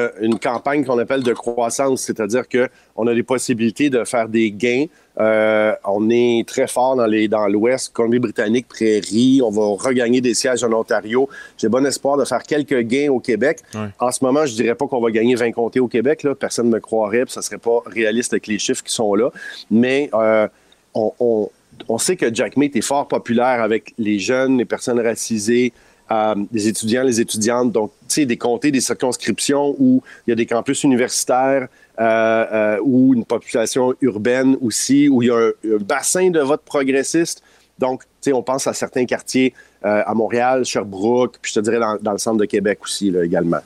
campagne 0.41 0.85
qu'on 0.85 0.99
appelle 0.99 1.23
de 1.23 1.33
croissance, 1.33 2.03
c'est-à-dire 2.03 2.45
qu'on 2.49 3.07
a 3.07 3.15
des 3.15 3.23
possibilités 3.23 3.91
de 3.91 4.05
faire 4.05 4.29
des 4.29 4.51
gains. 4.51 4.87
Euh, 5.19 5.75
on 5.85 6.09
est 6.11 6.47
très 6.47 6.67
fort 6.67 6.97
dans, 6.97 7.07
les, 7.07 7.29
dans 7.29 7.47
l'Ouest, 7.47 7.93
Colombie-Britannique, 7.93 8.69
Prairie. 8.69 9.41
On 9.43 9.51
va 9.51 9.63
regagner 9.83 10.21
des 10.21 10.35
sièges 10.35 10.65
en 10.65 10.73
Ontario. 10.73 11.29
J'ai 11.59 11.69
bon 11.69 11.85
espoir 11.85 12.17
de 12.17 12.25
faire 12.25 12.43
quelques 12.43 12.81
gains 12.81 13.11
au 13.11 13.21
Québec. 13.21 13.61
En 13.99 14.11
ce 14.11 14.25
moment, 14.25 14.47
je 14.47 14.55
dirais 14.55 14.75
pas 14.75 14.87
qu'on 14.87 15.01
va 15.01 15.11
gagner 15.11 15.35
20 15.35 15.53
comtés 15.53 15.81
au 15.81 15.89
Québec. 15.89 16.23
Là. 16.23 16.35
Personne 16.35 16.69
ne 16.69 16.75
me 16.75 16.81
croirait, 16.81 17.25
puis 17.25 17.33
ça 17.33 17.43
serait 17.43 17.59
pas 17.59 17.83
réaliste 17.87 18.33
avec 18.33 18.47
les 18.47 18.59
chiffres 18.59 18.83
qui 18.83 18.95
sont 18.95 19.15
là. 19.15 19.31
Mais 19.71 20.09
euh, 20.15 20.49
on, 20.95 21.13
on 21.21 21.51
sait 21.99 22.17
que 22.17 22.35
Jack 22.35 22.57
Mate 22.57 22.77
est 22.77 22.83
fort 22.83 23.09
populaire 23.09 23.63
avec 23.63 23.95
les 23.99 24.19
jeunes, 24.19 24.59
les 24.59 24.65
personnes 24.65 25.01
racisées, 25.01 25.73
euh, 26.11 26.37
les 26.53 26.69
étudiants, 26.69 27.03
les 27.03 27.21
étudiantes. 27.21 27.73
Donc, 27.73 27.91
tu 28.09 28.15
sais, 28.15 28.27
des 28.27 28.37
comtés, 28.37 28.71
des 28.71 28.81
circonscriptions 28.81 29.75
où 29.79 30.03
il 30.27 30.31
y 30.31 30.33
a 30.33 30.37
des 30.37 30.47
campus 30.47 30.85
universitaires, 30.85 31.67
euh, 31.99 32.47
euh, 32.53 32.79
ou 32.83 33.15
une 33.15 33.25
population 33.25 33.93
urbaine 34.01 34.57
aussi, 34.61 35.09
où 35.09 35.23
il 35.23 35.29
y 35.29 35.31
a 35.33 35.37
un, 35.37 35.79
bassin 35.81 36.31
de 36.31 36.39
vote 36.39 36.63
progressiste. 36.65 37.43
Donc, 37.81 38.03
tu 38.03 38.09
sais, 38.21 38.33
on 38.33 38.43
pense 38.43 38.69
à 38.69 38.73
certains 38.73 39.05
quartiers 39.05 39.53
à 39.83 40.15
Montréal, 40.15 40.65
Sherbrooke, 40.65 41.37
puis 41.41 41.53
je 41.53 41.61
te 41.61 41.65
dirais 41.65 41.79
dans, 41.79 42.13
le 42.13 42.19
centre 42.19 42.39
de 42.39 42.45
Québec 42.45 42.81
aussi, 42.83 43.13
là, 43.13 43.25
également. 43.25 43.61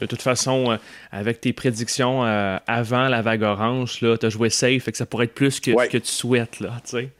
De 0.00 0.06
toute 0.06 0.22
façon, 0.22 0.78
avec 1.12 1.42
tes 1.42 1.52
prédictions 1.52 2.22
avant 2.66 3.08
la 3.08 3.20
vague 3.20 3.42
orange, 3.42 3.98
tu 3.98 4.06
as 4.26 4.30
joué 4.30 4.48
safe, 4.48 4.88
et 4.88 4.92
que 4.92 4.96
ça 4.96 5.04
pourrait 5.04 5.26
être 5.26 5.34
plus 5.34 5.60
que 5.60 5.72
ce 5.72 5.88
que 5.90 5.98
tu 5.98 6.10
souhaites. 6.10 6.60
Là, 6.60 6.80
sais. 6.84 7.10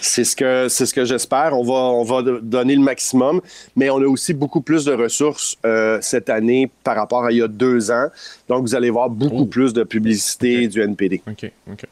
C'est 0.00 0.24
ce 0.24 0.36
que 0.36 0.68
c'est 0.68 0.86
ce 0.86 0.94
que 0.94 1.04
j'espère. 1.04 1.52
On 1.54 1.64
va 1.64 1.72
on 1.72 2.04
va 2.04 2.22
donner 2.40 2.76
le 2.76 2.82
maximum, 2.82 3.40
mais 3.74 3.90
on 3.90 3.96
a 3.96 4.06
aussi 4.06 4.34
beaucoup 4.34 4.60
plus 4.60 4.84
de 4.84 4.92
ressources 4.92 5.56
euh, 5.64 5.98
cette 6.00 6.30
année 6.30 6.70
par 6.84 6.96
rapport 6.96 7.24
à 7.24 7.32
il 7.32 7.38
y 7.38 7.42
a 7.42 7.48
deux 7.48 7.90
ans. 7.90 8.08
Donc 8.48 8.62
vous 8.62 8.74
allez 8.74 8.90
voir 8.90 9.10
beaucoup 9.10 9.42
oh. 9.42 9.46
plus 9.46 9.72
de 9.72 9.82
publicité 9.82 10.68
du 10.68 10.80
NPD. 10.80 11.22
Ok 11.26 11.50
ok. 11.70 11.84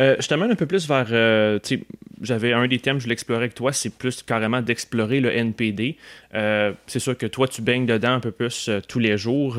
Euh, 0.00 0.16
je 0.18 0.26
t'amène 0.28 0.50
un 0.50 0.54
peu 0.54 0.66
plus 0.66 0.86
vers. 0.86 1.06
Euh, 1.10 1.58
j'avais 2.22 2.52
un 2.52 2.66
des 2.66 2.78
thèmes, 2.78 2.98
je 2.98 3.08
l'explorais 3.08 3.42
avec 3.42 3.54
toi, 3.54 3.72
c'est 3.72 3.90
plus 3.90 4.22
carrément 4.22 4.62
d'explorer 4.62 5.20
le 5.20 5.30
NPD. 5.36 5.96
c'est 6.32 6.98
sûr 6.98 7.16
que 7.16 7.26
toi, 7.26 7.46
tu 7.46 7.60
baignes 7.60 7.84
dedans 7.84 8.12
un 8.12 8.20
peu 8.20 8.30
plus 8.30 8.70
tous 8.88 8.98
les 8.98 9.18
jours 9.18 9.58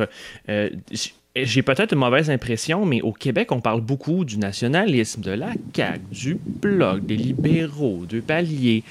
j'ai 1.46 1.62
peut-être 1.62 1.94
une 1.94 2.00
mauvaise 2.00 2.30
impression, 2.30 2.86
mais 2.86 3.02
au 3.02 3.12
Québec, 3.12 3.52
on 3.52 3.62
parle 3.62 3.82
beaucoup 3.82 4.26
du 4.26 4.38
nationalisme, 4.38 5.22
de 5.22 5.32
la 5.32 5.52
CAQ, 5.76 6.02
du 6.12 6.38
Bloc, 6.46 7.06
des 7.06 7.18
libéraux, 7.18 8.06
de 8.08 8.20
paliers. 8.20 8.84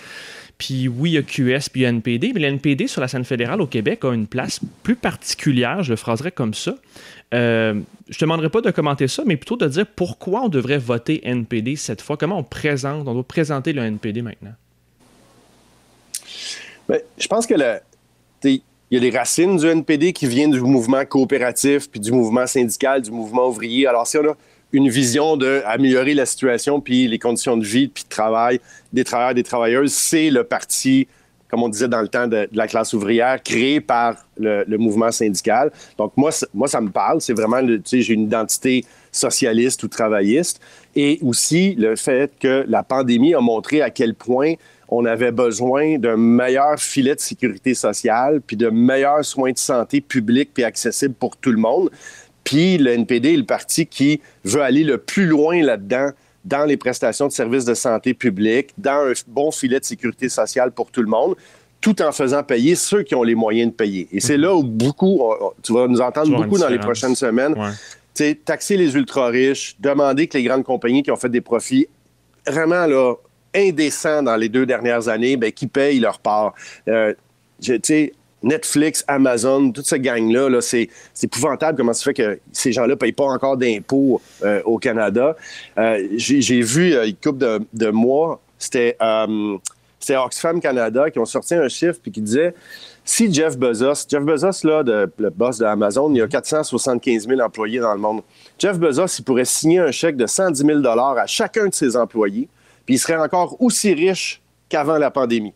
Puis 0.59 0.89
oui, 0.89 1.11
il 1.11 1.15
y 1.15 1.19
a 1.19 1.23
QS 1.23 1.69
puis 1.71 1.83
NPD, 1.83 2.33
mais 2.35 2.49
l'NPD 2.49 2.87
sur 2.87 3.01
la 3.01 3.09
scène 3.09 3.25
fédérale 3.25 3.61
au 3.61 3.67
Québec 3.67 4.05
a 4.05 4.13
une 4.13 4.27
place 4.27 4.61
plus 4.83 4.97
particulière, 4.97 5.83
je 5.83 5.91
le 5.91 5.97
phraserais 5.97 6.31
comme 6.31 6.55
ça. 6.55 6.75
Euh, 7.35 7.81
je 8.09 8.19
te 8.19 8.25
demanderai 8.25 8.49
pas 8.49 8.63
de 8.63 8.71
commenter 8.71 9.09
ça, 9.09 9.23
mais 9.27 9.37
plutôt 9.37 9.57
de 9.57 9.67
dire 9.67 9.87
pourquoi 9.87 10.43
on 10.43 10.49
devrait 10.49 10.79
voter 10.79 11.21
NPD 11.27 11.77
cette 11.77 12.01
fois. 12.01 12.17
Comment 12.17 12.39
on 12.39 12.45
présente, 12.45 13.07
on 13.07 13.13
doit 13.13 13.27
présenter 13.27 13.73
le 13.73 13.83
NPD 13.83 14.23
maintenant? 14.23 14.55
Bien, 16.89 16.99
je 17.19 17.27
pense 17.27 17.47
que 17.47 17.55
le, 17.55 17.81
il 18.91 18.95
y 18.95 18.99
a 18.99 19.11
les 19.11 19.17
racines 19.17 19.57
du 19.57 19.67
NPD 19.67 20.13
qui 20.13 20.27
viennent 20.27 20.53
du 20.53 20.61
mouvement 20.61 21.05
coopératif, 21.05 21.91
puis 21.91 21.99
du 21.99 22.13
mouvement 22.13 22.47
syndical, 22.47 23.03
du 23.03 23.11
mouvement 23.11 23.49
ouvrier. 23.49 23.87
Alors, 23.87 24.07
si 24.07 24.17
on 24.19 24.31
a 24.31 24.35
une 24.73 24.89
vision 24.89 25.37
d'améliorer 25.37 26.15
la 26.15 26.27
situation, 26.27 26.81
puis 26.81 27.09
les 27.09 27.19
conditions 27.19 27.57
de 27.57 27.65
vie, 27.65 27.89
puis 27.89 28.05
de 28.05 28.09
travail 28.09 28.61
des 28.93 29.05
travailleurs 29.05 29.35
des 29.35 29.43
travailleuses, 29.43 29.93
c'est 29.93 30.31
le 30.31 30.45
parti, 30.45 31.09
comme 31.49 31.63
on 31.63 31.69
disait 31.69 31.89
dans 31.89 32.01
le 32.01 32.09
temps 32.09 32.29
de, 32.29 32.49
la 32.53 32.69
classe 32.69 32.93
ouvrière, 32.93 33.43
créé 33.43 33.81
par 33.81 34.25
le, 34.39 34.65
mouvement 34.77 35.11
syndical. 35.11 35.73
Donc, 35.99 36.13
moi, 36.17 36.31
moi 36.55 36.69
ça 36.69 36.81
me 36.81 36.91
parle. 36.91 37.21
C'est 37.21 37.35
vraiment, 37.35 37.65
tu 37.67 37.81
sais, 37.85 38.03
j'ai 38.03 38.15
une 38.15 38.25
identité 38.25 38.85
socialiste 39.11 39.83
ou 39.83 39.89
travailliste. 39.89 40.61
Et 40.97 41.21
aussi 41.23 41.75
le 41.75 41.95
fait 41.95 42.33
que 42.41 42.65
la 42.67 42.83
pandémie 42.83 43.35
a 43.35 43.41
montré 43.41 43.83
à 43.83 43.91
quel 43.91 44.15
point 44.15 44.55
on 44.89 45.05
avait 45.05 45.33
besoin 45.33 45.99
d'un 45.99 46.17
meilleur 46.17 46.79
filet 46.79 47.15
de 47.15 47.21
sécurité 47.21 47.75
sociale, 47.75 48.41
puis 48.45 48.57
de 48.57 48.69
meilleurs 48.71 49.25
soins 49.25 49.53
de 49.53 49.59
santé 49.59 50.01
publics 50.01 50.51
puis 50.53 50.65
accessibles 50.65 51.15
pour 51.15 51.37
tout 51.37 51.51
le 51.51 51.59
monde. 51.59 51.91
Puis 52.45 52.79
le 52.79 52.93
NPD 52.93 53.35
est 53.35 53.37
le 53.37 53.45
parti 53.45 53.87
qui 53.87 54.21
veut 54.45 54.63
aller 54.63 54.85
le 54.85 54.99
plus 54.99 55.27
loin 55.27 55.63
là-dedans 55.63 56.11
dans 56.45 56.65
les 56.65 56.77
prestations 56.77 57.27
de 57.27 57.33
services 57.33 57.65
de 57.65 57.75
santé 57.75 58.15
publique, 58.15 58.71
dans 58.79 59.11
un 59.11 59.13
bon 59.27 59.51
filet 59.51 59.81
de 59.81 59.85
sécurité 59.85 60.29
sociale 60.29 60.71
pour 60.71 60.93
tout 60.93 61.03
le 61.03 61.09
monde, 61.09 61.35
tout 61.81 62.01
en 62.03 62.13
faisant 62.13 62.43
payer 62.43 62.77
ceux 62.77 63.03
qui 63.03 63.15
ont 63.15 63.25
les 63.25 63.35
moyens 63.35 63.71
de 63.71 63.77
payer. 63.77 64.09
Et 64.13 64.21
c'est 64.21 64.37
mhm. 64.37 64.43
là 64.43 64.55
où 64.55 64.63
beaucoup, 64.63 65.21
tu 65.63 65.73
vas 65.73 65.89
nous 65.89 66.01
entendre 66.01 66.37
beaucoup 66.37 66.59
dans 66.59 66.69
les 66.69 66.79
prochaines 66.79 67.17
semaines, 67.17 67.55
taxer 68.45 68.77
les 68.77 68.95
ultra-riches, 68.95 69.77
demander 69.79 70.27
que 70.27 70.39
les 70.39 70.45
grandes 70.45 70.65
compagnies 70.65 71.03
qui 71.03 71.11
ont 71.11 71.17
fait 71.17 71.29
des 71.29 71.41
profits 71.41 71.87
vraiment 72.47 72.87
là, 72.87 73.15
indécents 73.55 74.23
dans 74.23 74.37
les 74.37 74.49
deux 74.49 74.67
dernières 74.67 75.09
années, 75.09 75.37
ben, 75.37 75.51
qui 75.53 75.67
payent 75.67 76.01
leur 76.01 76.19
part. 76.19 76.55
Euh, 76.89 77.15
Netflix, 78.43 79.03
Amazon, 79.09 79.73
toute 79.73 79.87
cette 79.87 80.03
gang-là, 80.03 80.49
-là, 80.49 80.61
c'est 80.61 80.89
épouvantable 81.23 81.79
comment 81.79 81.93
ça 81.93 82.05
fait 82.05 82.15
que 82.15 82.39
ces 82.53 82.71
gens-là 82.71 82.89
ne 82.89 82.95
payent 82.95 83.13
pas 83.13 83.25
encore 83.25 83.57
d'impôts 83.57 84.21
euh, 84.45 84.63
au 84.65 84.79
Canada. 84.79 85.37
Euh, 85.79 86.07
j'ai 86.17 86.61
vu 86.61 86.95
une 86.95 87.17
couple 87.17 87.65
de, 87.73 87.91
mois, 87.91 88.41
c'était 88.59 88.97
Oxfam 90.11 90.61
Canada 90.61 91.11
qui 91.11 91.19
ont 91.19 91.25
sorti 91.25 91.55
un 91.55 91.69
chiffre 91.69 91.99
puis 92.01 92.13
qui 92.13 92.21
disait 92.21 92.55
si 93.07 93.33
Jeff 93.33 93.57
Bezos, 93.57 94.07
Jeff 94.09 94.23
Bezos, 94.23 94.67
là, 94.67 94.83
le 94.83 95.31
boss 95.31 95.59
de 95.59 95.65
Amazon, 95.65 96.11
il 96.11 96.19
y 96.19 96.23
a 96.23 96.29
475 96.29 97.27
000 97.27 97.41
employés 97.41 97.79
dans 97.79 97.95
le 97.95 98.01
monde. 98.01 98.21
Jeff 98.59 98.79
Bezos, 98.79 99.07
il 99.19 99.25
pourrait 99.25 99.45
signer 99.47 99.79
un 99.79 99.93
chèque 99.93 100.17
de 100.17 100.27
110 100.27 100.67
000 100.67 100.87
à 100.87 101.27
chacun 101.27 101.69
de 101.69 101.75
ses 101.75 101.97
employés 101.97 102.49
puis 102.87 102.95
il 102.95 102.99
serait 102.99 103.17
encore 103.17 103.61
aussi 103.61 103.93
riche 103.93 104.41
qu'avant 104.69 104.97
la 104.97 105.11
pandémie. 105.11 105.53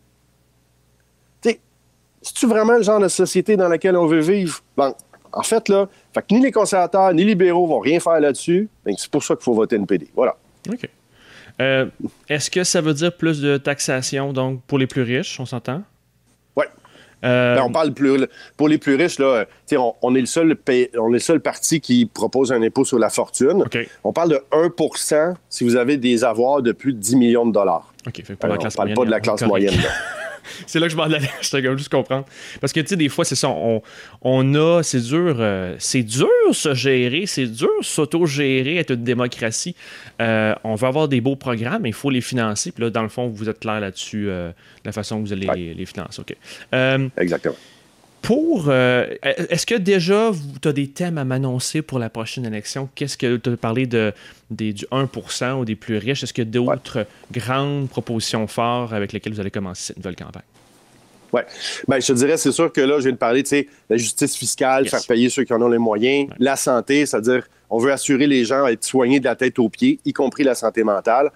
C'est-tu 2.22 2.46
vraiment 2.46 2.76
le 2.76 2.82
genre 2.82 3.00
de 3.00 3.08
société 3.08 3.56
dans 3.56 3.68
laquelle 3.68 3.96
on 3.96 4.06
veut 4.06 4.20
vivre? 4.20 4.60
En 5.32 5.42
fait, 5.42 5.70
là, 5.70 5.88
ni 6.30 6.42
les 6.42 6.52
conservateurs 6.52 7.14
ni 7.14 7.22
les 7.22 7.28
libéraux 7.28 7.66
vont 7.66 7.78
rien 7.78 7.98
faire 7.98 8.20
là-dessus. 8.20 8.68
Ben, 8.84 8.94
c'est 8.98 9.10
pour 9.10 9.24
ça 9.24 9.34
qu'il 9.34 9.44
faut 9.44 9.54
voter 9.54 9.76
NPD. 9.76 10.08
Voilà. 10.14 10.36
OK. 10.70 10.86
Euh, 11.62 11.86
est-ce 12.28 12.50
que 12.50 12.62
ça 12.62 12.82
veut 12.82 12.92
dire 12.92 13.16
plus 13.16 13.40
de 13.40 13.56
taxation 13.56 14.34
donc 14.34 14.60
pour 14.66 14.76
les 14.76 14.86
plus 14.86 15.00
riches, 15.00 15.40
on 15.40 15.46
s'entend? 15.46 15.82
Euh, 17.24 17.56
ben, 17.56 17.62
on 17.62 17.72
parle 17.72 17.92
plus, 17.92 18.26
pour 18.56 18.68
les 18.68 18.78
plus 18.78 18.94
riches, 18.94 19.18
là, 19.18 19.44
on, 19.72 19.94
on, 20.02 20.14
est 20.14 20.20
le 20.20 20.26
seul 20.26 20.56
on 20.98 21.08
est 21.10 21.12
le 21.12 21.18
seul 21.18 21.40
parti 21.40 21.80
qui 21.80 22.06
propose 22.06 22.52
un 22.52 22.62
impôt 22.62 22.84
sur 22.84 22.98
la 22.98 23.10
fortune. 23.10 23.64
On 24.04 24.12
parle 24.12 24.30
de 24.30 24.40
1% 24.52 25.34
si 25.48 25.64
vous 25.64 25.76
avez 25.76 25.96
des 25.96 26.24
avoirs 26.24 26.62
de 26.62 26.72
plus 26.72 26.92
de 26.92 26.98
10 26.98 27.16
millions 27.16 27.46
de 27.46 27.52
dollars. 27.52 27.92
OK, 28.06 28.22
fait 28.24 28.42
la 28.42 28.56
classe 28.56 28.74
on 28.74 28.76
parle 28.76 28.94
pas 28.94 29.04
de 29.04 29.10
la 29.10 29.20
classe 29.20 29.42
moyenne. 29.42 29.74
c'est 30.66 30.78
là 30.78 30.86
que 30.86 30.92
je 30.92 30.96
m'en 30.96 31.04
allais. 31.04 31.20
Je 31.40 31.76
juste 31.76 31.88
comprendre. 31.88 32.26
Parce 32.60 32.72
que, 32.72 32.80
tu 32.80 32.88
sais, 32.88 32.96
des 32.96 33.08
fois, 33.08 33.24
c'est 33.24 33.34
ça. 33.34 33.48
On, 33.48 33.82
on 34.22 34.54
a. 34.54 34.82
C'est 34.82 35.00
dur. 35.00 35.36
Euh, 35.38 35.74
c'est 35.78 36.02
dur 36.02 36.28
se 36.52 36.74
gérer. 36.74 37.26
C'est 37.26 37.46
dur 37.46 37.70
s'auto-gérer, 37.82 38.76
être 38.76 38.92
une 38.92 39.04
démocratie. 39.04 39.74
Euh, 40.20 40.54
on 40.64 40.74
veut 40.74 40.88
avoir 40.88 41.08
des 41.08 41.20
beaux 41.20 41.36
programmes, 41.36 41.82
mais 41.82 41.90
il 41.90 41.94
faut 41.94 42.10
les 42.10 42.20
financer. 42.20 42.72
Puis 42.72 42.84
là, 42.84 42.90
dans 42.90 43.02
le 43.02 43.08
fond, 43.08 43.28
vous 43.28 43.48
êtes 43.48 43.60
clair 43.60 43.80
là-dessus, 43.80 44.28
euh, 44.28 44.52
la 44.84 44.92
façon 44.92 45.20
que 45.20 45.26
vous 45.26 45.32
allez 45.32 45.74
les, 45.74 45.86
financer. 45.86 46.20
OK. 46.20 46.36
Exactement. 47.16 47.56
Pour. 48.22 48.70
Est-ce 48.70 49.66
que 49.66 49.74
déjà, 49.74 50.30
tu 50.60 50.68
as 50.68 50.72
des 50.72 50.88
thèmes 50.88 51.18
à 51.18 51.24
m'annoncer 51.24 51.82
pour 51.82 51.98
la 51.98 52.10
prochaine 52.10 52.46
élection? 52.46 52.88
Qu'est-ce 52.94 53.16
que 53.16 53.36
tu 53.36 53.50
as 53.50 53.56
parlé 53.56 53.86
de, 53.86 54.12
des, 54.50 54.72
du 54.72 54.84
1% 54.92 55.60
ou 55.60 55.64
des 55.64 55.76
plus 55.76 55.96
riches? 55.96 56.22
Est-ce 56.22 56.32
qu'il 56.32 56.44
y 56.44 56.46
a 56.46 56.50
d'autres 56.50 57.06
grandes 57.32 57.88
propositions 57.88 58.46
fortes 58.46 58.92
avec 58.92 59.12
lesquelles 59.12 59.32
vous 59.32 59.40
allez 59.40 59.50
commencer 59.50 59.84
cette 59.84 59.96
nouvelle 59.96 60.16
campagne? 60.16 60.42
Oui. 61.32 61.42
Ben, 61.86 62.00
je 62.00 62.06
te 62.08 62.12
dirais, 62.12 62.36
c'est 62.36 62.52
sûr 62.52 62.72
que 62.72 62.80
là, 62.80 62.96
je 62.98 63.04
viens 63.04 63.12
de 63.12 63.16
parler, 63.16 63.42
de 63.42 63.66
la 63.88 63.96
justice 63.96 64.36
fiscale, 64.36 64.88
faire 64.88 65.04
payer 65.06 65.28
ceux 65.28 65.44
qui 65.44 65.52
en 65.52 65.62
ont 65.62 65.68
les 65.68 65.78
moyens, 65.78 66.28
la 66.38 66.56
santé, 66.56 67.06
c'est-à-dire, 67.06 67.46
on 67.68 67.78
veut 67.78 67.92
assurer 67.92 68.26
les 68.26 68.44
gens 68.44 68.64
à 68.64 68.72
être 68.72 68.84
soignés 68.84 69.20
de 69.20 69.24
la 69.24 69.36
tête 69.36 69.58
aux 69.58 69.68
pieds, 69.68 70.00
y 70.04 70.12
compris 70.12 70.42
la 70.42 70.54
santé 70.54 70.82
mentale. 70.82 71.30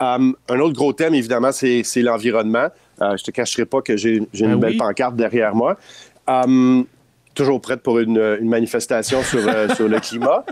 Um, 0.00 0.36
un 0.48 0.58
autre 0.60 0.74
gros 0.74 0.92
thème, 0.92 1.14
évidemment, 1.14 1.52
c'est 1.52 1.82
l'environnement. 1.96 2.68
Euh, 3.00 3.16
je 3.16 3.24
te 3.24 3.30
cacherai 3.30 3.64
pas 3.64 3.80
que 3.82 3.96
j'ai 3.96 4.16
une 4.16 4.26
ben 4.32 4.56
belle 4.56 4.76
pancarte 4.76 5.16
derrière 5.16 5.54
moi. 5.54 5.78
Um, 6.26 6.86
toujours 7.34 7.60
prête 7.60 7.82
pour 7.82 7.98
une, 7.98 8.38
manifestation 8.42 9.22
sur, 9.22 9.46
euh, 9.46 9.68
sur 9.74 9.88
le 9.88 10.00
climat. 10.00 10.44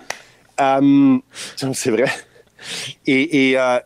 Um, 0.59 1.23
c'est 1.57 1.91
vrai. 1.91 2.07
Et, 3.07 3.55
euh, 3.59 3.79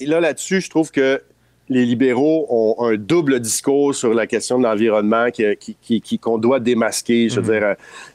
et 0.00 0.06
là, 0.06 0.20
là-dessus, 0.20 0.60
je 0.60 0.70
trouve 0.70 0.90
que 0.90 1.20
les 1.68 1.86
libéraux 1.86 2.46
ont 2.50 2.84
un 2.84 2.96
double 2.96 3.40
discours 3.40 3.94
sur 3.94 4.12
la 4.12 4.26
question 4.26 4.58
de 4.58 4.64
l'environnement 4.64 5.26
qu'on 5.26 5.54
qui, 5.58 6.00
qui, 6.00 6.20
doit 6.38 6.60
démasquer. 6.60 7.28
Je 7.28 7.40
veux 7.40 7.52
mhm. 7.52 7.58
dire, 7.58 7.68
euh, 7.68 7.74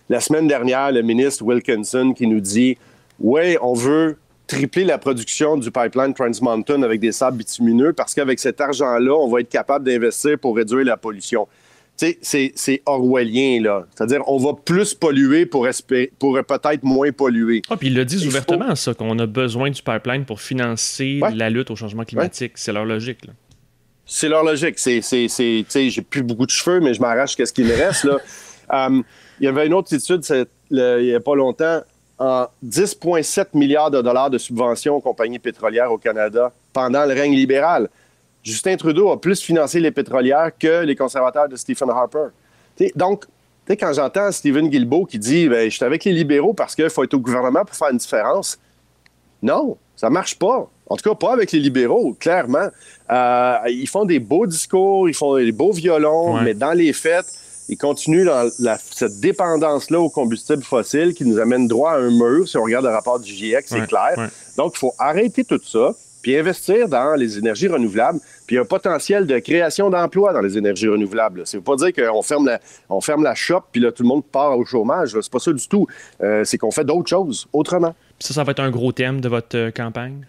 la 0.10 0.20
semaine 0.20 0.48
dernière, 0.48 0.92
le 0.92 1.02
ministre 1.02 1.44
Wilkinson 1.44 2.14
qui 2.16 2.28
nous 2.28 2.40
dit 2.40 2.78
Oui, 3.20 3.58
on 3.62 3.74
veut 3.74 4.18
tripler 4.48 4.86
la 4.86 4.98
production 4.98 5.58
du 5.58 5.72
pipeline 5.72 6.14
Trans 6.14 6.32
Mountain 6.42 6.84
avec 6.84 7.00
des 7.00 7.12
sables 7.12 7.38
bitumineux 7.38 7.94
parce 7.94 8.14
qu'avec 8.14 8.40
cet 8.40 8.62
argent-là, 8.62 9.14
on 9.14 9.28
va 9.28 9.42
être 9.42 9.50
capable 9.50 9.86
d'investir 9.86 10.38
pour 10.40 10.56
réduire 10.56 10.86
la 10.86 10.98
pollution. 10.98 11.48
C'est 11.98 12.82
orwellien, 12.86 13.62
là. 13.62 13.86
C'est-à-dire, 13.96 14.22
on 14.28 14.38
va 14.38 14.54
plus 14.54 14.94
polluer 14.94 15.46
pour, 15.46 15.68
pour 16.20 16.40
peut-être 16.46 16.84
moins 16.84 17.12
polluer. 17.12 17.62
Ah, 17.70 17.78
puis 17.78 17.88
ils 17.88 17.96
le 17.96 18.06
disent 18.06 18.26
ouvertement, 18.28 18.76
ça, 18.76 18.94
qu'on 18.94 19.18
a 19.20 19.26
besoin 19.26 19.70
du 19.72 19.82
pipeline 19.82 20.26
pour 20.26 20.40
financer 20.40 21.20
la 21.34 21.50
lutte 21.50 21.72
au 21.72 21.76
changement 21.76 22.04
climatique. 22.04 22.54
C'est 22.56 22.72
leur 22.72 22.86
logique, 22.86 23.26
là. 23.26 23.34
C'est 24.10 24.30
leur 24.30 24.44
logique. 24.44 24.80
C'est, 24.80 25.02
j'ai 25.02 26.02
plus 26.02 26.24
beaucoup 26.24 26.46
de 26.46 26.52
cheveux, 26.52 26.80
mais 26.80 26.94
je 26.94 27.02
m'arrache 27.02 27.36
qu'est-ce 27.36 27.52
qu'il 27.52 27.66
me 27.66 27.76
reste. 27.76 28.06
Là. 28.06 28.18
Um, 28.70 29.04
il 29.40 29.46
y 29.46 29.48
avait 29.48 29.68
une 29.68 29.74
autre 29.74 29.94
étude 29.94 30.24
il 30.72 31.04
n'y 31.04 31.14
a 31.14 31.20
pas 31.20 31.36
longtemps. 31.36 31.82
En 32.20 32.48
10,7 32.66 33.50
milliards 33.54 33.92
de 33.92 34.02
dollars 34.02 34.32
de 34.32 34.40
subventions 34.40 34.96
aux 34.96 35.02
compagnies 35.02 35.38
pétrolières 35.38 35.92
au 35.92 36.00
Canada 36.00 36.52
pendant 36.74 37.06
le 37.06 37.14
règne 37.14 37.36
libéral. 37.36 37.90
Justin 38.44 38.78
Trudeau 38.78 39.12
a 39.12 39.20
plus 39.20 39.42
financé 39.42 39.80
les 39.80 39.92
pétrolières 39.92 40.52
que 40.58 40.84
les 40.84 40.96
conservateurs 40.96 41.50
de 41.50 41.56
Stephen 41.56 41.90
Harper. 41.90 42.28
donc, 42.96 43.26
quand 43.68 43.92
j'entends 43.94 44.32
Stephen 44.32 44.70
Guilbeault 44.70 45.06
qui 45.06 45.20
dit 45.20 45.50
ben, 45.50 45.70
Je 45.70 45.76
suis 45.76 45.84
avec 45.84 46.06
les 46.06 46.14
libéraux 46.14 46.54
parce 46.54 46.76
qu'il 46.76 46.90
faut 46.90 47.04
être 47.04 47.14
au 47.14 47.20
gouvernement 47.20 47.66
pour 47.66 47.76
faire 47.76 47.90
une 47.90 47.98
différence. 47.98 48.58
Non, 49.42 49.78
ça 49.96 50.10
marche 50.10 50.38
pas. 50.38 50.70
En 50.90 50.96
tout 50.96 51.10
cas, 51.10 51.16
pas 51.16 51.34
avec 51.34 51.52
les 51.52 51.60
libéraux, 51.60 52.16
clairement. 52.18 52.70
Euh, 53.12 53.58
ils 53.68 53.90
font 53.90 54.06
des 54.06 54.20
beaux 54.20 54.48
discours, 54.48 55.10
ils 55.10 55.14
font 55.14 55.36
des 55.36 55.52
beaux 55.52 55.74
violons, 55.74 56.42
mais 56.42 56.54
dans 56.54 56.72
les 56.72 56.94
faits, 56.94 57.26
ils 57.68 57.78
continuent 57.78 58.26
dans 58.26 58.50
cette 58.92 59.20
dépendance-là 59.20 60.00
au 60.00 60.10
combustible 60.10 60.64
fossile 60.64 61.14
qui 61.14 61.26
nous 61.26 61.40
amène 61.40 61.68
droit 61.68 61.92
à 61.92 61.98
un 61.98 62.10
mur. 62.10 62.48
Si 62.48 62.58
on 62.58 62.64
regarde 62.64 62.86
le 62.86 62.92
rapport 62.92 63.20
du 63.20 63.32
GIEC, 63.32 63.66
c'est 63.68 63.86
clair. 63.86 64.30
Donc, 64.56 64.74
il 64.76 64.80
faut 64.80 64.94
arrêter 64.98 65.44
tout 65.44 65.60
ça, 65.64 65.94
puis 66.28 66.36
investir 66.36 66.90
dans 66.90 67.16
les 67.16 67.38
énergies 67.38 67.70
renouvelables, 67.70 68.20
puis 68.46 68.58
un 68.58 68.66
potentiel 68.66 69.26
de 69.26 69.40
création 69.40 69.90
d'emplois 69.90 70.34
dans 70.34 70.42
les 70.42 70.58
énergies 70.58 70.90
renouvelables. 70.90 71.48
Ça 71.48 71.56
ne 71.56 71.62
veut 71.62 71.64
pas 71.64 71.78
dire 71.78 71.94
qu'on 71.94 72.22
ferme 72.22 72.48
la, 72.48 72.60
on 72.90 73.00
ferme 73.00 73.24
la 73.24 73.34
shop, 73.34 73.62
puis 73.72 73.80
là, 73.80 73.94
tout 73.94 74.04
le 74.04 74.10
monde 74.10 74.26
part 74.26 74.58
au 74.58 74.66
chômage. 74.66 75.18
C'est 75.22 75.32
pas 75.32 75.40
ça 75.40 75.54
du 75.54 75.66
tout. 75.70 75.88
Euh, 76.22 76.44
c'est 76.44 76.58
qu'on 76.58 76.70
fait 76.70 76.84
d'autres 76.84 77.08
choses 77.08 77.48
autrement. 77.54 77.96
Ça, 78.20 78.34
ça 78.34 78.44
va 78.44 78.52
être 78.52 78.60
un 78.60 78.72
gros 78.72 78.92
thème 78.92 79.22
de 79.22 79.30
votre 79.30 79.58
euh, 79.58 79.72
campagne? 79.72 80.26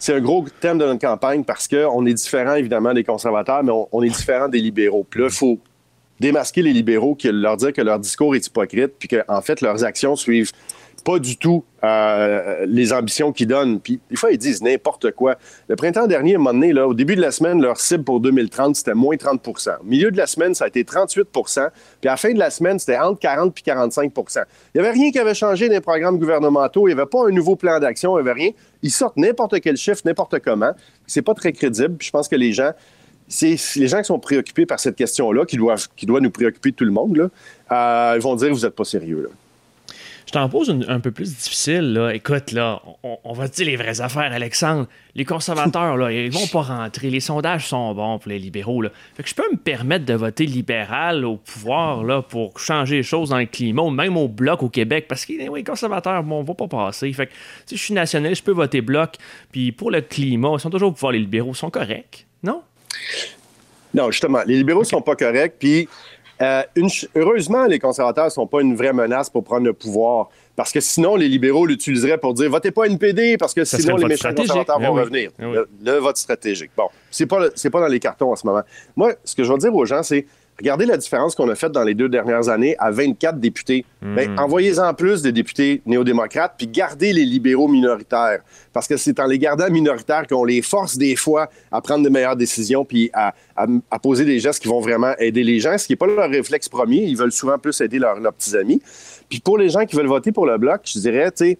c'est 0.00 0.14
un 0.14 0.20
gros 0.20 0.46
thème 0.60 0.78
de 0.78 0.84
notre 0.86 1.00
campagne 1.00 1.44
parce 1.44 1.68
qu'on 1.68 2.06
est 2.06 2.14
différent, 2.14 2.54
évidemment, 2.54 2.92
des 2.92 3.04
conservateurs, 3.04 3.62
mais 3.62 3.72
on, 3.92 4.02
est 4.02 4.08
différent 4.08 4.48
des 4.48 4.58
libéraux. 4.58 5.06
Puis 5.08 5.20
là, 5.20 5.26
il 5.26 5.32
faut 5.32 5.60
démasquer 6.18 6.62
les 6.62 6.72
libéraux, 6.72 7.14
qui 7.14 7.30
leur 7.30 7.56
dire 7.56 7.72
que 7.72 7.82
leur 7.82 8.00
discours 8.00 8.34
est 8.34 8.44
hypocrite, 8.44 8.94
puis 8.98 9.08
qu'en 9.08 9.22
en 9.28 9.42
fait, 9.42 9.60
leurs 9.60 9.84
actions 9.84 10.16
suivent 10.16 10.50
pas 11.02 11.18
du 11.18 11.36
tout 11.36 11.64
euh, 11.82 12.64
les 12.66 12.92
ambitions 12.92 13.32
qu'ils 13.32 13.46
donnent. 13.46 13.80
Puis 13.80 14.00
des 14.10 14.16
fois, 14.16 14.32
ils 14.32 14.38
disent 14.38 14.62
n'importe 14.62 15.12
quoi. 15.12 15.36
Le 15.68 15.76
printemps 15.76 16.06
dernier, 16.06 16.32
à 16.32 16.36
un 16.36 16.38
moment 16.38 16.52
donné, 16.52 16.78
au 16.80 16.94
début 16.94 17.16
de 17.16 17.20
la 17.20 17.30
semaine, 17.30 17.60
leur 17.60 17.80
cible 17.80 18.04
pour 18.04 18.20
2030, 18.20 18.76
c'était 18.76 18.94
moins 18.94 19.16
30 19.16 19.46
Au 19.48 19.84
milieu 19.84 20.10
de 20.10 20.16
la 20.16 20.26
semaine, 20.26 20.54
ça 20.54 20.64
a 20.64 20.68
été 20.68 20.84
38% 20.84 21.68
Puis 22.00 22.08
à 22.08 22.12
la 22.12 22.16
fin 22.16 22.32
de 22.32 22.38
la 22.38 22.50
semaine, 22.50 22.78
c'était 22.78 22.98
entre 22.98 23.18
40 23.18 23.58
et 23.58 23.70
45% 23.70 24.44
Il 24.74 24.80
n'y 24.80 24.86
avait 24.86 24.98
rien 24.98 25.10
qui 25.10 25.18
avait 25.18 25.34
changé 25.34 25.68
dans 25.68 25.74
les 25.74 25.80
programmes 25.80 26.18
gouvernementaux. 26.18 26.86
Il 26.88 26.94
n'y 26.94 27.00
avait 27.00 27.08
pas 27.08 27.26
un 27.26 27.30
nouveau 27.30 27.56
plan 27.56 27.78
d'action. 27.78 28.18
Il 28.18 28.22
n'y 28.22 28.28
avait 28.28 28.40
rien. 28.40 28.50
Ils 28.82 28.90
sortent 28.90 29.16
n'importe 29.16 29.60
quel 29.60 29.76
chiffre, 29.76 30.02
n'importe 30.04 30.38
comment. 30.40 30.72
C'est 31.06 31.22
pas 31.22 31.34
très 31.34 31.52
crédible. 31.52 31.96
Puis 31.96 32.06
je 32.06 32.12
pense 32.12 32.28
que 32.28 32.36
les 32.36 32.52
gens 32.52 32.72
les 33.42 33.86
gens 33.86 33.98
qui 33.98 34.04
sont 34.04 34.18
préoccupés 34.18 34.66
par 34.66 34.80
cette 34.80 34.96
question-là, 34.96 35.44
qui 35.44 35.56
doivent, 35.56 35.86
nous 36.04 36.30
préoccuper 36.30 36.72
tout 36.72 36.84
le 36.84 36.90
monde, 36.90 37.30
euh, 37.70 38.12
ils 38.16 38.22
vont 38.22 38.34
dire 38.34 38.52
vous 38.52 38.62
n'êtes 38.62 38.74
pas 38.74 38.84
sérieux. 38.84 39.30
Je 40.30 40.34
t'en 40.34 40.48
pose 40.48 40.72
un 40.86 41.00
peu 41.00 41.10
plus 41.10 41.36
difficile. 41.36 41.92
Là. 41.92 42.14
Écoute, 42.14 42.52
là, 42.52 42.80
on, 43.02 43.32
va 43.32 43.48
dire 43.48 43.66
les 43.66 43.74
vraies 43.74 44.00
affaires, 44.00 44.30
Alexandre. 44.32 44.86
Les 45.16 45.24
conservateurs, 45.24 45.96
là, 45.96 46.12
ils 46.12 46.30
vont 46.30 46.46
pas 46.46 46.62
rentrer. 46.62 47.10
Les 47.10 47.18
sondages 47.18 47.66
sont 47.66 47.92
bons 47.94 48.20
pour 48.20 48.28
les 48.28 48.38
libéraux. 48.38 48.84
Fait 49.16 49.24
que 49.24 49.28
je 49.28 49.34
peux 49.34 49.50
me 49.50 49.56
permettre 49.56 50.04
de 50.04 50.14
voter 50.14 50.46
libéral 50.46 51.24
au 51.24 51.36
pouvoir 51.36 52.04
là, 52.04 52.22
pour 52.22 52.60
changer 52.60 52.98
les 52.98 53.02
choses 53.02 53.30
dans 53.30 53.40
le 53.40 53.46
climat, 53.46 53.90
même 53.90 54.16
au 54.16 54.28
bloc 54.28 54.62
au 54.62 54.68
Québec, 54.68 55.06
parce 55.08 55.26
que 55.26 55.32
les 55.32 55.64
conservateurs, 55.64 56.22
bon, 56.22 56.38
on 56.38 56.42
va 56.44 56.54
pas 56.54 56.68
passer. 56.68 57.12
Fait 57.12 57.26
que 57.26 57.32
si 57.66 57.76
je 57.76 57.82
suis 57.82 57.94
nationaliste, 57.94 58.42
je 58.42 58.44
peux 58.44 58.52
voter 58.52 58.82
bloc. 58.82 59.16
Puis 59.50 59.72
pour 59.72 59.90
le 59.90 60.00
climat, 60.00 60.50
ils 60.52 60.60
sont 60.60 60.70
toujours 60.70 60.90
au 60.90 60.92
pouvoir, 60.92 61.10
les 61.10 61.18
libéraux. 61.18 61.54
Sont 61.54 61.70
corrects, 61.70 62.24
non? 62.44 62.62
Non, 63.92 64.12
justement, 64.12 64.42
les 64.46 64.56
libéraux 64.56 64.84
sont 64.84 65.02
pas 65.02 65.16
corrects. 65.16 65.56
Puis 65.58 65.88
euh, 66.42 66.62
heureusement, 67.14 67.66
les 67.66 67.78
conservateurs 67.78 68.26
ne 68.26 68.30
sont 68.30 68.46
pas 68.46 68.62
une 68.62 68.74
vraie 68.74 68.92
menace 68.92 69.28
pour 69.28 69.44
prendre 69.44 69.64
le 69.64 69.72
pouvoir. 69.72 70.28
Parce 70.56 70.72
que 70.72 70.80
sinon, 70.80 71.16
les 71.16 71.28
libéraux 71.28 71.64
l'utiliseraient 71.64 72.18
pour 72.18 72.34
dire 72.34 72.50
votez 72.50 72.70
pas 72.70 72.84
NPD 72.84 73.38
parce 73.38 73.54
que 73.54 73.64
sinon 73.64 73.96
les 73.96 74.06
méchants 74.06 74.34
conservateurs 74.34 74.78
vont 74.78 74.96
eh 74.96 75.00
revenir. 75.00 75.30
Eh 75.38 75.44
le, 75.84 75.92
vote 75.98 76.16
stratégique. 76.16 76.70
Bon, 76.76 76.88
c'est 77.10 77.26
pas, 77.26 77.48
pas 77.48 77.80
dans 77.80 77.86
les 77.86 78.00
cartons 78.00 78.32
en 78.32 78.36
ce 78.36 78.46
moment. 78.46 78.62
Moi, 78.96 79.14
ce 79.24 79.34
que 79.34 79.44
je 79.44 79.52
veux 79.52 79.58
dire 79.58 79.74
aux 79.74 79.86
gens, 79.86 80.02
c'est 80.02 80.26
Regardez 80.58 80.84
la 80.84 80.98
différence 80.98 81.34
qu'on 81.34 81.48
a 81.48 81.54
faite 81.54 81.72
dans 81.72 81.84
les 81.84 81.94
deux 81.94 82.10
dernières 82.10 82.50
années 82.50 82.76
à 82.78 82.90
24 82.90 83.40
députés. 83.40 83.86
Ben, 84.02 84.30
hmm. 84.30 84.38
envoyez-en 84.38 84.92
plus 84.92 85.22
des 85.22 85.32
députés 85.32 85.80
néo-démocrates, 85.86 86.54
puis 86.58 86.66
gardez 86.66 87.14
les 87.14 87.24
libéraux 87.24 87.66
minoritaires. 87.66 88.40
Parce 88.74 88.86
que 88.86 88.98
c'est 88.98 89.18
en 89.20 89.26
les 89.26 89.38
gardant 89.38 89.70
minoritaires 89.70 90.26
qu'on 90.26 90.44
les 90.44 90.60
force 90.60 90.98
des 90.98 91.16
fois 91.16 91.48
à 91.72 91.80
prendre 91.80 92.04
de 92.04 92.10
meilleures 92.10 92.36
décisions, 92.36 92.84
puis 92.84 93.10
à, 93.14 93.32
poser 94.02 94.26
des 94.26 94.38
gestes 94.38 94.60
qui 94.60 94.68
vont 94.68 94.80
vraiment 94.80 95.14
aider 95.18 95.44
les 95.44 95.60
gens, 95.60 95.78
ce 95.78 95.86
qui 95.86 95.92
n'est 95.92 95.96
pas 95.96 96.06
leur 96.06 96.28
réflexe 96.28 96.68
premier. 96.68 97.04
Ils 97.04 97.16
veulent 97.16 97.32
souvent 97.32 97.58
plus 97.58 97.80
aider 97.80 97.98
leurs, 97.98 98.18
petits 98.34 98.54
amis. 98.54 98.82
Puis 99.30 99.40
pour 99.40 99.56
les 99.56 99.70
gens 99.70 99.86
qui 99.86 99.96
veulent 99.96 100.06
voter 100.06 100.30
pour 100.30 100.44
le 100.44 100.58
Bloc, 100.58 100.82
je 100.84 100.98
dirais, 100.98 101.30
tu 101.32 101.56
sais, 101.56 101.58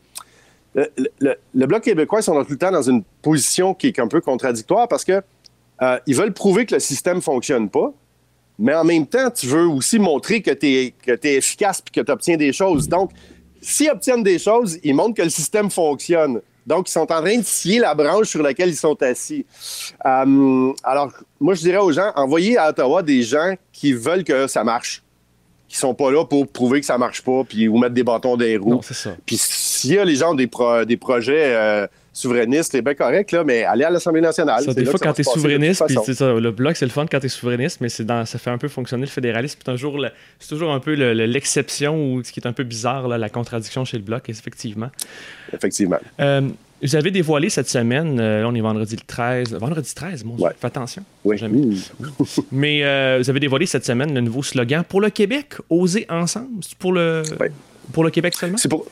le, 0.75 1.67
Bloc 1.67 1.83
québécois, 1.83 2.21
ils 2.21 2.25
sont 2.25 2.45
tout 2.45 2.53
le 2.53 2.59
temps 2.59 2.71
dans 2.71 2.83
une 2.83 3.03
position 3.23 3.73
qui 3.73 3.87
est 3.87 3.99
un 3.99 4.09
peu 4.09 4.21
contradictoire 4.21 4.89
parce 4.89 5.05
que 5.05 5.23
euh, 5.83 5.99
ils 6.07 6.15
veulent 6.15 6.35
prouver 6.35 6.67
que 6.67 6.75
le 6.75 6.81
système 6.81 7.17
ne 7.17 7.23
fonctionne 7.23 7.71
pas, 7.71 7.93
mais 8.61 8.75
en 8.75 8.85
même 8.85 9.07
temps, 9.07 9.31
tu 9.31 9.47
veux 9.47 9.67
aussi 9.67 9.99
montrer 9.99 10.43
que 10.43 10.51
tu 10.51 10.67
es, 10.67 10.95
es, 11.07 11.35
efficace 11.35 11.83
et 11.87 11.91
que 11.91 12.05
tu 12.05 12.13
obtiens 12.13 12.37
des 12.37 12.53
choses. 12.53 12.87
Donc, 12.87 13.11
s'ils 13.63 13.91
obtiennent 13.91 14.23
des 14.23 14.39
choses, 14.39 14.79
ils 14.85 14.95
montrent 14.95 15.15
que 15.15 15.23
le 15.23 15.31
système 15.31 15.71
fonctionne. 15.71 16.43
Donc, 16.67 16.89
ils 16.89 16.93
sont 16.93 17.11
en 17.11 17.23
train 17.23 17.39
de 17.39 17.45
scier 17.45 17.79
la 17.79 17.95
branche 17.95 18.29
sur 18.29 18.43
laquelle 18.43 18.69
ils 18.69 18.77
sont 18.77 19.03
assis. 19.03 19.47
Euh, 20.05 20.73
alors, 20.85 21.11
moi, 21.41 21.55
je 21.55 21.63
dirais 21.63 21.79
aux 21.79 21.91
gens, 21.91 22.13
envoyez 22.15 22.59
à 22.59 22.69
Ottawa 22.69 23.03
des 23.03 23.23
gens 23.23 23.55
qui 23.73 23.95
veulent 23.95 24.25
que 24.25 24.47
ça 24.47 24.63
marche, 24.63 25.03
qui 25.67 25.79
sont 25.79 25.95
pas 25.95 26.11
là 26.11 26.27
pour 26.27 26.47
prouver 26.47 26.81
que 26.81 26.87
ça 26.87 26.99
marche 26.99 27.23
pas, 27.23 27.43
puis 27.45 27.67
vous 27.67 27.79
mettre 27.79 27.95
des 27.95 28.05
bâtons 28.05 28.37
dans 28.37 28.45
les 28.45 28.59
roues. 28.59 28.73
Non, 28.73 28.83
c'est 28.83 28.93
ça. 28.93 29.17
Puis 29.25 29.39
s'il 29.39 29.95
y 29.95 29.99
a 29.99 30.05
les 30.05 30.17
gens 30.17 30.35
des, 30.35 30.51
des 30.87 30.97
projets... 30.99 31.55
Euh, 31.55 31.87
souverainiste, 32.13 32.73
c'est 32.73 32.83
bien 32.83 32.95
correct, 32.95 33.33
là, 33.33 33.45
mais 33.45 33.65
aller 33.65 33.85
à 33.85 33.91
l'Assemblée 33.91 34.21
nationale. 34.21 34.65
Ça, 34.65 34.75
des 34.75 34.85
fois, 34.85 34.99
quand 34.99 35.13
tu 35.13 35.21
es 35.21 35.25
souverainiste, 35.25 35.85
puis 35.87 35.97
c'est 36.05 36.15
ça, 36.15 36.33
le 36.33 36.51
bloc, 36.51 36.77
c'est 36.77 36.87
le 36.87 36.91
fun 36.91 37.07
quand 37.11 37.21
tu 37.21 37.27
es 37.27 37.29
souverainiste, 37.29 37.81
mais 37.81 37.89
c'est 37.89 38.05
dans, 38.05 38.25
ça 38.27 38.39
fait 38.39 38.51
un 38.51 38.59
peu 38.59 38.69
fonctionner 38.69 39.05
le 39.05 39.11
fédéralisme. 39.11 39.59
C'est 39.65 39.73
toujours, 39.73 40.05
c'est 40.39 40.49
toujours 40.49 40.73
un 40.73 40.81
peu 40.81 40.95
l'exception 40.95 42.13
ou 42.13 42.25
ce 42.25 42.33
qui 42.33 42.41
est 42.41 42.47
un 42.47 42.53
peu 42.53 42.65
bizarre, 42.65 43.09
là, 43.09 43.19
la 43.19 43.29
contradiction 43.29 43.85
chez 43.85 43.99
le 43.99 44.05
bloc, 44.05 44.29
effectivement. 44.29 44.91
Effectivement. 45.53 45.99
Euh, 46.21 46.49
vous 46.83 46.97
avez 46.97 47.11
dévoilé 47.11 47.51
cette 47.51 47.69
semaine, 47.69 48.19
euh, 48.19 48.41
là 48.41 48.49
on 48.49 48.55
est 48.55 48.61
vendredi 48.61 48.97
le 48.97 49.03
13, 49.07 49.55
vendredi 49.55 49.95
13, 49.95 50.25
mon 50.25 50.37
Dieu, 50.37 50.47
fais 50.59 50.67
attention. 50.67 51.03
Oui. 51.25 51.39
Mais 52.51 52.83
euh, 52.85 53.19
vous 53.19 53.29
avez 53.29 53.41
dévoilé 53.41 53.67
cette 53.67 53.85
semaine 53.85 54.15
le 54.15 54.21
nouveau 54.21 54.43
slogan 54.43 54.83
pour 54.89 55.01
le 55.01 55.11
Québec, 55.11 55.55
oser 55.69 56.07
ensemble. 56.09 56.63
C'est 56.63 56.79
pour 56.79 56.93
le, 56.93 57.23
pour 57.93 58.03
le 58.03 58.11
Québec 58.11 58.35
seulement? 58.35 58.57
C'est 58.57 58.69
pour, 58.69 58.87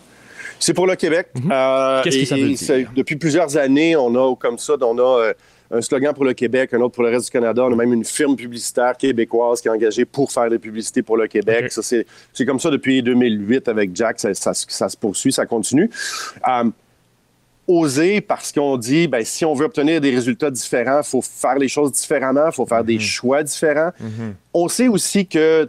c'est 0.58 0.74
pour 0.74 0.86
le 0.86 0.96
Québec. 0.96 1.28
Mhm. 1.34 1.52
Euh, 1.52 2.02
Qu'est-ce 2.02 2.18
que 2.18 2.24
ça 2.24 2.36
veut 2.36 2.50
dire? 2.50 2.90
Depuis 2.94 3.16
plusieurs 3.16 3.56
années, 3.56 3.96
on 3.96 4.14
a 4.14 4.34
comme 4.36 4.58
ça, 4.58 4.74
on 4.80 4.98
a 4.98 5.22
euh, 5.22 5.32
un 5.70 5.82
slogan 5.82 6.14
pour 6.14 6.24
le 6.24 6.32
Québec, 6.32 6.72
un 6.72 6.80
autre 6.80 6.94
pour 6.94 7.04
le 7.04 7.10
reste 7.10 7.26
du 7.26 7.30
Canada. 7.30 7.64
On 7.64 7.72
a 7.72 7.76
même 7.76 7.92
une 7.92 8.04
firme 8.04 8.36
publicitaire 8.36 8.96
québécoise 8.96 9.60
qui 9.60 9.68
est 9.68 9.70
engagée 9.70 10.04
pour 10.04 10.32
faire 10.32 10.48
des 10.48 10.58
publicités 10.58 11.02
pour 11.02 11.16
le 11.16 11.26
Québec. 11.26 11.70
c'est, 11.70 12.06
comme 12.46 12.60
ça 12.60 12.70
depuis 12.70 13.02
2008 13.02 13.68
avec 13.68 13.94
Jack. 13.94 14.18
Ça, 14.18 14.54
se 14.54 14.96
poursuit, 14.96 15.32
ça 15.32 15.46
continue. 15.46 15.90
Euh, 16.48 16.64
oser 17.68 18.22
parce 18.22 18.50
qu'on 18.50 18.78
dit, 18.78 19.06
ben, 19.08 19.22
si 19.24 19.44
on 19.44 19.52
veut 19.52 19.66
obtenir 19.66 20.00
des 20.00 20.10
résultats 20.10 20.50
différents, 20.50 21.00
il 21.02 21.08
faut 21.08 21.20
faire 21.20 21.58
les 21.58 21.68
choses 21.68 21.92
différemment, 21.92 22.46
il 22.46 22.54
faut 22.54 22.66
faire 22.66 22.82
des 22.82 22.94
mhm. 22.94 23.00
choix 23.00 23.42
différents. 23.42 23.92
Mhm. 24.00 24.34
On 24.54 24.68
sait 24.68 24.88
aussi 24.88 25.26
que 25.26 25.68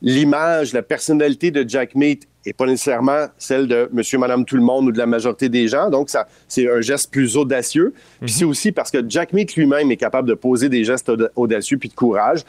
l'image, 0.00 0.72
la 0.72 0.82
personnalité 0.82 1.50
de 1.50 1.68
Jack 1.68 1.96
Meat 1.96 2.28
et 2.44 2.52
pas 2.52 2.66
nécessairement 2.66 3.26
celle 3.38 3.68
de 3.68 3.88
monsieur, 3.92 4.18
madame, 4.18 4.44
tout 4.44 4.56
le 4.56 4.62
monde 4.62 4.86
ou 4.86 4.92
de 4.92 4.98
la 4.98 5.06
majorité 5.06 5.48
des 5.48 5.68
gens. 5.68 5.90
Donc, 5.90 6.10
ça, 6.10 6.26
c'est 6.48 6.70
un 6.70 6.80
geste 6.80 7.10
plus 7.10 7.36
audacieux. 7.36 7.94
Puis 7.94 8.22
mhm. 8.22 8.28
c'est 8.28 8.44
aussi 8.44 8.72
parce 8.72 8.90
que 8.90 8.98
Jack 9.08 9.32
Meat 9.32 9.54
lui-même 9.54 9.90
est 9.90 9.96
capable 9.96 10.28
de 10.28 10.34
poser 10.34 10.68
des 10.68 10.84
gestes 10.84 11.10
audacieux 11.36 11.78
puis 11.78 11.88
de 11.88 11.94
courage. 11.94 12.40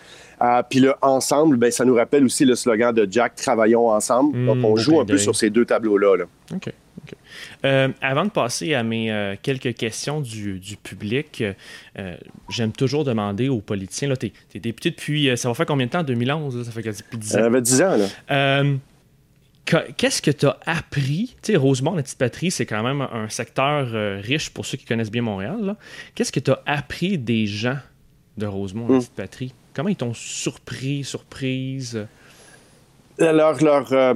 Euh, 0.41 0.61
puis 0.67 0.79
le 0.79 0.93
ensemble, 1.01 1.57
ben, 1.57 1.71
ça 1.71 1.85
nous 1.85 1.95
rappelle 1.95 2.25
aussi 2.25 2.43
le 2.43 2.55
slogan 2.55 2.93
de 2.93 3.07
Jack, 3.09 3.35
travaillons 3.35 3.89
ensemble. 3.89 4.37
Mhm, 4.37 4.45
Donc, 4.45 4.57
on 4.63 4.75
joue 4.75 4.99
un 4.99 5.05
peu 5.05 5.17
sur 5.17 5.35
ces 5.35 5.49
deux 5.49 5.65
tableaux-là. 5.65 6.17
Là. 6.17 6.25
OK. 6.53 6.73
Euh, 7.65 7.89
avant 8.01 8.23
de 8.23 8.29
passer 8.29 8.75
à 8.75 8.83
mes 8.83 9.11
euh, 9.11 9.35
quelques 9.41 9.73
questions 9.73 10.21
du, 10.21 10.59
public, 10.81 11.43
j'aime 12.49 12.71
toujours 12.71 13.03
demander 13.03 13.49
aux 13.49 13.61
politiciens, 13.61 14.13
tu 14.15 14.31
es, 14.55 14.59
député 14.59 14.91
depuis, 14.91 15.37
ça 15.37 15.49
va 15.49 15.53
faire 15.53 15.65
combien 15.65 15.85
de 15.85 15.91
temps, 15.91 16.03
2011? 16.03 16.65
ça 16.65 16.71
fait 16.71 16.81
depuis 16.81 17.17
10 17.17 17.35
ans. 17.35 17.39
Ça 17.39 17.51
fait 17.51 17.61
10 17.61 17.81
ans, 17.81 17.97
là. 17.97 18.63
Qu'est-ce 19.65 20.21
que 20.21 20.31
tu 20.31 20.45
as 20.45 20.57
appris? 20.65 21.35
Tu 21.41 21.53
sais, 21.53 21.57
Rosemont, 21.57 21.95
la 21.95 22.03
petite 22.03 22.17
patrie, 22.17 22.51
c'est 22.51 22.65
quand 22.65 22.83
même 22.83 23.01
un 23.01 23.29
secteur 23.29 23.87
euh, 23.93 24.19
riche 24.21 24.49
pour 24.49 24.65
ceux 24.65 24.77
qui 24.77 24.85
connaissent 24.85 25.11
bien 25.11 25.21
Montréal. 25.21 25.75
Qu'est-ce 26.15 26.31
que 26.31 26.41
tu 26.41 26.51
as 26.51 26.61
appris 26.65 27.17
des 27.17 27.45
gens 27.45 27.77
de 28.37 28.45
Rosemont, 28.45 28.87
la 28.87 28.95
hmm. 28.95 28.99
petite 28.99 29.13
patrie? 29.13 29.53
Comment 29.73 29.89
ils 29.89 29.95
t'ont 29.95 30.13
surpris, 30.13 31.03
surprise? 31.03 32.05
Leur, 33.17 33.63
leur, 33.63 33.93
euh, 33.93 34.13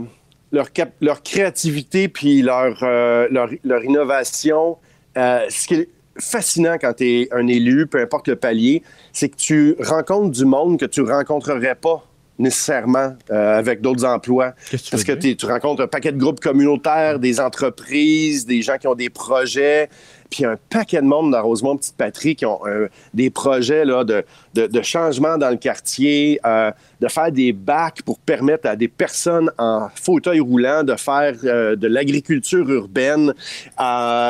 leur, 0.52 0.68
leur, 1.00 1.24
créativité 1.24 2.10
puis 2.10 2.42
leur, 2.42 2.78
euh, 2.84 3.28
leur, 3.32 3.50
leur, 3.64 3.84
innovation. 3.86 4.78
ce 5.16 5.68
qui 5.68 5.76
est 5.76 5.90
fascinant 6.20 6.78
quand 6.80 6.94
tu 6.94 7.22
es 7.22 7.34
un 7.34 7.48
élu, 7.48 7.88
peu 7.88 8.02
importe 8.02 8.28
le 8.28 8.36
palier, 8.36 8.84
c'est 9.14 9.30
que 9.30 9.38
tu 9.38 9.76
rencontres 9.80 10.32
du 10.32 10.46
monde 10.46 10.78
que 10.80 10.86
tu 10.86 11.02
rencontrerais 11.02 11.76
pas 11.76 12.07
nécessairement 12.40 13.16
euh, 13.32 13.58
avec 13.58 13.82
d'autres 13.82 14.06
emplois. 14.06 14.54
Parce 14.92 15.04
que 15.04 15.14
tu 15.14 15.46
rencontres 15.46 15.84
un 15.84 15.88
paquet 15.88 16.12
de 16.12 16.18
groupes 16.18 16.40
communautaires, 16.40 17.20
des 17.20 17.40
entreprises, 17.40 18.46
des 18.46 18.62
gens 18.62 18.78
qui 18.78 18.88
ont 18.88 18.96
des 18.96 19.10
projets, 19.10 19.90
puis 20.30 20.44
un 20.46 20.58
paquet 20.70 21.02
de 21.02 21.08
monde 21.08 21.32
dans 21.32 21.42
Rosemont 21.42 21.78
Petite 21.78 21.96
Patrie 21.96 22.36
qui 22.36 22.46
ont 22.46 22.60
euh, 22.68 22.90
des 23.14 23.30
projets 23.30 23.86
là, 23.86 24.04
de, 24.04 24.26
de, 24.54 24.82
changement 24.82 25.38
dans 25.38 25.50
le 25.50 25.56
quartier, 25.56 26.40
euh, 26.46 26.70
de 27.00 27.08
faire 27.08 27.32
des 27.32 27.54
bacs 27.54 28.02
pour 28.04 28.20
permettre 28.20 28.68
à 28.68 28.76
des 28.76 28.90
personnes 28.90 29.50
en 29.58 29.88
fauteuil 29.96 30.42
roulant 30.42 30.84
de 30.84 30.96
faire 30.96 31.34
de 31.42 31.88
l'agriculture 31.88 32.70
urbaine, 32.70 33.34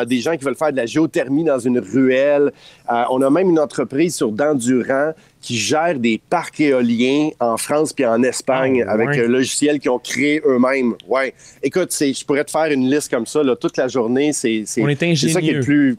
des 0.08 0.20
gens 0.20 0.38
qui 0.38 0.46
veulent 0.46 0.56
faire 0.56 0.72
de 0.72 0.78
la 0.78 0.86
géothermie 0.86 1.44
dans 1.44 1.60
une 1.60 1.80
ruelle. 1.80 2.52
on 2.88 3.22
a 3.22 3.30
même 3.30 3.50
une 3.50 3.60
entreprise 3.60 4.16
sur 4.16 4.32
Dendurant 4.32 5.14
qui 5.48 5.58
gèrent 5.58 5.98
des 5.98 6.20
parcs 6.30 6.60
éoliens 6.60 7.30
en 7.40 7.56
France 7.56 7.94
puis 7.94 8.06
en 8.06 8.22
Espagne 8.22 8.84
ah, 8.86 8.92
avec 8.92 9.18
un 9.18 9.30
logiciel 9.30 9.80
qu'ils 9.80 9.92
ont 9.92 10.00
créé 10.00 10.42
eux-mêmes. 10.46 10.94
Ouais. 11.08 11.34
Écoute, 11.64 11.96
je 11.98 12.26
pourrais 12.26 12.44
te 12.44 12.52
faire 12.52 12.66
une 12.66 12.90
liste 12.90 13.10
comme 13.10 13.26
ça 13.26 13.42
là, 13.44 13.56
toute 13.56 13.78
la 13.78 13.88
journée. 13.88 14.34
C'est 14.34 14.66
ça 14.66 14.82
qui 15.40 15.50
est 15.50 15.54
le 15.54 15.62
plus. 15.62 15.98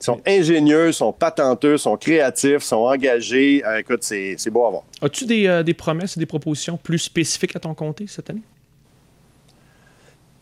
Ils 0.00 0.04
sont 0.04 0.20
ingénieux, 0.26 0.90
sont 0.90 1.12
patenteux, 1.12 1.76
sont 1.76 1.96
créatifs, 1.96 2.62
sont 2.62 2.78
engagés. 2.78 3.62
Euh, 3.64 3.78
écoute, 3.78 4.02
c'est 4.02 4.50
beau 4.50 4.66
à 4.66 4.70
voir. 4.70 4.82
As-tu 5.00 5.26
des, 5.26 5.46
euh, 5.46 5.62
des 5.62 5.74
promesses 5.74 6.16
et 6.16 6.20
des 6.20 6.26
propositions 6.26 6.76
plus 6.76 6.98
spécifiques 6.98 7.54
à 7.54 7.60
ton 7.60 7.72
comté 7.74 8.06
cette 8.08 8.28
année? 8.30 8.42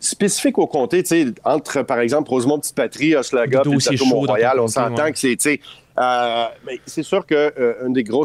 Spécifique 0.01 0.59
au 0.59 0.67
comté, 0.67 1.03
tu 1.03 1.09
sais, 1.09 1.27
entre, 1.45 1.83
par 1.83 2.01
exemple, 2.01 2.31
Rosemont 2.31 2.59
Petite 2.59 2.75
Patrie, 2.75 3.15
Hochelaga, 3.15 3.61
puis 3.61 3.73
le 3.73 4.09
Mont-Royal, 4.09 4.59
on 4.59 4.67
s'entend 4.67 5.13
que 5.13 5.19
c'est, 5.19 5.61
euh, 5.99 6.45
c'est 6.87 7.03
sûr 7.03 7.27
qu'un 7.27 7.51
euh, 7.59 7.89
des 7.89 8.03
gros 8.03 8.25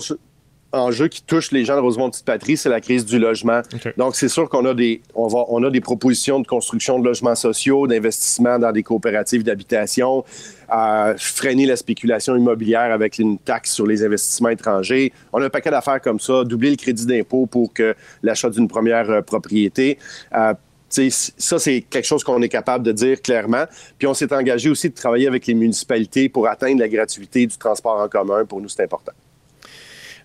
enjeux 0.72 1.08
qui 1.08 1.22
touche 1.22 1.52
les 1.52 1.64
gens 1.64 1.76
de 1.76 1.82
Rosemont 1.82 2.10
Petite 2.10 2.26
Patrie, 2.26 2.58
c'est 2.58 2.70
la 2.70 2.82
crise 2.82 3.06
du 3.06 3.20
logement. 3.20 3.62
Donc, 3.98 4.16
c'est 4.16 4.28
sûr 4.28 4.50
qu'on 4.50 4.66
a 4.66 4.74
des, 4.74 5.02
on 5.14 5.28
va, 5.28 5.46
on 5.50 5.64
a 5.64 5.70
des 5.70 5.82
propositions 5.82 6.40
de 6.40 6.48
construction 6.48 7.00
de 7.00 7.06
logements 7.06 7.36
sociaux, 7.36 7.88
d'investissement 7.88 8.60
dans 8.60 8.72
des 8.72 8.84
coopératives 8.84 9.44
d'habitation, 9.44 10.24
euh, 10.76 11.14
freiner 11.18 11.66
la 11.66 11.76
spéculation 11.76 12.36
immobilière 12.36 12.92
avec 12.92 13.20
une 13.20 13.38
taxe 13.38 13.72
sur 13.72 13.86
les 13.86 14.04
investissements 14.04 14.50
étrangers. 14.50 15.14
On 15.32 15.42
a 15.42 15.46
un 15.46 15.50
paquet 15.50 15.72
d'affaires 15.72 16.02
comme 16.02 16.20
ça, 16.20 16.44
doubler 16.44 16.72
le 16.72 16.78
crédit 16.78 17.06
d'impôt 17.06 17.46
pour 17.46 17.74
que 17.74 17.96
l'achat 18.24 18.50
d'une 18.50 18.68
première 18.68 19.24
propriété 19.24 19.98
ça, 20.90 21.60
c'est 21.60 21.82
quelque 21.82 22.06
chose 22.06 22.24
qu'on 22.24 22.42
est 22.42 22.50
capable 22.50 22.84
de 22.84 22.92
dire 22.92 23.22
clairement. 23.22 23.66
Puis 23.98 24.08
on 24.08 24.14
s'est 24.14 24.34
engagé 24.34 24.70
aussi 24.70 24.90
de 24.90 24.96
travailler 24.96 25.28
avec 25.28 25.48
les 25.48 25.54
municipalités 25.54 26.30
pour 26.30 26.48
atteindre 26.48 26.80
la 26.80 26.88
gratuité 26.88 27.46
du 27.48 27.58
transport 27.58 28.00
en 28.00 28.08
commun. 28.08 28.46
Pour 28.46 28.62
nous, 28.62 28.70
c'est 28.70 28.84
important. 28.84 29.14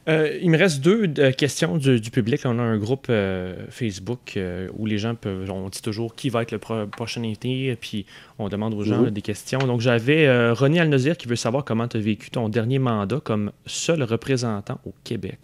Euh, 0.08 0.38
il 0.40 0.50
me 0.50 0.58
reste 0.58 0.80
deux 0.80 1.12
euh, 1.18 1.30
questions 1.30 1.76
du, 1.76 2.00
public. 2.10 2.40
On 2.44 2.58
a 2.58 2.62
un 2.62 2.78
groupe 2.78 3.06
euh, 3.10 3.66
Facebook 3.68 4.38
où 4.76 4.86
les 4.86 4.98
gens 4.98 5.14
peuvent. 5.14 5.50
On 5.50 5.68
dit 5.68 5.82
toujours 5.82 6.14
qui 6.14 6.30
va 6.30 6.42
être 6.42 6.52
le 6.52 6.86
prochain 6.86 7.22
été, 7.22 7.76
puis 7.76 8.06
on 8.38 8.48
demande 8.48 8.74
aux 8.74 8.82
gens 8.82 9.02
mhm. 9.02 9.10
des 9.10 9.22
questions. 9.22 9.58
Donc 9.58 9.80
j'avais 9.80 10.50
René 10.52 10.80
Alnozir 10.80 11.16
qui 11.16 11.28
veut 11.28 11.36
savoir 11.36 11.64
comment 11.64 11.86
tu 11.86 11.98
as 11.98 12.00
vécu 12.00 12.30
ton 12.30 12.48
dernier 12.48 12.78
mandat 12.78 13.20
comme 13.22 13.52
seul 13.66 14.02
représentant 14.02 14.80
au 14.86 14.94
Québec. 15.04 15.38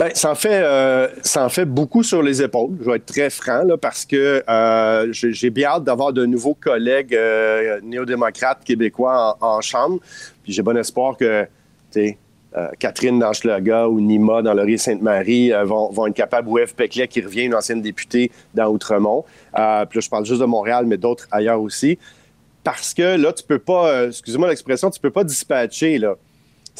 Ben, 0.00 0.12
ça 0.14 0.30
en 0.30 0.34
fait, 0.34 0.62
euh, 0.62 1.08
ça 1.20 1.44
en 1.44 1.50
fait 1.50 1.66
beaucoup 1.66 2.02
sur 2.02 2.22
les 2.22 2.40
épaules. 2.40 2.70
Je 2.80 2.86
vais 2.88 2.96
être 2.96 3.04
très 3.04 3.28
franc 3.28 3.64
là, 3.64 3.76
parce 3.76 4.06
que 4.06 4.42
euh, 4.48 5.08
j'ai 5.12 5.50
bien 5.50 5.68
hâte 5.68 5.84
d'avoir 5.84 6.14
de 6.14 6.24
nouveaux 6.24 6.54
collègues 6.54 7.14
euh, 7.14 7.78
néo-démocrates 7.82 8.64
québécois 8.64 9.36
en, 9.42 9.60
chambre. 9.60 9.98
Puis 10.42 10.54
j'ai 10.54 10.62
bon 10.62 10.74
espoir 10.78 11.18
que, 11.18 11.46
tu 11.92 12.16
Catherine 12.78 13.18
Danchelaga 13.18 13.88
ou 13.88 14.00
Nima 14.00 14.40
dans 14.40 14.54
Laurier-Sainte-Marie 14.54 15.52
vont, 15.66 15.90
vont, 15.90 16.06
être 16.06 16.14
capables, 16.14 16.48
ou 16.48 16.58
Eve 16.58 16.74
Peclet 16.74 17.06
qui 17.06 17.20
revient, 17.20 17.42
une 17.42 17.54
ancienne 17.54 17.82
députée 17.82 18.32
dans 18.54 18.68
Outremont. 18.68 19.26
puis 19.52 19.60
là, 19.60 19.86
je 20.00 20.08
parle 20.08 20.24
juste 20.24 20.40
de 20.40 20.46
Montréal, 20.46 20.86
mais 20.86 20.96
d'autres 20.96 21.28
ailleurs 21.30 21.60
aussi. 21.60 21.98
Parce 22.64 22.94
que 22.94 23.18
là, 23.18 23.34
tu 23.34 23.44
peux 23.44 23.58
pas, 23.58 24.06
excusez-moi 24.06 24.48
l'expression, 24.48 24.90
tu 24.90 24.98
peux 24.98 25.10
pas 25.10 25.24
dispatcher, 25.24 25.98
là 25.98 26.16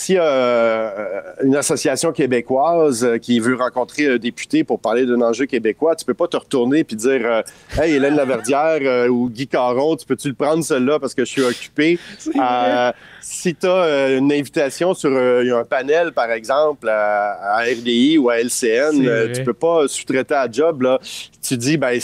si 0.00 0.16
euh, 0.18 1.20
une 1.42 1.56
association 1.56 2.10
québécoise 2.12 3.04
euh, 3.04 3.18
qui 3.18 3.38
veut 3.38 3.54
rencontrer 3.54 4.06
un 4.06 4.16
député 4.16 4.64
pour 4.64 4.80
parler 4.80 5.04
d'un 5.04 5.20
enjeu 5.20 5.44
québécois, 5.44 5.94
tu 5.94 6.06
peux 6.06 6.14
pas 6.14 6.26
te 6.26 6.38
retourner 6.38 6.84
puis 6.84 6.96
dire 6.96 7.20
euh, 7.24 7.42
Hey, 7.78 7.94
Hélène 7.94 8.16
Laverdière 8.16 9.10
ou 9.10 9.28
Guy 9.28 9.46
Caron, 9.46 9.96
tu 9.96 10.06
peux-tu 10.06 10.28
le 10.28 10.34
prendre 10.34 10.64
celui-là 10.64 10.98
parce 10.98 11.14
que 11.14 11.24
je 11.24 11.30
suis 11.30 11.42
occupé? 11.42 11.98
si 13.20 13.54
tu 13.54 13.66
as 13.66 14.16
une 14.16 14.32
invitation 14.32 14.94
sur 14.94 15.14
un 15.14 15.64
panel, 15.64 16.12
par 16.12 16.30
exemple, 16.30 16.88
à, 16.88 17.58
RDI 17.58 18.16
ou 18.16 18.30
à 18.30 18.38
LCN, 18.38 19.32
tu 19.34 19.44
peux 19.44 19.52
pas 19.52 19.86
sous-traiter 19.86 20.34
à 20.34 20.50
job. 20.50 20.82
Là. 20.82 20.98
Tu 21.46 21.58
dis, 21.58 21.76
ben, 21.76 21.98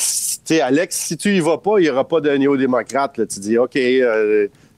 Alex, 0.62 0.96
si 0.96 1.16
tu 1.16 1.34
y 1.34 1.40
vas 1.40 1.58
pas, 1.58 1.78
il 1.78 1.84
n'y 1.84 1.90
aura 1.90 2.06
pas 2.06 2.20
de 2.20 2.30
néo-démocrate. 2.30 3.26
Tu 3.26 3.40
dis, 3.40 3.56
OK, 3.56 3.78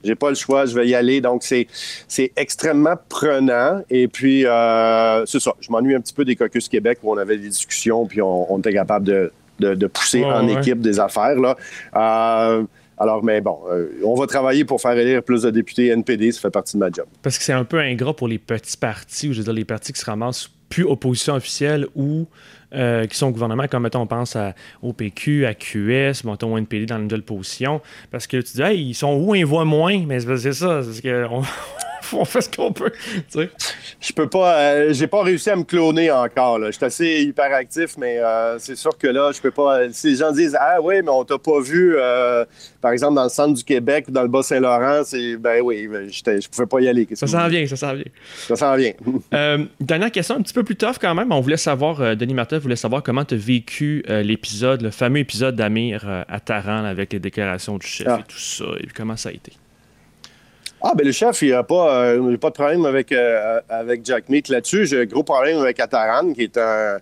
j'ai 0.03 0.15
pas 0.15 0.29
le 0.29 0.35
choix, 0.35 0.65
je 0.65 0.75
vais 0.75 0.87
y 0.87 0.95
aller. 0.95 1.21
Donc, 1.21 1.43
c'est, 1.43 1.67
c'est 2.07 2.31
extrêmement 2.35 2.95
prenant. 3.09 3.81
Et 3.89 4.07
puis, 4.07 4.45
euh, 4.45 5.25
c'est 5.25 5.39
ça. 5.39 5.53
Je 5.59 5.71
m'ennuie 5.71 5.95
un 5.95 6.01
petit 6.01 6.13
peu 6.13 6.25
des 6.25 6.35
Caucus 6.35 6.67
Québec 6.69 6.99
où 7.03 7.11
on 7.11 7.17
avait 7.17 7.37
des 7.37 7.49
discussions 7.49 8.05
puis 8.05 8.21
on, 8.21 8.57
était 8.59 8.73
capable 8.73 9.05
de, 9.05 9.31
de, 9.59 9.87
pousser 9.87 10.23
en 10.23 10.47
équipe 10.47 10.81
des 10.81 10.99
affaires. 10.99 11.35
Là. 11.35 11.55
Euh, 11.95 12.63
alors, 12.97 13.23
mais 13.23 13.39
bon, 13.39 13.59
euh, 13.71 13.87
on 14.03 14.13
va 14.15 14.27
travailler 14.27 14.65
pour 14.65 14.81
faire 14.81 14.97
élire 14.97 15.23
plus 15.23 15.43
de 15.43 15.49
députés 15.49 15.87
NPD, 15.87 16.33
ça 16.33 16.41
fait 16.41 16.49
partie 16.49 16.75
de 16.75 16.79
ma 16.79 16.91
job. 16.91 17.05
Parce 17.21 17.37
que 17.37 17.43
c'est 17.45 17.53
un 17.53 17.63
peu 17.63 17.79
ingrat 17.79 18.13
pour 18.13 18.27
les 18.27 18.39
petits 18.39 18.75
partis, 18.75 19.29
ou 19.29 19.33
je 19.33 19.37
veux 19.37 19.45
dire 19.45 19.53
les 19.53 19.63
partis 19.63 19.93
qui 19.93 19.99
se 20.01 20.05
ramassent 20.05 20.49
plus 20.67 20.83
opposition 20.83 21.33
officielle 21.33 21.87
ou 21.95 22.27
euh, 22.73 23.07
qui 23.07 23.17
sont 23.17 23.27
au 23.27 23.31
gouvernement, 23.31 23.67
comme 23.67 23.83
mettons, 23.83 24.01
on 24.01 24.07
pense 24.07 24.35
à, 24.35 24.53
au 24.81 24.93
PQ, 24.93 25.45
à 25.45 25.53
QS, 25.53 26.23
mettons, 26.23 26.53
au 26.53 26.57
NPD 26.57 26.85
dans 26.85 26.97
une 26.97 27.03
nouvelle 27.03 27.23
position. 27.23 27.81
Parce 28.11 28.27
que 28.27 28.37
tu 28.37 28.53
dis, 28.53 28.61
hey, 28.61 28.89
ils 28.89 28.93
sont 28.93 29.15
où, 29.15 29.35
ils 29.35 29.45
voient 29.45 29.65
moins, 29.65 30.05
mais 30.05 30.19
c'est 30.19 30.53
ça, 30.53 30.81
c'est 30.83 31.01
qu'on 31.01 31.41
on 32.13 32.25
fait 32.25 32.41
ce 32.41 32.49
qu'on 32.49 32.71
peut. 32.71 32.91
Je 33.99 34.13
peux 34.13 34.27
pas, 34.27 34.59
euh, 34.59 34.93
j'ai 34.93 35.07
pas 35.07 35.23
réussi 35.23 35.49
à 35.49 35.55
me 35.55 35.63
cloner 35.63 36.11
encore. 36.11 36.59
Je 36.65 36.71
suis 36.71 36.85
assez 36.85 37.21
hyperactif, 37.21 37.97
mais 37.97 38.17
euh, 38.17 38.57
c'est 38.59 38.75
sûr 38.75 38.97
que 38.97 39.07
là, 39.07 39.31
je 39.31 39.41
peux 39.41 39.51
pas. 39.51 39.89
Si 39.91 40.11
les 40.11 40.15
gens 40.17 40.31
disent, 40.31 40.57
ah 40.59 40.77
oui, 40.81 40.95
mais 41.03 41.09
on 41.09 41.23
t'a 41.23 41.37
pas 41.37 41.59
vu, 41.59 41.95
par 42.81 42.91
exemple, 42.91 43.15
dans 43.15 43.23
le 43.23 43.29
centre 43.29 43.53
du 43.53 43.63
Québec 43.63 44.05
ou 44.07 44.11
dans 44.11 44.21
le 44.21 44.27
Bas-Saint-Laurent, 44.27 45.01
c'est, 45.03 45.37
ben 45.37 45.61
oui, 45.61 45.87
je 46.09 46.47
pouvais 46.47 46.67
pas 46.67 46.79
y 46.81 46.87
aller. 46.87 47.07
Ça 47.13 47.27
s'en 47.27 47.47
vient, 47.47 47.65
ça 47.67 47.75
s'en 47.75 47.93
vient. 47.93 48.05
Ça 48.47 48.55
s'en 48.55 48.75
vient. 48.75 48.93
dernière 49.79 50.11
question, 50.11 50.35
un 50.35 50.41
petit 50.41 50.53
peu 50.53 50.63
plus 50.63 50.75
tough 50.75 50.97
quand 50.99 51.15
même. 51.15 51.31
On 51.31 51.41
voulait 51.41 51.57
savoir, 51.57 52.15
Denis 52.15 52.33
Martin 52.33 52.59
voulait 52.59 52.75
savoir 52.75 53.03
comment 53.03 53.25
tu 53.25 53.35
as 53.35 53.37
vécu 53.37 54.03
l'épisode, 54.07 54.81
le 54.81 54.91
fameux 54.91 55.19
épisode 55.19 55.55
d'Amir 55.55 56.25
à 56.27 56.39
Taran 56.39 56.85
avec 56.85 57.13
les 57.13 57.19
déclarations 57.19 57.77
du 57.77 57.87
chef 57.87 58.07
ah. 58.09 58.19
et 58.19 58.23
tout 58.23 58.39
ça, 58.39 58.65
et 58.79 58.87
comment 58.95 59.17
ça 59.17 59.29
a 59.29 59.31
été? 59.31 59.53
Ah, 60.81 60.93
ben 60.95 61.05
le 61.05 61.11
chef, 61.11 61.41
il 61.41 61.51
n'a 61.51 61.63
pas, 61.63 62.03
euh, 62.05 62.37
pas 62.37 62.49
de 62.49 62.53
problème 62.53 62.85
avec, 62.85 63.11
euh, 63.11 63.59
avec 63.67 64.05
Jack 64.05 64.29
Meat 64.29 64.47
là-dessus. 64.47 64.85
J'ai 64.85 65.01
un 65.01 65.05
gros 65.05 65.23
problème 65.23 65.57
avec 65.57 65.79
Ataran, 65.79 66.31
qui 66.33 66.43
est 66.43 66.57
un 66.57 66.99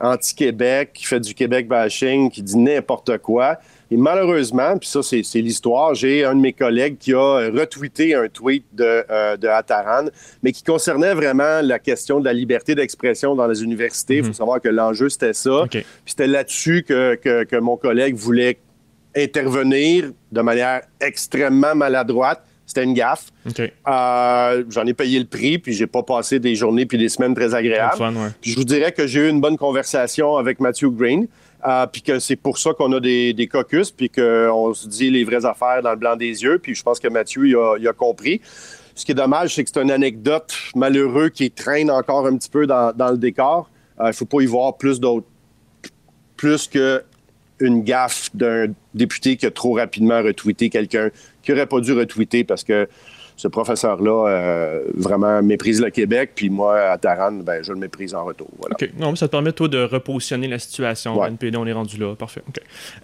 anti-Québec, 0.00 0.90
qui 0.94 1.04
fait 1.04 1.20
du 1.20 1.34
Québec 1.34 1.68
bashing, 1.68 2.30
qui 2.30 2.42
dit 2.42 2.58
n'importe 2.58 3.18
quoi. 3.18 3.58
Et 3.92 3.96
malheureusement, 3.96 4.78
puis 4.78 4.88
ça, 4.88 5.02
c'est, 5.02 5.22
l'histoire, 5.40 5.94
j'ai 5.94 6.24
un 6.24 6.34
de 6.34 6.40
mes 6.40 6.52
collègues 6.52 6.96
qui 6.98 7.12
a 7.12 7.50
retweeté 7.50 8.14
un 8.14 8.28
tweet 8.28 8.64
de, 8.72 9.04
euh, 9.10 9.36
de 9.36 9.46
Ataran, 9.46 10.06
mais 10.42 10.50
qui 10.50 10.64
concernait 10.64 11.14
vraiment 11.14 11.60
la 11.62 11.78
question 11.78 12.18
de 12.18 12.24
la 12.24 12.32
liberté 12.32 12.74
d'expression 12.74 13.36
dans 13.36 13.46
les 13.46 13.62
universités. 13.62 14.16
Il 14.16 14.22
faut 14.22 14.28
mhm. 14.28 14.34
savoir 14.34 14.60
que 14.60 14.68
l'enjeu, 14.68 15.08
c'était 15.08 15.34
ça. 15.34 15.64
Puis 15.70 15.84
c'était 16.04 16.28
là-dessus 16.28 16.82
que, 16.82 17.14
que, 17.14 17.44
que 17.44 17.56
mon 17.56 17.76
collègue 17.76 18.16
voulait 18.16 18.58
intervenir 19.16 20.10
de 20.32 20.40
manière 20.40 20.82
extrêmement 21.00 21.74
maladroite 21.74 22.42
c'était 22.70 22.84
une 22.84 22.94
gaffe. 22.94 23.32
Euh, 23.58 24.64
j'en 24.70 24.86
ai 24.86 24.94
payé 24.94 25.18
le 25.18 25.24
prix, 25.24 25.58
puis 25.58 25.72
j'ai 25.72 25.88
pas 25.88 26.04
passé 26.04 26.38
des 26.38 26.54
journées 26.54 26.86
puis 26.86 26.98
des 26.98 27.08
semaines 27.08 27.34
très 27.34 27.52
agréables. 27.52 28.00
je 28.42 28.54
vous 28.54 28.64
dirais 28.64 28.92
que 28.92 29.08
j'ai 29.08 29.26
eu 29.26 29.28
une 29.28 29.40
bonne 29.40 29.56
conversation 29.56 30.36
avec 30.36 30.60
Matthew 30.60 30.86
Green, 30.92 31.26
euh, 31.66 31.86
puis 31.86 32.00
que 32.00 32.20
c'est 32.20 32.36
pour 32.36 32.58
ça 32.58 32.72
qu'on 32.72 32.92
a 32.92 33.00
des, 33.00 33.32
des 33.32 33.48
caucus, 33.48 33.90
puis 33.90 34.08
qu'on 34.08 34.72
se 34.72 34.86
dit 34.86 35.10
les 35.10 35.24
vraies 35.24 35.44
affaires 35.44 35.82
dans 35.82 35.90
le 35.90 35.96
blanc 35.96 36.14
des 36.14 36.44
yeux. 36.44 36.60
Puis 36.60 36.76
je 36.76 36.82
pense 36.84 37.00
que 37.00 37.08
Matthew, 37.08 37.46
il 37.46 37.88
a, 37.88 37.92
compris. 37.92 38.40
Ce 38.94 39.04
qui 39.04 39.10
est 39.10 39.16
dommage, 39.16 39.56
c'est 39.56 39.64
que 39.64 39.70
c'est 39.74 39.82
une 39.82 39.90
anecdote 39.90 40.56
malheureuse 40.76 41.30
qui 41.30 41.50
traîne 41.50 41.90
encore 41.90 42.24
un 42.24 42.36
petit 42.36 42.50
peu 42.50 42.68
dans, 42.68 42.94
le 42.96 43.18
décor. 43.18 43.68
Il 43.98 44.04
euh, 44.04 44.06
ne 44.08 44.12
faut 44.12 44.26
pas 44.26 44.42
y 44.42 44.46
voir 44.46 44.76
plus 44.76 45.00
d'autres, 45.00 45.26
plus 46.36 46.68
que 46.68 47.02
une 47.58 47.82
gaffe 47.82 48.30
d'un 48.34 48.68
député 48.94 49.36
qui 49.36 49.46
a 49.46 49.50
trop 49.50 49.74
rapidement 49.74 50.22
retweeté 50.22 50.70
quelqu'un 50.70 51.10
qui 51.42 51.52
n'aurait 51.52 51.66
pas 51.66 51.80
dû 51.80 51.92
retweeter 51.92 52.44
parce 52.44 52.64
que 52.64 52.88
ce 53.40 53.48
professeur-là 53.48 54.28
euh, 54.28 54.80
vraiment 54.94 55.42
méprise 55.42 55.80
le 55.80 55.88
Québec, 55.88 56.32
puis 56.34 56.50
moi, 56.50 56.78
à 56.78 56.98
Taran, 56.98 57.32
ben, 57.32 57.64
je 57.64 57.72
le 57.72 57.78
méprise 57.78 58.14
en 58.14 58.22
retour. 58.22 58.50
OK. 58.70 58.90
Non, 58.98 59.10
mais 59.10 59.16
ça 59.16 59.28
te 59.28 59.32
permet, 59.32 59.52
toi, 59.52 59.66
de 59.66 59.82
repositionner 59.82 60.46
la 60.46 60.58
situation. 60.58 61.18
Ouais. 61.18 61.28
NPD, 61.28 61.56
on 61.56 61.66
est 61.66 61.72
rendu 61.72 61.96
là. 61.96 62.14
Parfait. 62.14 62.42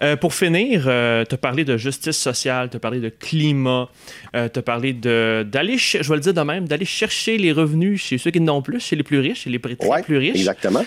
Euh, 0.03 0.15
pour 0.15 0.35
finir, 0.35 0.83
euh, 0.85 1.25
tu 1.27 1.33
as 1.33 1.37
parlé 1.39 1.65
de 1.65 1.75
justice 1.75 2.17
sociale, 2.17 2.69
tu 2.69 2.77
as 2.77 2.79
parlé 2.79 2.99
de 2.99 3.09
climat, 3.09 3.89
tu 4.31 4.37
as 4.37 4.61
parlé 4.61 4.93
d'aller, 4.93 5.77
je 5.77 6.07
vais 6.07 6.15
le 6.15 6.21
dire 6.21 6.35
de 6.35 6.41
même, 6.41 6.67
d'aller 6.67 6.85
chercher 6.85 7.39
les 7.39 7.51
revenus 7.51 7.99
chez 7.99 8.19
ceux 8.19 8.29
qui 8.29 8.39
n'ont 8.39 8.61
plus, 8.61 8.79
chez 8.79 8.95
les 8.95 9.03
plus 9.03 9.19
riches, 9.19 9.41
chez 9.41 9.49
les 9.49 9.57
plus 9.57 9.75
riches. 10.17 10.35
exactement. 10.35 10.83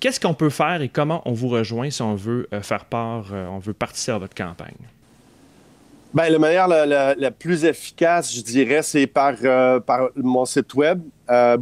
Qu'est-ce 0.00 0.18
qu'on 0.18 0.34
peut 0.34 0.50
faire 0.50 0.80
et 0.80 0.88
comment 0.88 1.20
on 1.26 1.32
vous 1.32 1.48
rejoint 1.48 1.90
si 1.90 2.00
on 2.00 2.14
veut 2.14 2.48
faire 2.62 2.86
part, 2.86 3.26
on 3.32 3.58
veut 3.58 3.74
participer 3.74 4.12
à 4.12 4.18
votre 4.18 4.34
campagne? 4.34 4.76
Bien, 6.14 6.30
la 6.30 6.38
manière 6.38 6.68
la, 6.68 7.30
plus 7.30 7.66
efficace, 7.66 8.34
je 8.34 8.40
dirais, 8.40 8.82
c'est 8.82 9.06
par, 9.06 9.34
euh, 9.44 9.78
par 9.78 10.08
mon 10.16 10.46
site 10.46 10.72
web, 10.72 11.02
euh, 11.30 11.56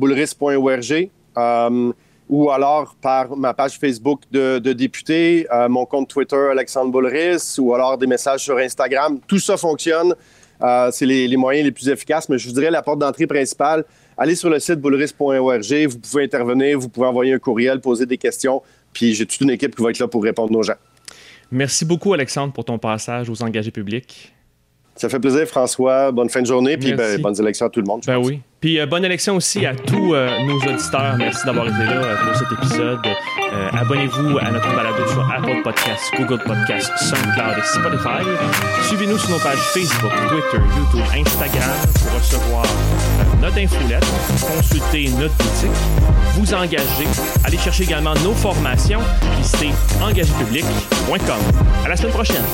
euh, 1.39 1.93
ou 2.29 2.51
alors 2.51 2.95
par 3.03 3.37
ma 3.37 3.55
page 3.55 3.79
Facebook 3.79 4.21
de, 4.31 4.59
député, 4.73 5.49
euh, 5.53 5.69
mon 5.69 5.85
compte 5.85 6.09
Twitter, 6.09 6.49
Alexandre 6.53 6.93
Boulris, 6.93 7.57
ou 7.59 7.75
alors 7.75 7.99
des 7.99 8.07
messages 8.07 8.45
sur 8.45 8.57
Instagram. 8.59 9.19
Tout 9.27 9.41
ça 9.41 9.57
fonctionne. 9.57 10.15
c'est 10.93 11.07
les, 11.07 11.27
les, 11.27 11.37
moyens 11.37 11.65
les 11.65 11.73
plus 11.73 11.89
efficaces, 11.89 12.29
mais 12.29 12.39
je 12.39 12.47
vous 12.47 12.55
dirais 12.55 12.71
la 12.71 12.83
porte 12.83 13.01
d'entrée 13.01 13.27
principale. 13.27 13.85
Allez 14.17 14.37
sur 14.37 14.49
le 14.49 14.61
site 14.61 14.81
boulris.org, 14.81 15.87
vous 15.89 15.99
pouvez 15.99 16.23
intervenir, 16.23 16.79
vous 16.79 16.89
pouvez 16.89 17.09
envoyer 17.09 17.33
un 17.33 17.39
courriel, 17.41 17.81
poser 17.81 18.07
des 18.07 18.17
questions, 18.17 18.63
puis 18.93 19.13
j'ai 19.13 19.27
toute 19.27 19.41
une 19.41 19.51
équipe 19.51 19.75
qui 19.75 19.83
va 19.83 19.91
être 19.91 19.99
là 19.99 20.07
pour 20.07 20.23
répondre 20.23 20.57
aux 20.57 20.63
gens. 20.63 20.79
Merci 21.51 21.85
beaucoup, 21.85 22.13
Alexandre, 22.13 22.53
pour 22.53 22.65
ton 22.65 22.79
passage 22.79 23.29
aux 23.29 23.43
engagés 23.43 23.71
publics. 23.73 24.36
Ça 24.97 25.11
fait 25.11 25.21
plaisir, 25.21 25.47
François. 25.47 26.11
Bonne 26.11 26.31
fin 26.31 26.41
de 26.41 26.47
journée, 26.47 26.77
puis 26.77 26.95
ben, 26.95 27.21
bonnes 27.21 27.39
élections 27.39 27.67
à 27.67 27.71
tout 27.71 27.81
le 27.81 27.87
monde. 27.87 28.03
Ben 28.07 28.17
oui. 28.17 28.41
Puis 28.61 28.81
euh, 28.81 28.87
bonne 28.87 29.05
élection 29.05 29.37
aussi 29.37 29.67
à 29.67 29.75
tous 29.75 30.15
euh, 30.15 30.29
nos 30.45 30.57
auditeurs. 30.57 31.15
Merci 31.19 31.45
d'avoir 31.45 31.67
été 31.69 31.85
là 31.85 32.03
euh, 32.03 32.17
pour 32.25 32.35
cet 32.35 32.51
épisode. 32.53 32.99
Abonnez-vous 33.79 34.39
à 34.39 34.51
notre 34.51 34.75
balado 34.75 35.07
sur 35.09 35.31
Apple 35.31 35.63
Podcasts, 35.63 36.13
Google 36.17 36.43
Podcasts, 36.45 36.93
SoundCloud 36.99 37.59
et 37.59 37.63
Spotify. 37.63 38.87
Suivez-nous 38.89 39.19
sur 39.19 39.31
nos 39.31 39.39
pages 39.39 39.59
Facebook, 39.59 40.11
Twitter, 40.29 40.65
YouTube, 40.77 41.07
Instagram 41.15 41.71
pour 41.95 42.19
recevoir 42.19 42.65
notre 43.41 43.59
infolette, 43.59 44.05
consulter 44.41 45.11
notre 45.19 45.37
boutique, 45.37 45.71
vous 46.35 46.55
engager, 46.55 47.07
aller 47.45 47.59
chercher 47.59 47.85
également 47.85 48.15
nos 48.25 48.33
formations. 48.33 49.01
Visitez 49.39 49.71
engagépublic.com. 50.03 51.41
À 51.85 51.89
la 51.89 51.97
semaine 51.97 52.13
prochaine. 52.13 52.45